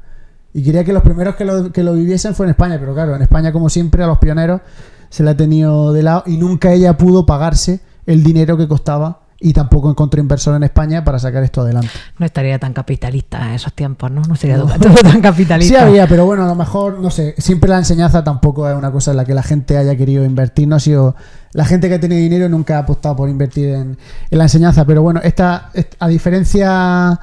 Y 0.54 0.62
quería 0.62 0.82
que 0.82 0.94
los 0.94 1.02
primeros 1.02 1.36
que 1.36 1.44
lo, 1.44 1.70
que 1.72 1.82
lo 1.82 1.92
viviesen 1.92 2.34
fueran 2.34 2.50
en 2.50 2.54
España, 2.54 2.76
pero 2.80 2.94
claro, 2.94 3.14
en 3.14 3.20
España 3.20 3.52
como 3.52 3.68
siempre 3.68 4.02
a 4.02 4.06
los 4.06 4.16
pioneros 4.16 4.62
se 5.10 5.22
la 5.22 5.32
ha 5.32 5.36
tenido 5.36 5.92
de 5.92 6.02
lado 6.02 6.22
y 6.24 6.38
nunca 6.38 6.72
ella 6.72 6.96
pudo 6.96 7.26
pagarse 7.26 7.80
el 8.06 8.24
dinero 8.24 8.56
que 8.56 8.66
costaba 8.66 9.27
y 9.40 9.52
tampoco 9.52 9.88
encontró 9.88 10.20
inversor 10.20 10.56
en 10.56 10.64
España 10.64 11.04
para 11.04 11.18
sacar 11.20 11.44
esto 11.44 11.60
adelante. 11.60 11.88
No 12.18 12.26
estaría 12.26 12.58
tan 12.58 12.72
capitalista 12.72 13.46
en 13.48 13.54
esos 13.54 13.72
tiempos, 13.72 14.10
¿no? 14.10 14.22
No 14.22 14.34
sería 14.34 14.58
todo 14.58 14.78
tan 15.02 15.20
capitalista. 15.20 15.78
Sí 15.78 15.80
había, 15.80 16.06
pero 16.08 16.26
bueno, 16.26 16.44
a 16.44 16.48
lo 16.48 16.54
mejor, 16.56 16.98
no 16.98 17.10
sé, 17.10 17.34
siempre 17.38 17.70
la 17.70 17.78
enseñanza 17.78 18.24
tampoco 18.24 18.68
es 18.68 18.76
una 18.76 18.90
cosa 18.90 19.12
en 19.12 19.16
la 19.16 19.24
que 19.24 19.34
la 19.34 19.42
gente 19.44 19.76
haya 19.78 19.94
querido 19.96 20.24
invertir, 20.24 20.66
no 20.66 20.76
ha 20.76 20.80
sido... 20.80 21.14
La 21.52 21.64
gente 21.64 21.88
que 21.88 21.94
ha 21.94 22.00
tenido 22.00 22.20
dinero 22.20 22.48
nunca 22.48 22.76
ha 22.76 22.80
apostado 22.80 23.14
por 23.16 23.28
invertir 23.28 23.68
en, 23.70 23.96
en 24.30 24.38
la 24.38 24.44
enseñanza, 24.44 24.84
pero 24.84 25.02
bueno, 25.02 25.20
esta, 25.22 25.70
est- 25.72 25.94
a 26.00 26.08
diferencia... 26.08 27.20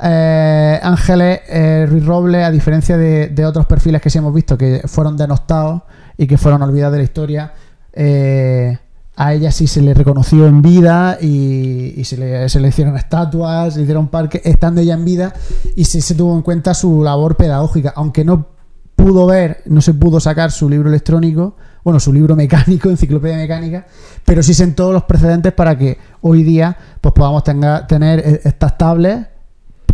eh, 0.00 0.80
Ángeles 0.82 1.40
eh, 1.48 1.86
Ruiz 1.88 2.04
Robles, 2.06 2.44
a 2.44 2.50
diferencia 2.50 2.96
de, 2.96 3.28
de 3.28 3.44
otros 3.46 3.66
perfiles 3.66 4.00
que 4.00 4.10
sí 4.10 4.18
hemos 4.18 4.32
visto 4.34 4.56
que 4.56 4.82
fueron 4.86 5.16
denostados 5.16 5.82
y 6.16 6.26
que 6.26 6.38
fueron 6.38 6.62
olvidados 6.62 6.92
de 6.92 6.98
la 6.98 7.04
historia, 7.04 7.52
eh, 7.92 8.78
a 9.20 9.34
ella 9.34 9.50
sí 9.50 9.66
se 9.66 9.82
le 9.82 9.94
reconoció 9.94 10.46
en 10.46 10.62
vida 10.62 11.18
y, 11.20 12.04
se, 12.04 12.16
le, 12.16 12.68
hicieron 12.68 12.96
estatuas, 12.96 13.74
se 13.74 13.80
le 13.80 13.82
hicieron 13.82 14.06
parques 14.06 14.42
estando 14.44 14.80
ella 14.80 14.94
en 14.94 15.04
vida 15.04 15.34
y 15.74 15.86
sí 15.86 16.00
se 16.00 16.14
tuvo 16.14 16.36
en 16.36 16.42
cuenta 16.42 16.72
su 16.72 17.02
labor 17.02 17.36
pedagógica, 17.36 17.92
aunque 17.96 18.24
no 18.24 18.46
pudo 18.94 19.26
ver, 19.26 19.62
no 19.66 19.80
se 19.80 19.92
pudo 19.92 20.20
sacar 20.20 20.52
su 20.52 20.68
libro 20.68 20.88
electrónico, 20.88 21.56
bueno, 21.82 21.98
su 21.98 22.12
libro 22.12 22.36
mecánico, 22.36 22.90
enciclopedia 22.90 23.38
mecánica, 23.38 23.86
pero 24.24 24.40
sí 24.40 24.54
sentó 24.54 24.92
los 24.92 25.02
precedentes 25.02 25.52
para 25.52 25.76
que 25.76 25.98
hoy 26.20 26.44
día 26.44 26.76
pues 27.00 27.12
podamos 27.12 27.42
tener 27.42 28.20
eh, 28.20 28.40
estas 28.44 28.78
tablets, 28.78 29.26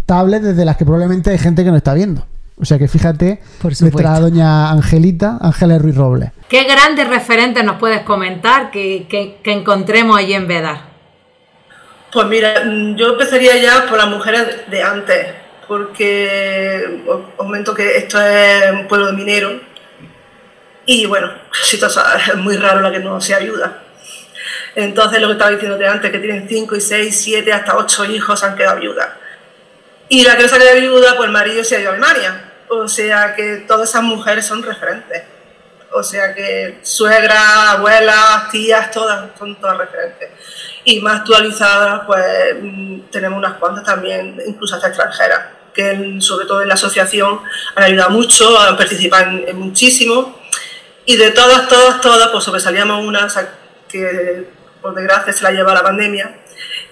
tablets 0.04 0.44
desde 0.44 0.66
las 0.66 0.76
que 0.76 0.84
probablemente 0.84 1.30
hay 1.30 1.38
gente 1.38 1.64
que 1.64 1.70
no 1.70 1.78
está 1.78 1.94
viendo. 1.94 2.26
O 2.56 2.64
sea 2.64 2.78
que 2.78 2.86
fíjate, 2.88 3.40
Por 3.60 3.72
nuestra 3.80 4.20
doña 4.20 4.70
Angelita, 4.70 5.38
Ángeles 5.40 5.82
Ruiz 5.82 5.96
Robles. 5.96 6.30
¿Qué 6.48 6.64
grandes 6.64 7.08
referentes 7.08 7.64
nos 7.64 7.76
puedes 7.78 8.02
comentar 8.02 8.70
que, 8.70 9.06
que- 9.08 9.38
que 9.42 9.52
encontremos 9.52 10.16
allí 10.16 10.34
en 10.34 10.46
Vedar? 10.46 10.78
Pues 12.12 12.26
mira, 12.28 12.62
mm, 12.64 12.94
yo 12.94 13.08
empezaría 13.08 13.56
ya 13.60 13.86
por 13.88 13.98
las 13.98 14.06
mujeres 14.08 14.70
de 14.70 14.82
antes, 14.82 15.26
porque 15.66 17.02
comento 17.36 17.74
que 17.74 17.96
esto 17.96 18.20
es 18.20 18.70
un 18.72 18.86
pueblo 18.86 19.06
de 19.08 19.12
mineros 19.14 19.54
y 20.86 21.06
bueno, 21.06 21.32
si 21.64 21.80
tú 21.80 21.88
sabes, 21.90 22.28
es 22.28 22.36
muy 22.36 22.56
raro 22.56 22.80
la 22.80 22.92
que 22.92 23.00
no 23.00 23.20
se 23.20 23.34
ayuda. 23.34 23.80
Entonces, 24.76 25.20
lo 25.20 25.28
que 25.28 25.32
estaba 25.34 25.50
diciéndote 25.52 25.86
antes, 25.86 26.10
que 26.10 26.18
tienen 26.18 26.46
5 26.48 26.76
y 26.76 26.80
6, 26.80 27.20
7, 27.22 27.52
hasta 27.52 27.76
8 27.76 28.04
hijos 28.06 28.42
han 28.44 28.54
quedado 28.56 28.80
viudas. 28.80 29.08
Y 30.08 30.22
la 30.22 30.36
que 30.36 30.44
ha 30.44 30.48
quedado 30.48 30.80
viuda, 30.80 31.16
pues 31.16 31.26
el 31.26 31.32
marido 31.32 31.64
se 31.64 31.76
ha 31.76 31.80
ido 31.80 31.92
a. 31.92 32.52
O 32.68 32.88
sea 32.88 33.34
que 33.34 33.64
todas 33.68 33.88
esas 33.88 34.02
mujeres 34.02 34.46
son 34.46 34.62
referentes. 34.62 35.22
O 35.92 36.02
sea 36.02 36.34
que 36.34 36.80
suegras, 36.82 37.68
abuelas, 37.68 38.50
tías, 38.50 38.90
todas, 38.90 39.30
son 39.38 39.54
todas 39.60 39.78
referentes. 39.78 40.30
Y 40.84 41.00
más 41.00 41.20
actualizadas, 41.20 42.02
pues 42.06 42.24
mm, 42.60 43.00
tenemos 43.12 43.38
unas 43.38 43.54
cuantas 43.54 43.84
también, 43.84 44.42
incluso 44.44 44.74
hasta 44.74 44.88
extranjeras, 44.88 45.40
que 45.72 46.16
sobre 46.20 46.46
todo 46.46 46.62
en 46.62 46.68
la 46.68 46.74
asociación 46.74 47.40
han 47.76 47.84
ayudado 47.84 48.10
mucho, 48.10 48.58
han 48.58 48.76
participado 48.76 49.30
en, 49.30 49.48
en 49.48 49.56
muchísimo. 49.56 50.40
Y 51.06 51.16
de 51.16 51.30
todas, 51.30 51.68
todas, 51.68 52.00
todas, 52.00 52.28
pues 52.28 52.42
sobresalíamos 52.42 53.04
una 53.06 53.26
o 53.26 53.30
sea, 53.30 53.48
que 53.88 54.48
por 54.82 54.94
desgracia 54.94 55.32
se 55.32 55.44
la 55.44 55.52
lleva 55.52 55.74
la 55.74 55.82
pandemia. 55.82 56.43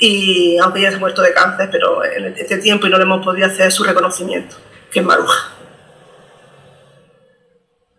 Y 0.04 0.58
aunque 0.58 0.80
ella 0.80 0.90
se 0.90 0.96
ha 0.96 0.98
muerto 0.98 1.22
de 1.22 1.32
cáncer, 1.32 1.68
pero 1.70 2.04
en 2.04 2.26
este 2.36 2.58
tiempo 2.58 2.88
y 2.88 2.90
no 2.90 2.98
le 2.98 3.04
hemos 3.04 3.24
podido 3.24 3.46
hacer 3.46 3.70
su 3.70 3.84
reconocimiento, 3.84 4.56
que 4.90 4.98
es 4.98 5.06
Maruja. 5.06 5.52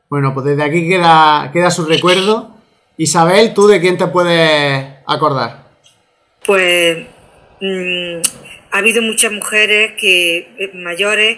Bueno, 0.09 0.33
pues 0.33 0.47
desde 0.47 0.63
aquí 0.63 0.89
queda, 0.89 1.49
queda 1.53 1.71
su 1.71 1.85
recuerdo. 1.85 2.57
Isabel, 2.97 3.53
¿tú 3.53 3.67
de 3.67 3.79
quién 3.79 3.97
te 3.97 4.07
puedes 4.07 4.85
acordar? 5.07 5.63
Pues 6.45 7.07
mm, 7.61 8.17
ha 8.71 8.77
habido 8.77 9.01
muchas 9.01 9.31
mujeres 9.31 9.93
que 9.97 10.53
eh, 10.59 10.71
mayores 10.73 11.37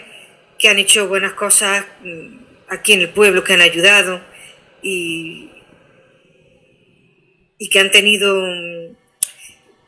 que 0.58 0.68
han 0.68 0.80
hecho 0.80 1.08
buenas 1.08 1.34
cosas 1.34 1.86
mm, 2.02 2.38
aquí 2.70 2.94
en 2.94 3.02
el 3.02 3.10
pueblo, 3.10 3.44
que 3.44 3.54
han 3.54 3.62
ayudado 3.62 4.20
y, 4.82 5.52
y 7.60 7.70
que 7.70 7.80
han 7.80 7.92
tenido 7.92 8.34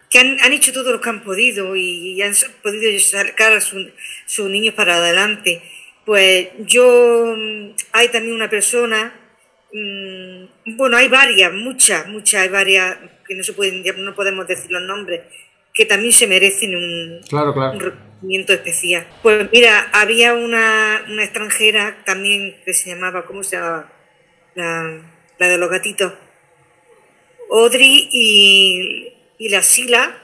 que 0.10 0.20
han, 0.20 0.38
han 0.42 0.54
hecho 0.54 0.72
todo 0.74 0.92
lo 0.94 1.02
que 1.02 1.10
han 1.10 1.24
podido 1.24 1.76
y, 1.76 2.14
y 2.14 2.22
han 2.22 2.34
podido 2.64 2.98
sacar 3.00 3.54
a 3.54 3.62
su- 3.62 3.92
sus 4.26 4.50
niños 4.50 4.74
para 4.74 4.96
adelante. 4.98 5.62
Pues 6.06 6.50
yo, 6.60 7.36
mm, 7.38 7.72
hay 7.92 8.08
también 8.10 8.34
una 8.36 8.50
persona, 8.50 9.14
mm, 9.74 10.76
bueno, 10.78 10.96
hay 10.98 11.08
varias, 11.10 11.52
muchas, 11.54 12.08
muchas, 12.08 12.42
hay 12.44 12.50
varias 12.50 12.98
que 13.28 13.36
no 13.36 13.44
se 13.44 13.54
pueden, 13.54 13.84
no 14.04 14.16
podemos 14.16 14.48
decir 14.48 14.72
los 14.72 14.82
nombres, 14.84 15.22
que 15.74 15.86
también 15.86 16.14
se 16.14 16.28
merecen 16.28 16.76
un, 16.76 17.22
Claro, 17.28 17.54
claro. 17.54 17.74
un 17.74 17.80
reconocimiento 17.82 18.54
especial. 18.54 19.06
Pues 19.22 19.50
mira, 19.52 19.90
había 19.94 20.34
una, 20.34 21.04
una 21.10 21.24
extranjera 21.24 21.98
también 22.06 22.56
que 22.66 22.74
se 22.74 22.90
llamaba, 22.90 23.26
¿cómo 23.26 23.44
se 23.44 23.58
llamaba? 23.58 23.92
La, 24.56 25.02
la 25.38 25.48
de 25.50 25.58
los 25.58 25.70
gatitos. 25.70 26.14
Audrey 27.52 28.10
y, 28.12 29.14
y 29.38 29.50
la 29.50 29.62
Sila 29.62 30.18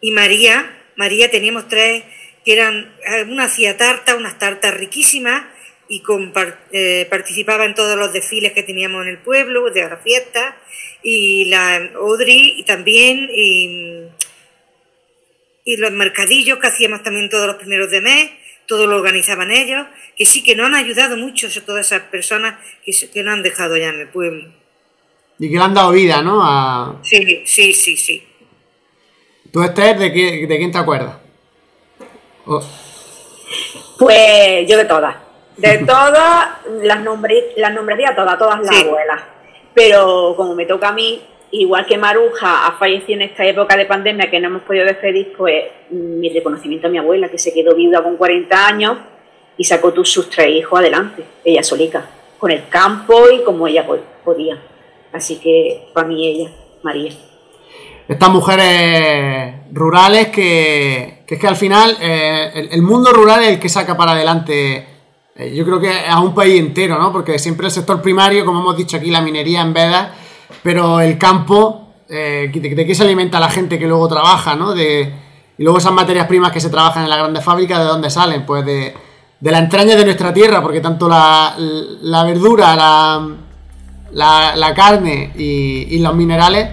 y 0.00 0.10
María. 0.10 0.72
María 0.96 1.30
teníamos 1.30 1.68
tres 1.68 2.04
que 2.44 2.52
eran, 2.52 2.94
eh, 3.06 3.24
una 3.24 3.44
hacía 3.44 3.76
tarta, 3.76 4.14
unas 4.14 4.38
tartas 4.38 4.74
riquísimas 4.74 5.44
y 5.88 6.02
compar- 6.02 6.58
eh, 6.72 7.06
participaba 7.10 7.64
en 7.64 7.74
todos 7.74 7.96
los 7.96 8.12
desfiles 8.12 8.52
que 8.52 8.62
teníamos 8.62 9.02
en 9.02 9.08
el 9.08 9.18
pueblo, 9.18 9.70
de 9.70 9.82
la 9.82 9.96
fiesta, 9.96 10.56
y 11.02 11.46
la 11.46 11.76
Audrey 11.96 12.54
y 12.56 12.64
también, 12.64 13.28
y, 13.32 14.04
los 15.78 15.90
mercadillos 15.90 16.58
que 16.58 16.68
hacíamos 16.68 17.02
también 17.02 17.28
todos 17.28 17.48
los 17.48 17.56
primeros 17.56 17.90
de 17.90 18.00
mes, 18.00 18.30
todo 18.66 18.86
lo 18.86 18.96
organizaban 18.96 19.50
ellos, 19.50 19.86
que 20.16 20.24
sí 20.24 20.42
que 20.42 20.54
nos 20.54 20.66
han 20.66 20.74
ayudado 20.76 21.16
mucho 21.16 21.48
todas 21.64 21.86
esas 21.86 22.02
personas 22.02 22.54
que, 22.84 22.92
que 23.12 23.22
nos 23.24 23.34
han 23.34 23.42
dejado 23.42 23.76
ya 23.76 23.88
en 23.88 24.00
el 24.00 24.08
pueblo. 24.08 24.52
Y 25.38 25.50
que 25.50 25.56
le 25.56 25.62
han 25.64 25.74
dado 25.74 25.90
vida, 25.92 26.22
¿no? 26.22 26.40
A... 26.42 26.96
Sí, 27.02 27.42
sí, 27.46 27.72
sí, 27.72 27.96
sí. 27.96 28.26
¿Tú, 29.52 29.62
Esther, 29.62 29.98
de, 29.98 30.12
qué- 30.12 30.46
de 30.46 30.56
quién 30.58 30.72
te 30.72 30.78
acuerdas? 30.78 31.16
Oh, 32.46 32.62
Pues 33.98 34.66
yo 34.68 34.76
de 34.76 34.84
todas. 34.84 35.16
De 35.56 35.78
todas, 35.86 36.48
las, 36.82 37.00
nombré, 37.02 37.52
las 37.56 37.72
nombraría 37.72 38.14
todas, 38.14 38.38
todas 38.38 38.60
las 38.60 38.74
Sí. 38.76 38.82
abuelas. 38.84 39.20
Pero 39.74 40.34
como 40.36 40.54
me 40.54 40.64
toca 40.66 40.88
a 40.88 40.92
mí, 40.92 41.22
igual 41.50 41.86
que 41.86 41.98
Maruja 41.98 42.66
ha 42.66 42.72
fallecido 42.72 43.20
en 43.20 43.22
esta 43.30 43.44
época 43.44 43.76
de 43.76 43.84
pandemia 43.86 44.30
que 44.30 44.40
no 44.40 44.48
hemos 44.48 44.62
podido 44.62 44.84
despedir, 44.86 45.32
pues 45.36 45.64
mi 45.90 46.28
reconocimiento 46.30 46.86
a 46.86 46.90
mi 46.90 46.98
abuela, 46.98 47.28
que 47.28 47.38
se 47.38 47.52
quedó 47.52 47.74
viuda 47.74 48.02
con 48.02 48.16
40 48.16 48.66
años 48.66 48.98
y 49.58 49.64
sacó 49.64 49.92
tus, 49.92 50.10
sus 50.10 50.28
tres 50.30 50.48
hijos 50.54 50.78
adelante, 50.80 51.22
ella 51.44 51.62
solica, 51.62 52.08
con 52.38 52.50
el 52.50 52.68
campo 52.68 53.28
y 53.30 53.42
como 53.42 53.66
ella 53.68 53.86
po- 53.86 53.98
podía. 54.24 54.58
Así 55.12 55.36
que 55.36 55.88
para 55.94 56.08
mí 56.08 56.26
ella, 56.26 56.50
María. 56.82 57.12
Estas 58.08 58.30
mujeres 58.30 59.54
rurales 59.72 60.28
que, 60.28 61.24
que 61.26 61.34
es 61.34 61.40
que 61.40 61.46
al 61.48 61.56
final 61.56 61.96
eh, 62.00 62.68
el, 62.70 62.82
mundo 62.82 63.12
rural 63.12 63.42
es 63.42 63.48
el 63.48 63.58
que 63.58 63.68
saca 63.68 63.96
para 63.96 64.12
adelante, 64.12 64.86
eh, 65.34 65.54
yo 65.54 65.64
creo 65.64 65.80
que 65.80 65.90
a 66.08 66.20
un 66.20 66.32
país 66.32 66.60
entero, 66.60 66.98
¿no? 66.98 67.12
Porque 67.12 67.38
siempre 67.38 67.66
el 67.66 67.72
sector 67.72 68.00
primario, 68.00 68.44
como 68.44 68.60
hemos 68.60 68.76
dicho 68.76 68.96
aquí, 68.96 69.10
la 69.10 69.20
minería 69.20 69.62
en 69.62 69.72
veda, 69.74 70.14
pero 70.62 71.00
el 71.00 71.18
campo, 71.18 71.94
eh, 72.08 72.48
de, 72.54 72.74
de 72.76 72.86
qué 72.86 72.94
se 72.94 73.02
alimenta 73.02 73.40
la 73.40 73.50
gente 73.50 73.76
que 73.78 73.88
luego 73.88 74.06
trabaja, 74.06 74.54
¿no? 74.54 74.72
De, 74.72 75.12
y 75.58 75.62
luego 75.64 75.78
esas 75.78 75.92
materias 75.92 76.28
primas 76.28 76.52
que 76.52 76.60
se 76.60 76.70
trabajan 76.70 77.04
en 77.04 77.10
las 77.10 77.18
grandes 77.18 77.42
fábricas, 77.42 77.80
¿de 77.80 77.86
dónde 77.86 78.10
salen? 78.10 78.46
Pues 78.46 78.64
de, 78.64 78.94
de 79.40 79.50
la 79.50 79.58
entraña 79.58 79.96
de 79.96 80.04
nuestra 80.04 80.32
tierra, 80.32 80.62
porque 80.62 80.80
tanto 80.80 81.08
la, 81.08 81.56
la 81.58 82.22
verdura, 82.22 82.76
la, 82.76 83.28
la, 84.12 84.56
la 84.56 84.74
carne 84.74 85.32
y, 85.36 85.98
los 85.98 86.14
minerales, 86.14 86.70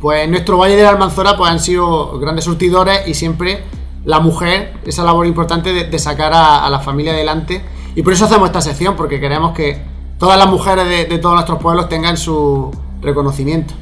pues 0.00 0.28
nuestro 0.28 0.58
Valle 0.58 0.76
de 0.76 0.82
la 0.82 0.90
Almanzora 0.90 1.36
pues 1.36 1.50
han 1.50 1.60
sido 1.60 2.18
grandes 2.18 2.44
surtidores 2.44 3.06
y 3.06 3.14
siempre 3.14 3.64
la 4.04 4.20
mujer, 4.20 4.74
esa 4.86 5.04
labor 5.04 5.26
importante 5.26 5.72
de, 5.72 5.98
sacar 5.98 6.32
a, 6.32 6.68
la 6.70 6.80
familia 6.80 7.12
adelante. 7.12 7.62
Y 7.94 8.02
por 8.02 8.12
eso 8.12 8.24
hacemos 8.24 8.48
esta 8.48 8.60
sección, 8.60 8.96
porque 8.96 9.20
queremos 9.20 9.52
que 9.52 9.82
todas 10.18 10.38
las 10.38 10.48
mujeres 10.48 10.88
de, 10.88 11.18
todos 11.18 11.34
nuestros 11.34 11.60
pueblos 11.60 11.88
tengan 11.88 12.16
su 12.16 12.70
reconocimiento. 13.00 13.74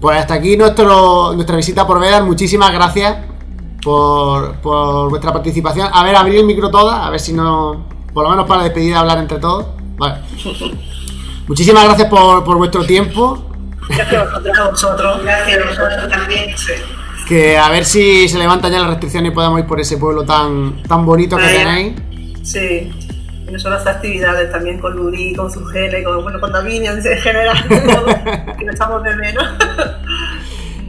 Pues 0.00 0.18
hasta 0.18 0.34
aquí 0.34 0.56
nuestro, 0.56 1.34
nuestra 1.34 1.56
visita 1.56 1.86
por 1.86 2.00
Vedar. 2.00 2.24
Muchísimas 2.24 2.72
gracias 2.72 3.18
por, 3.82 4.54
por 4.56 5.10
vuestra 5.10 5.32
participación. 5.32 5.88
A 5.92 6.02
ver, 6.02 6.16
abrir 6.16 6.38
el 6.38 6.46
micro 6.46 6.70
todas, 6.70 7.06
a 7.06 7.10
ver 7.10 7.20
si 7.20 7.34
no, 7.34 7.84
por 8.14 8.24
lo 8.24 8.30
menos 8.30 8.46
para 8.46 8.62
despedir, 8.62 8.94
hablar 8.94 9.18
entre 9.18 9.38
todos. 9.38 9.66
Vale. 9.98 10.20
Muchísimas 11.50 11.84
gracias 11.84 12.08
por, 12.08 12.44
por 12.44 12.56
vuestro 12.58 12.84
tiempo. 12.86 13.44
Gracias 13.88 14.14
a 14.14 14.24
vosotros. 14.24 14.58
A 14.58 14.70
vosotros. 14.70 15.22
Gracias 15.24 15.58
a 15.58 15.68
vosotros 15.68 16.08
también. 16.08 16.54
Que 17.26 17.58
a 17.58 17.68
ver 17.70 17.84
si 17.84 18.28
se 18.28 18.38
levantan 18.38 18.70
ya 18.70 18.78
las 18.78 18.90
restricciones 18.90 19.32
y 19.32 19.34
podemos 19.34 19.58
ir 19.58 19.66
por 19.66 19.80
ese 19.80 19.96
pueblo 19.98 20.24
tan, 20.24 20.80
tan 20.84 21.04
bonito 21.04 21.36
que 21.36 21.42
tenéis. 21.48 21.94
Sí. 22.44 22.92
Y 23.48 23.52
no 23.52 23.58
solo 23.58 23.74
las 23.74 23.86
actividades, 23.88 24.52
también 24.52 24.78
con 24.80 24.94
Luri, 24.94 25.34
con 25.34 25.50
su 25.50 25.60
con, 25.64 26.22
bueno, 26.22 26.38
con 26.38 26.52
Davinia 26.52 26.92
en 26.92 27.02
general, 27.02 27.58
todo, 27.68 28.06
que 28.56 28.64
lo 28.64 28.72
echamos 28.72 29.02
de 29.02 29.16
menos. 29.16 29.44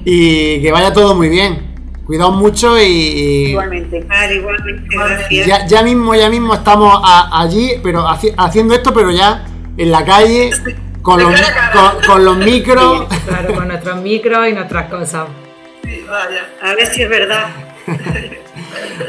Y 0.05 0.61
que 0.61 0.71
vaya 0.71 0.93
todo 0.93 1.15
muy 1.15 1.29
bien. 1.29 1.71
Cuidaos 2.05 2.35
mucho 2.35 2.77
y, 2.79 2.83
y 2.83 3.45
Igualmente. 3.49 4.03
Vale, 4.07 4.35
igualmente, 4.35 4.83
gracias. 4.95 5.47
ya, 5.47 5.65
ya 5.65 5.81
mismo, 5.81 6.13
ya 6.13 6.29
mismo 6.29 6.53
estamos 6.53 6.99
a- 7.03 7.41
allí, 7.41 7.73
pero 7.81 8.05
haci- 8.07 8.33
haciendo 8.37 8.75
esto, 8.75 8.93
pero 8.93 9.09
ya 9.11 9.45
en 9.77 9.91
la 9.91 10.05
calle, 10.05 10.51
con 11.01 11.21
los, 11.21 11.41
con, 11.73 12.05
con 12.05 12.25
los 12.25 12.37
micros. 12.37 13.07
Claro, 13.27 13.55
con 13.55 13.67
nuestros 13.67 14.01
micros 14.01 14.47
y 14.47 14.53
nuestras 14.53 14.89
cosas. 14.89 15.27
Sí, 15.83 16.03
vaya. 16.07 16.49
A 16.61 16.75
ver 16.75 16.87
si 16.87 17.03
es 17.03 17.09
verdad. 17.09 17.47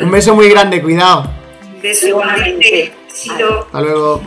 Un 0.00 0.10
beso 0.10 0.34
muy 0.34 0.48
grande, 0.48 0.82
cuidado. 0.82 1.30
Un 1.74 1.82
beso 1.82 2.08
Igualmente. 2.08 2.92
Hasta 3.08 3.80
luego. 3.80 4.22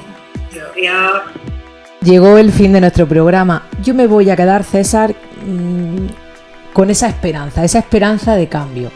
Llegó 2.01 2.37
el 2.37 2.51
fin 2.51 2.73
de 2.73 2.81
nuestro 2.81 3.07
programa. 3.07 3.63
Yo 3.81 3.93
me 3.93 4.07
voy 4.07 4.29
a 4.29 4.35
quedar, 4.35 4.63
César, 4.63 5.15
mm, 5.45 6.07
con 6.71 6.89
esa 6.89 7.07
esperanza, 7.07 7.63
esa 7.63 7.79
esperanza 7.79 8.35
de 8.35 8.47
cambio. 8.47 8.91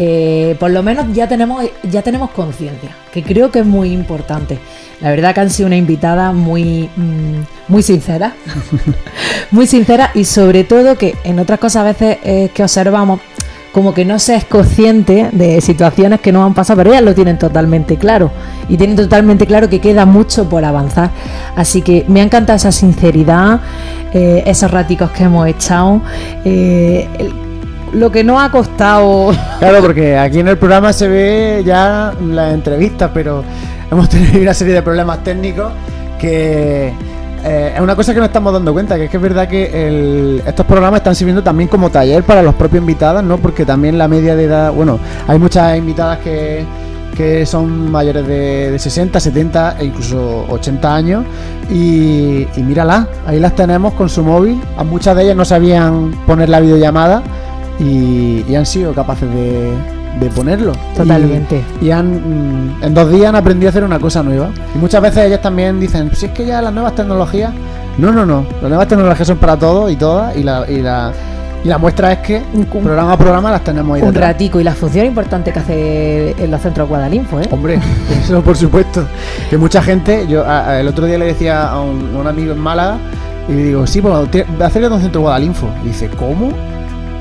Eh, 0.00 0.56
por 0.60 0.70
lo 0.70 0.84
menos 0.84 1.06
ya 1.12 1.26
tenemos, 1.26 1.64
ya 1.82 2.02
tenemos 2.02 2.30
conciencia, 2.30 2.90
que 3.12 3.24
creo 3.24 3.50
que 3.50 3.58
es 3.58 3.66
muy 3.66 3.92
importante. 3.92 4.60
La 5.00 5.10
verdad 5.10 5.34
que 5.34 5.40
han 5.40 5.50
sido 5.50 5.66
una 5.66 5.76
invitada 5.76 6.32
muy, 6.32 6.88
mm, 6.94 7.40
muy 7.66 7.82
sincera, 7.82 8.34
muy 9.50 9.66
sincera 9.66 10.12
y 10.14 10.24
sobre 10.24 10.62
todo 10.62 10.96
que 10.96 11.16
en 11.24 11.40
otras 11.40 11.58
cosas 11.58 11.82
a 11.82 11.84
veces 11.84 12.18
es 12.22 12.52
que 12.52 12.62
observamos 12.62 13.20
como 13.72 13.92
que 13.92 14.04
no 14.04 14.18
se 14.18 14.36
es 14.36 14.44
consciente 14.44 15.30
de 15.32 15.60
situaciones 15.60 16.20
que 16.20 16.32
no 16.32 16.44
han 16.44 16.54
pasado, 16.54 16.78
pero 16.78 16.90
ellas 16.90 17.02
lo 17.02 17.14
tienen 17.14 17.38
totalmente 17.38 17.96
claro 17.96 18.30
y 18.68 18.76
tienen 18.76 18.96
totalmente 18.96 19.46
claro 19.46 19.68
que 19.68 19.80
queda 19.80 20.06
mucho 20.06 20.48
por 20.48 20.64
avanzar. 20.64 21.10
Así 21.54 21.82
que 21.82 22.04
me 22.08 22.20
ha 22.20 22.24
encantado 22.24 22.56
esa 22.56 22.72
sinceridad, 22.72 23.60
eh, 24.12 24.42
esos 24.46 24.70
raticos 24.70 25.10
que 25.10 25.24
hemos 25.24 25.46
echado, 25.46 26.00
eh, 26.44 27.06
lo 27.92 28.10
que 28.10 28.22
nos 28.24 28.40
ha 28.42 28.50
costado. 28.50 29.30
Claro, 29.58 29.80
porque 29.80 30.16
aquí 30.16 30.40
en 30.40 30.48
el 30.48 30.58
programa 30.58 30.92
se 30.92 31.08
ve 31.08 31.62
ya 31.64 32.12
las 32.24 32.54
entrevistas, 32.54 33.10
pero 33.12 33.42
hemos 33.90 34.08
tenido 34.08 34.40
una 34.40 34.54
serie 34.54 34.74
de 34.74 34.82
problemas 34.82 35.22
técnicos 35.24 35.72
que 36.18 36.92
eh, 37.44 37.72
es 37.74 37.80
una 37.80 37.94
cosa 37.94 38.12
que 38.12 38.20
nos 38.20 38.28
estamos 38.28 38.52
dando 38.52 38.72
cuenta, 38.72 38.96
que 38.96 39.04
es 39.04 39.10
que 39.10 39.16
es 39.16 39.22
verdad 39.22 39.48
que 39.48 39.86
el- 39.88 40.42
estos 40.46 40.66
programas 40.66 40.98
están 40.98 41.14
sirviendo 41.14 41.42
también 41.42 41.68
como 41.68 41.88
taller 41.90 42.22
para 42.24 42.42
los 42.42 42.54
propios 42.54 42.80
invitados, 42.80 43.22
¿no? 43.22 43.38
Porque 43.38 43.64
también 43.64 43.96
la 43.98 44.08
media 44.08 44.34
de 44.34 44.44
edad, 44.44 44.72
bueno, 44.72 44.98
hay 45.28 45.38
muchas 45.38 45.78
invitadas 45.78 46.18
que, 46.18 46.64
que 47.16 47.46
son 47.46 47.90
mayores 47.90 48.26
de, 48.26 48.70
de 48.72 48.78
60, 48.78 49.20
70 49.20 49.76
e 49.78 49.84
incluso 49.86 50.46
80 50.48 50.94
años 50.94 51.24
y, 51.70 52.46
y 52.56 52.62
mírala, 52.62 53.06
ahí 53.26 53.38
las 53.38 53.54
tenemos 53.54 53.94
con 53.94 54.08
su 54.08 54.22
móvil, 54.24 54.60
a 54.76 54.82
muchas 54.84 55.14
de 55.16 55.22
ellas 55.24 55.36
no 55.36 55.44
sabían 55.44 56.10
poner 56.26 56.48
la 56.48 56.58
videollamada 56.60 57.22
y, 57.78 58.44
y 58.48 58.54
han 58.54 58.66
sido 58.66 58.92
capaces 58.92 59.28
de, 59.32 59.72
de 60.20 60.26
ponerlo. 60.30 60.72
Totalmente. 60.96 61.62
Y, 61.80 61.86
y 61.86 61.90
han, 61.90 62.12
mm, 62.12 62.82
en 62.84 62.94
dos 62.94 63.10
días 63.10 63.28
han 63.28 63.36
aprendido 63.36 63.68
a 63.68 63.70
hacer 63.70 63.84
una 63.84 63.98
cosa 63.98 64.22
nueva. 64.22 64.50
Y 64.74 64.78
muchas 64.78 65.00
veces 65.02 65.26
ellas 65.26 65.40
también 65.42 65.78
dicen, 65.80 66.10
si 66.14 66.26
es 66.26 66.32
que 66.32 66.44
ya 66.46 66.60
las 66.62 66.72
nuevas 66.72 66.94
tecnologías... 66.94 67.52
No, 67.98 68.12
no, 68.12 68.24
no. 68.24 68.44
Las 68.60 68.68
nuevas 68.68 68.86
tecnologías 68.88 69.26
son 69.26 69.38
para 69.38 69.56
todos 69.56 69.90
y 69.90 69.96
todas. 69.96 70.36
Y 70.36 70.44
la, 70.44 70.70
y 70.70 70.80
la, 70.82 71.12
y 71.64 71.68
la 71.68 71.78
muestra 71.78 72.12
es 72.12 72.18
que 72.20 72.42
Un- 72.54 72.64
programa 72.66 73.12
a 73.12 73.16
programa 73.18 73.50
las 73.50 73.64
tenemos 73.64 73.96
ahí 73.96 74.02
Un 74.02 74.08
detrás. 74.12 74.30
ratico 74.32 74.60
y 74.60 74.64
la 74.64 74.72
función 74.72 75.04
importante 75.06 75.52
que 75.52 75.58
hace 75.58 76.30
en 76.42 76.50
los 76.50 76.60
centros 76.60 76.88
Guadalinfo, 76.88 77.40
¿eh? 77.40 77.48
Hombre, 77.50 77.80
eso 78.24 78.40
por 78.42 78.56
supuesto. 78.56 79.04
Que 79.50 79.56
mucha 79.58 79.82
gente, 79.82 80.26
yo 80.28 80.44
a- 80.44 80.68
a- 80.68 80.80
el 80.80 80.86
otro 80.86 81.06
día 81.06 81.18
le 81.18 81.26
decía 81.26 81.68
a 81.68 81.80
un, 81.80 82.14
a 82.14 82.18
un 82.20 82.26
amigo 82.28 82.52
en 82.52 82.58
Málaga, 82.60 82.98
y 83.48 83.52
le 83.52 83.62
digo, 83.64 83.84
sí, 83.86 84.00
acércate 84.00 84.86
a 84.86 84.96
un 84.96 85.02
centro 85.02 85.20
Guadalinfo. 85.22 85.68
Y 85.84 85.88
dice, 85.88 86.08
¿cómo? 86.10 86.50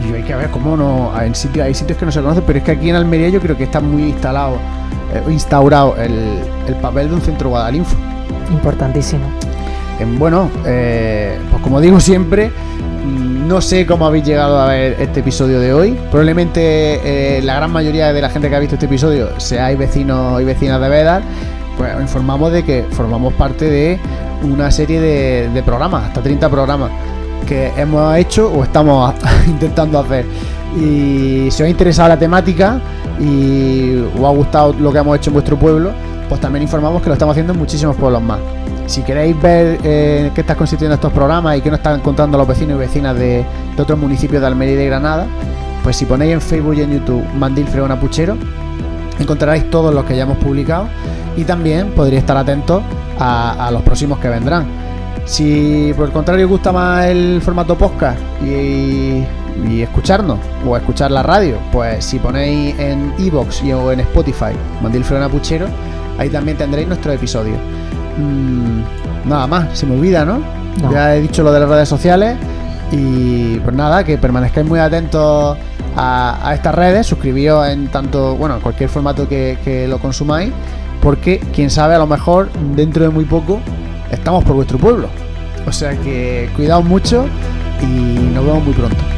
Y 0.07 0.09
yo, 0.09 0.15
hay 0.15 0.23
que 0.23 0.35
ver 0.35 0.49
cómo 0.49 0.77
no. 0.77 1.11
En 1.21 1.35
sitio, 1.35 1.63
hay 1.63 1.73
sitios 1.73 1.97
que 1.97 2.05
no 2.05 2.11
se 2.11 2.21
conocen, 2.21 2.43
pero 2.45 2.59
es 2.59 2.65
que 2.65 2.71
aquí 2.71 2.89
en 2.89 2.95
Almería 2.95 3.29
yo 3.29 3.39
creo 3.39 3.57
que 3.57 3.63
está 3.63 3.79
muy 3.79 4.03
instalado, 4.03 4.57
eh, 5.13 5.21
instaurado 5.31 5.95
el, 5.97 6.39
el 6.67 6.75
papel 6.75 7.09
de 7.09 7.15
un 7.15 7.21
centro 7.21 7.49
Guadalinfo. 7.49 7.95
Importantísimo. 8.51 9.25
En, 9.99 10.19
bueno, 10.19 10.49
eh, 10.65 11.39
pues 11.49 11.61
como 11.61 11.81
digo 11.81 11.99
siempre, 11.99 12.49
mm, 12.49 13.47
no 13.47 13.61
sé 13.61 13.85
cómo 13.85 14.05
habéis 14.05 14.25
llegado 14.25 14.59
a 14.59 14.67
ver 14.67 14.97
este 14.99 15.21
episodio 15.21 15.59
de 15.59 15.73
hoy. 15.73 15.97
Probablemente 16.11 17.37
eh, 17.37 17.41
la 17.41 17.55
gran 17.55 17.71
mayoría 17.71 18.13
de 18.13 18.21
la 18.21 18.29
gente 18.29 18.49
que 18.49 18.55
ha 18.55 18.59
visto 18.59 18.75
este 18.75 18.85
episodio 18.85 19.39
seáis 19.39 19.77
vecinos 19.77 20.41
y 20.41 20.45
vecinas 20.45 20.79
de 20.81 20.89
Vedar. 20.89 21.21
Pues 21.77 21.95
os 21.95 22.01
informamos 22.01 22.51
de 22.51 22.63
que 22.63 22.85
formamos 22.91 23.33
parte 23.33 23.65
de 23.65 23.99
una 24.43 24.71
serie 24.71 24.99
de, 24.99 25.49
de 25.49 25.63
programas, 25.63 26.05
hasta 26.05 26.21
30 26.21 26.49
programas, 26.49 26.91
que 27.45 27.71
hemos 27.77 28.15
hecho 28.17 28.51
o 28.51 28.63
estamos 28.63 29.13
intentando 29.47 29.99
hacer. 29.99 30.25
Y 30.75 31.49
si 31.49 31.63
os 31.63 31.67
ha 31.67 31.69
interesado 31.69 32.09
la 32.09 32.19
temática 32.19 32.79
y 33.19 33.95
os 33.95 34.23
ha 34.23 34.29
gustado 34.29 34.73
lo 34.73 34.91
que 34.91 34.99
hemos 34.99 35.17
hecho 35.17 35.29
en 35.29 35.33
vuestro 35.35 35.57
pueblo, 35.57 35.91
pues 36.29 36.41
también 36.41 36.63
informamos 36.63 37.01
que 37.01 37.09
lo 37.09 37.13
estamos 37.13 37.33
haciendo 37.33 37.53
en 37.53 37.59
muchísimos 37.59 37.95
pueblos 37.95 38.21
más. 38.21 38.39
Si 38.85 39.01
queréis 39.01 39.39
ver 39.41 39.79
eh, 39.83 40.31
qué 40.33 40.41
están 40.41 40.57
constituyendo 40.57 40.95
estos 40.95 41.11
programas 41.11 41.57
y 41.57 41.61
qué 41.61 41.69
nos 41.69 41.79
están 41.79 41.99
contando 42.01 42.37
los 42.37 42.47
vecinos 42.47 42.75
y 42.75 42.79
vecinas 42.79 43.17
de, 43.17 43.45
otros 43.77 43.97
municipios 43.97 44.41
de 44.41 44.47
Almería 44.47 44.75
y 44.75 44.77
de 44.77 44.85
Granada, 44.85 45.27
pues 45.83 45.95
si 45.95 46.05
ponéis 46.05 46.33
en 46.33 46.41
Facebook 46.41 46.75
y 46.75 46.81
en 46.81 46.93
YouTube 46.93 47.23
Mandil 47.35 47.67
Fregona 47.67 47.99
Puchero, 47.99 48.37
encontraréis 49.19 49.69
todos 49.69 49.93
los 49.93 50.05
que 50.05 50.15
ya 50.15 50.23
hemos 50.23 50.37
publicado 50.37 50.87
y 51.35 51.43
también 51.43 51.91
podréis 51.91 52.19
estar 52.21 52.37
atentos 52.37 52.81
a 53.19 53.69
los 53.71 53.81
próximos 53.81 54.19
que 54.19 54.29
vendrán. 54.29 54.86
Si 55.27 55.93
por 55.97 56.05
el 56.07 56.13
contrario 56.13 56.45
os 56.45 56.51
gusta 56.51 56.71
más 56.71 57.05
el 57.05 57.41
formato 57.41 57.77
podcast 57.77 58.17
y, 58.41 59.25
y 59.69 59.81
escucharnos 59.81 60.39
o 60.65 60.77
escuchar 60.77 61.11
la 61.11 61.21
radio, 61.21 61.57
pues 61.69 62.05
si 62.05 62.17
ponéis 62.17 62.79
en 62.79 63.13
Evox 63.19 63.61
y 63.61 63.73
o 63.73 63.91
en 63.91 63.99
Spotify 63.99 64.53
Mandil 64.81 65.03
Fregona 65.03 65.27
Puchero, 65.27 65.67
ahí 66.17 66.29
también 66.29 66.57
tendréis 66.57 66.87
nuestros 66.87 67.13
episodios. 67.13 67.57
Mm, 68.17 69.29
nada 69.29 69.47
más, 69.47 69.77
se 69.77 69.85
me 69.85 69.95
olvida, 69.95 70.23
¿no? 70.23 70.39
No. 70.81 70.91
Ya 70.93 71.13
he 71.13 71.21
dicho 71.21 71.43
lo 71.43 71.51
de 71.51 71.59
las 71.59 71.69
redes 71.69 71.89
sociales 71.89 72.37
y 72.93 73.59
pues 73.59 73.75
nada, 73.75 74.05
que 74.05 74.17
permanezcáis 74.17 74.65
muy 74.65 74.79
atentos 74.79 75.57
a, 75.97 76.39
a 76.41 76.53
estas 76.55 76.73
redes, 76.73 77.05
suscribíos 77.05 77.67
en 77.67 77.89
tanto, 77.89 78.37
bueno, 78.37 78.55
en 78.55 78.61
cualquier 78.61 78.89
formato 78.89 79.27
que, 79.27 79.57
que 79.61 79.89
lo 79.89 79.99
consumáis, 79.99 80.53
porque 81.01 81.41
quién 81.53 81.69
sabe, 81.69 81.95
a 81.95 81.99
lo 81.99 82.07
mejor 82.07 82.49
dentro 82.77 83.03
de 83.03 83.09
muy 83.09 83.25
poco 83.25 83.59
estamos 84.11 84.43
por 84.43 84.55
vuestro 84.55 84.77
pueblo. 84.77 85.09
O 85.65 85.71
sea 85.71 85.99
que 86.01 86.49
cuidaos 86.55 86.85
mucho 86.85 87.25
y 87.81 87.85
nos 88.33 88.45
vemos 88.45 88.63
muy 88.63 88.73
pronto. 88.73 89.16